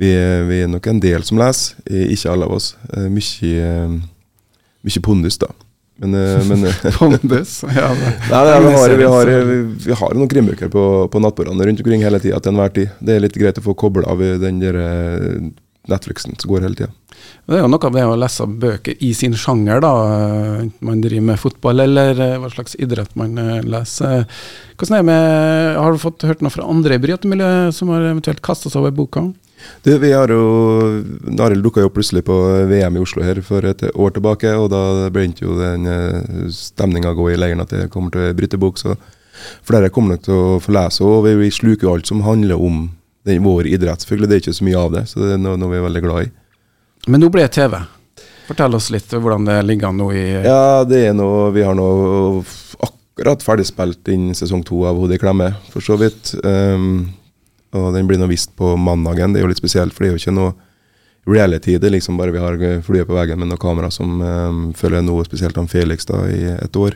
vi, 0.00 0.10
vi, 0.48 0.62
er 0.64 0.72
nok 0.72 0.88
en 0.90 1.02
del 1.02 1.26
som 1.26 1.38
leser, 1.38 1.76
ikke 1.86 2.32
alle 2.32 2.48
av 2.48 2.56
oss. 2.56 2.72
Uh, 2.94 3.06
mye, 3.12 3.68
mye 4.86 5.04
pondus, 5.04 5.38
da. 5.42 5.52
Men, 6.02 6.16
men 6.48 6.66
Pondus? 6.98 7.58
Ja, 7.72 7.92
nei, 7.96 8.10
nei, 8.30 8.56
vi, 8.60 8.72
har, 8.74 8.96
vi, 9.00 9.06
har, 9.12 9.30
vi, 9.86 9.94
har, 9.96 10.16
noen 10.18 10.28
krimbøker 10.28 10.72
på, 10.72 10.82
på 11.12 11.22
nattbordene 11.24 11.68
rundt 11.70 11.80
omkring 11.80 12.04
hele 12.04 12.20
tida 12.20 12.40
til 12.42 12.52
enhver 12.52 12.74
tid. 12.74 12.96
Det 13.00 13.16
er 13.16 13.24
litt 13.24 13.38
greit 13.38 13.62
å 13.62 13.64
få 13.64 13.76
kobla 13.78 14.10
av 14.12 14.24
den 14.42 14.60
der 14.60 14.82
Netflixen 15.90 16.36
som 16.40 16.52
går 16.52 16.66
hele 16.66 16.78
tida. 16.78 16.90
Det 17.46 17.56
er 17.56 17.62
jo 17.62 17.70
noe 17.70 17.90
med 17.94 18.10
å 18.10 18.18
lese 18.18 18.44
bøker 18.46 19.00
i 19.02 19.12
sin 19.16 19.34
sjanger, 19.38 19.80
da. 19.82 19.92
Enten 20.60 20.86
Man 20.86 21.00
driver 21.04 21.26
med 21.30 21.40
fotball 21.40 21.84
eller 21.86 22.20
hva 22.42 22.50
slags 22.52 22.76
idrett 22.82 23.16
man 23.18 23.38
leser. 23.64 24.26
Hvordan 24.76 24.98
er 24.98 25.02
det 25.02 25.08
med, 25.08 25.78
Har 25.80 25.92
du 25.92 26.02
fått 26.02 26.26
hørt 26.28 26.44
noe 26.44 26.52
fra 26.52 26.68
andre 26.68 26.98
i 26.98 27.02
brytemiljøet 27.02 27.74
som 27.74 27.94
har 27.94 28.10
eventuelt 28.10 28.44
kasta 28.44 28.70
seg 28.70 28.84
over 28.84 28.94
boka? 28.94 29.24
Du, 29.82 29.98
vi 29.98 30.12
har 30.12 30.30
jo 30.30 30.42
Arild 31.40 31.64
dukka 31.64 31.84
jo 31.84 31.92
plutselig 31.92 32.24
på 32.26 32.34
VM 32.70 32.98
i 32.98 33.02
Oslo 33.02 33.24
her 33.24 33.40
for 33.44 33.64
et 33.66 33.84
år 33.92 34.14
tilbake, 34.16 34.52
og 34.58 34.68
da 34.72 35.08
begynte 35.12 35.46
jo 35.46 35.56
den 35.58 35.86
eh, 35.90 36.48
stemninga 36.52 37.12
å 37.12 37.18
gå 37.18 37.30
i 37.32 37.38
leiren 37.38 37.62
at 37.64 37.72
det 37.72 37.88
kommer 37.92 38.12
til 38.12 38.26
å 38.26 38.36
bryte 38.36 38.60
bok. 38.60 38.80
Så 38.80 38.96
flere 39.66 39.90
kommer 39.92 40.16
nok 40.16 40.26
til 40.26 40.36
å 40.36 40.60
få 40.62 40.74
lese, 40.76 41.04
og 41.06 41.28
vi 41.28 41.52
sluker 41.52 41.88
jo 41.88 41.94
alt 41.94 42.10
som 42.10 42.24
handler 42.26 42.60
om 42.60 42.86
den, 43.26 43.42
vår 43.44 43.68
idrett. 43.68 44.02
Selvfølgelig 44.02 44.30
det 44.30 44.36
er 44.38 44.44
ikke 44.44 44.56
så 44.56 44.66
mye 44.68 44.80
av 44.80 44.94
det, 44.94 45.04
så 45.10 45.22
det 45.22 45.34
er 45.34 45.42
noe, 45.42 45.58
noe 45.60 45.72
vi 45.72 45.80
er 45.80 45.86
veldig 45.86 46.02
glad 46.04 46.26
i. 46.26 46.32
Men 47.10 47.22
nå 47.22 47.30
ble 47.34 47.46
det 47.46 47.54
TV. 47.56 47.76
Fortell 48.46 48.78
oss 48.78 48.92
litt 48.94 49.10
hvordan 49.10 49.46
det 49.48 49.58
ligger 49.66 49.90
an 49.90 49.98
nå 49.98 50.12
i 50.14 50.24
Ja, 50.46 50.84
det 50.86 51.00
er 51.08 51.14
noe 51.18 51.48
Vi 51.54 51.64
har 51.66 51.74
nå 51.74 51.86
akkurat 52.86 53.42
ferdigspilt 53.42 54.06
inn 54.12 54.28
sesong 54.38 54.62
to 54.66 54.84
av 54.86 54.98
Hodet 55.00 55.18
i 55.18 55.22
klemme, 55.22 55.50
for 55.72 55.82
så 55.82 55.96
vidt. 55.98 56.34
Um, 56.44 57.08
og 57.74 57.90
den 57.96 58.06
blir 58.08 58.20
nå 58.20 58.28
vist 58.30 58.54
på 58.58 58.74
mandagen. 58.78 59.34
Det 59.34 59.40
er 59.40 59.46
jo 59.46 59.50
litt 59.50 59.62
spesielt, 59.62 59.94
for 59.94 60.04
det 60.04 60.10
er 60.10 60.14
jo 60.14 60.22
ikke 60.22 60.36
noe 60.36 60.54
reality. 61.26 61.74
Det 61.80 61.88
er 61.88 61.96
liksom 61.96 62.20
bare 62.20 62.34
vi 62.34 62.42
har 62.42 62.60
flyet 62.86 63.08
på 63.08 63.16
veggen 63.16 63.40
med 63.40 63.50
noen 63.50 63.62
kamera 63.62 63.90
som 63.90 64.20
um, 64.20 64.60
følger 64.78 65.02
noe 65.02 65.24
spesielt 65.26 65.58
om 65.58 65.66
Felix 65.70 66.06
da 66.06 66.22
i 66.30 66.44
et 66.54 66.78
år. 66.78 66.94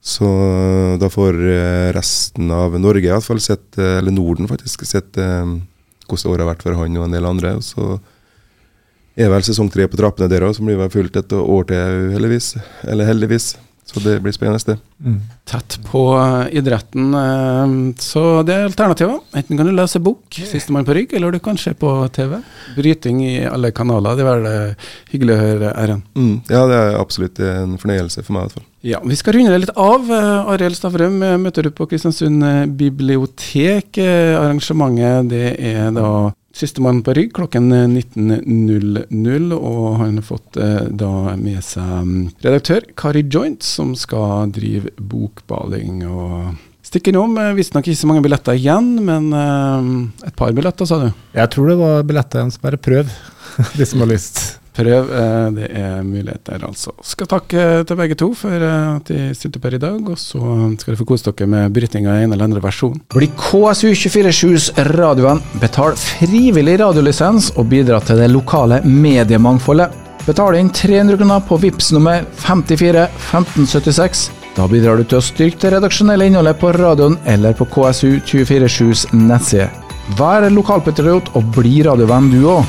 Så 0.00 0.26
da 1.00 1.10
får 1.12 1.36
eh, 1.44 1.90
resten 1.92 2.48
av 2.56 2.78
Norge, 2.80 3.04
i 3.04 3.12
hvert 3.12 3.26
fall 3.26 3.42
sett, 3.44 3.76
eh, 3.76 3.98
eller 3.98 4.14
Norden 4.16 4.48
faktisk, 4.48 4.86
sett 4.88 5.12
hvordan 5.12 6.32
året 6.32 6.42
har 6.42 6.50
vært 6.54 6.64
for 6.64 6.78
han 6.78 6.96
og 6.96 7.06
en 7.06 7.16
del 7.16 7.28
andre. 7.28 7.52
Og 7.60 7.66
så 7.66 7.98
er 9.20 9.30
vel 9.30 9.44
sesong 9.44 9.68
tre 9.70 9.86
på 9.90 10.00
trappene 10.00 10.30
der 10.32 10.46
òg, 10.46 10.56
som 10.56 10.66
blir 10.66 10.80
fulgt 10.92 11.20
et 11.20 11.34
år 11.36 11.68
til, 11.68 12.08
heldigvis. 12.16 12.54
Eller 12.88 13.10
heldigvis. 13.10 13.52
Så 13.90 14.00
det 14.00 14.20
blir 14.22 14.32
spennende. 14.32 14.60
det. 14.66 14.78
Mm. 15.04 15.20
Tett 15.44 15.78
på 15.90 16.02
uh, 16.14 16.46
idretten. 16.54 17.14
Uh, 17.14 17.94
så 17.98 18.42
det 18.46 18.54
er 18.54 18.68
alternativer. 18.68 19.18
Enten 19.34 19.58
kan 19.58 19.66
du 19.66 19.72
lese 19.74 19.98
bok, 19.98 20.22
'Sistemann 20.30 20.86
på 20.86 20.94
rygg', 20.94 21.14
eller 21.16 21.32
du 21.32 21.38
kan 21.38 21.58
se 21.58 21.74
på 21.74 21.90
TV. 22.14 22.38
Bryting 22.76 23.24
i 23.26 23.46
alle 23.46 23.72
kanaler. 23.72 24.14
Det 24.14 24.24
er 24.24 24.30
vel 24.30 24.76
hyggelig 25.10 25.34
å 25.34 25.40
høre, 25.40 25.74
Erend. 25.74 26.02
Mm. 26.14 26.36
Ja, 26.48 26.66
det 26.70 26.78
er 26.78 27.00
absolutt 27.00 27.40
en 27.40 27.78
fornøyelse 27.78 28.22
for 28.22 28.32
meg. 28.32 28.42
i 28.42 28.46
hvert 28.46 28.58
fall. 28.60 28.66
Ja, 28.82 29.00
Vi 29.04 29.16
skal 29.16 29.34
runde 29.34 29.50
det 29.50 29.60
litt 29.66 29.76
av. 29.76 30.06
Uh, 30.06 30.52
Arild 30.54 30.78
Stavrum 30.78 31.18
møter 31.42 31.66
du 31.66 31.70
på 31.74 31.88
Kristiansund 31.90 32.46
bibliotek. 32.78 33.98
Arrangementet 33.98 35.30
det 35.30 35.56
er 35.58 35.90
da 35.90 36.30
Sistemann 36.56 37.02
på 37.06 37.14
rygg 37.14 37.30
klokken 37.36 37.70
19.00, 37.72 39.52
og 39.54 39.84
han 40.00 40.18
har 40.18 40.26
fått 40.26 40.58
eh, 40.58 40.88
da 40.90 41.36
med 41.38 41.62
seg 41.62 41.92
mm, 42.06 42.24
redaktør 42.42 42.88
Kari 42.98 43.22
Joint, 43.30 43.62
som 43.62 43.94
skal 43.98 44.50
drive 44.54 44.90
bokbaling 44.98 46.02
og 46.10 46.58
Stikke 46.90 47.12
innom. 47.12 47.36
Eh, 47.38 47.52
visstnok 47.54 47.86
ikke 47.86 48.00
så 48.00 48.08
mange 48.10 48.24
billetter 48.24 48.56
igjen, 48.58 48.96
men 49.06 49.28
eh, 49.36 49.90
et 50.26 50.34
par 50.34 50.50
billetter, 50.56 50.88
sa 50.88 50.98
du? 51.04 51.10
Jeg 51.36 51.52
tror 51.54 51.70
det 51.70 51.76
var 51.78 52.08
billetter 52.08 52.40
igjen, 52.40 52.50
så 52.50 52.64
bare 52.64 52.80
prøv, 52.82 53.12
de 53.78 53.86
som 53.86 54.02
har 54.02 54.10
lyst. 54.10 54.59
Prøv. 54.80 55.12
Eh, 55.20 55.46
det 55.56 55.68
er 55.76 56.02
muligheter, 56.06 56.64
altså. 56.66 56.94
Skal 57.04 57.28
takke 57.30 57.66
til 57.86 57.98
begge 58.00 58.16
to 58.18 58.30
for 58.38 58.54
eh, 58.54 58.96
at 58.96 59.10
de 59.10 59.30
stilte 59.36 59.60
opp 59.60 59.68
her 59.68 59.78
i 59.78 59.82
dag. 59.82 60.00
Og 60.00 60.18
så 60.20 60.40
skal 60.40 60.92
dere 60.92 61.00
få 61.00 61.08
kose 61.08 61.30
dere 61.30 61.50
med 61.50 61.74
brytinga 61.76 62.18
i 62.18 62.26
en 62.26 62.34
eller 62.34 62.48
andre 62.48 62.64
versjon. 62.64 62.98
Bli 63.14 63.30
KSU247s 63.38 64.70
radioen. 64.94 65.42
Betal 65.62 65.96
frivillig 66.00 66.78
radiolisens 66.82 67.52
og 67.56 67.70
bidra 67.72 68.00
til 68.04 68.22
det 68.22 68.30
lokale 68.32 68.82
mediemangfoldet. 68.86 70.06
Betal 70.26 70.58
inn 70.58 70.68
300 70.74 71.16
kroner 71.16 71.40
på 71.48 71.56
VIPS 71.62 71.94
nummer 71.96 72.26
54 72.42 73.06
1576. 73.08 74.28
Da 74.56 74.66
bidrar 74.68 74.98
du 74.98 75.06
til 75.06 75.20
å 75.20 75.24
styrke 75.24 75.62
det 75.62 75.70
redaksjonelle 75.76 76.26
innholdet 76.28 76.58
på 76.60 76.72
radioen 76.76 77.16
eller 77.30 77.54
på 77.56 77.68
KSU247s 77.70 79.06
nettside. 79.16 79.70
Vær 80.18 80.48
lokalpatriot 80.50 81.30
og 81.38 81.50
bli 81.54 81.80
radiovenn 81.86 82.30
du 82.32 82.42
òg. 82.50 82.66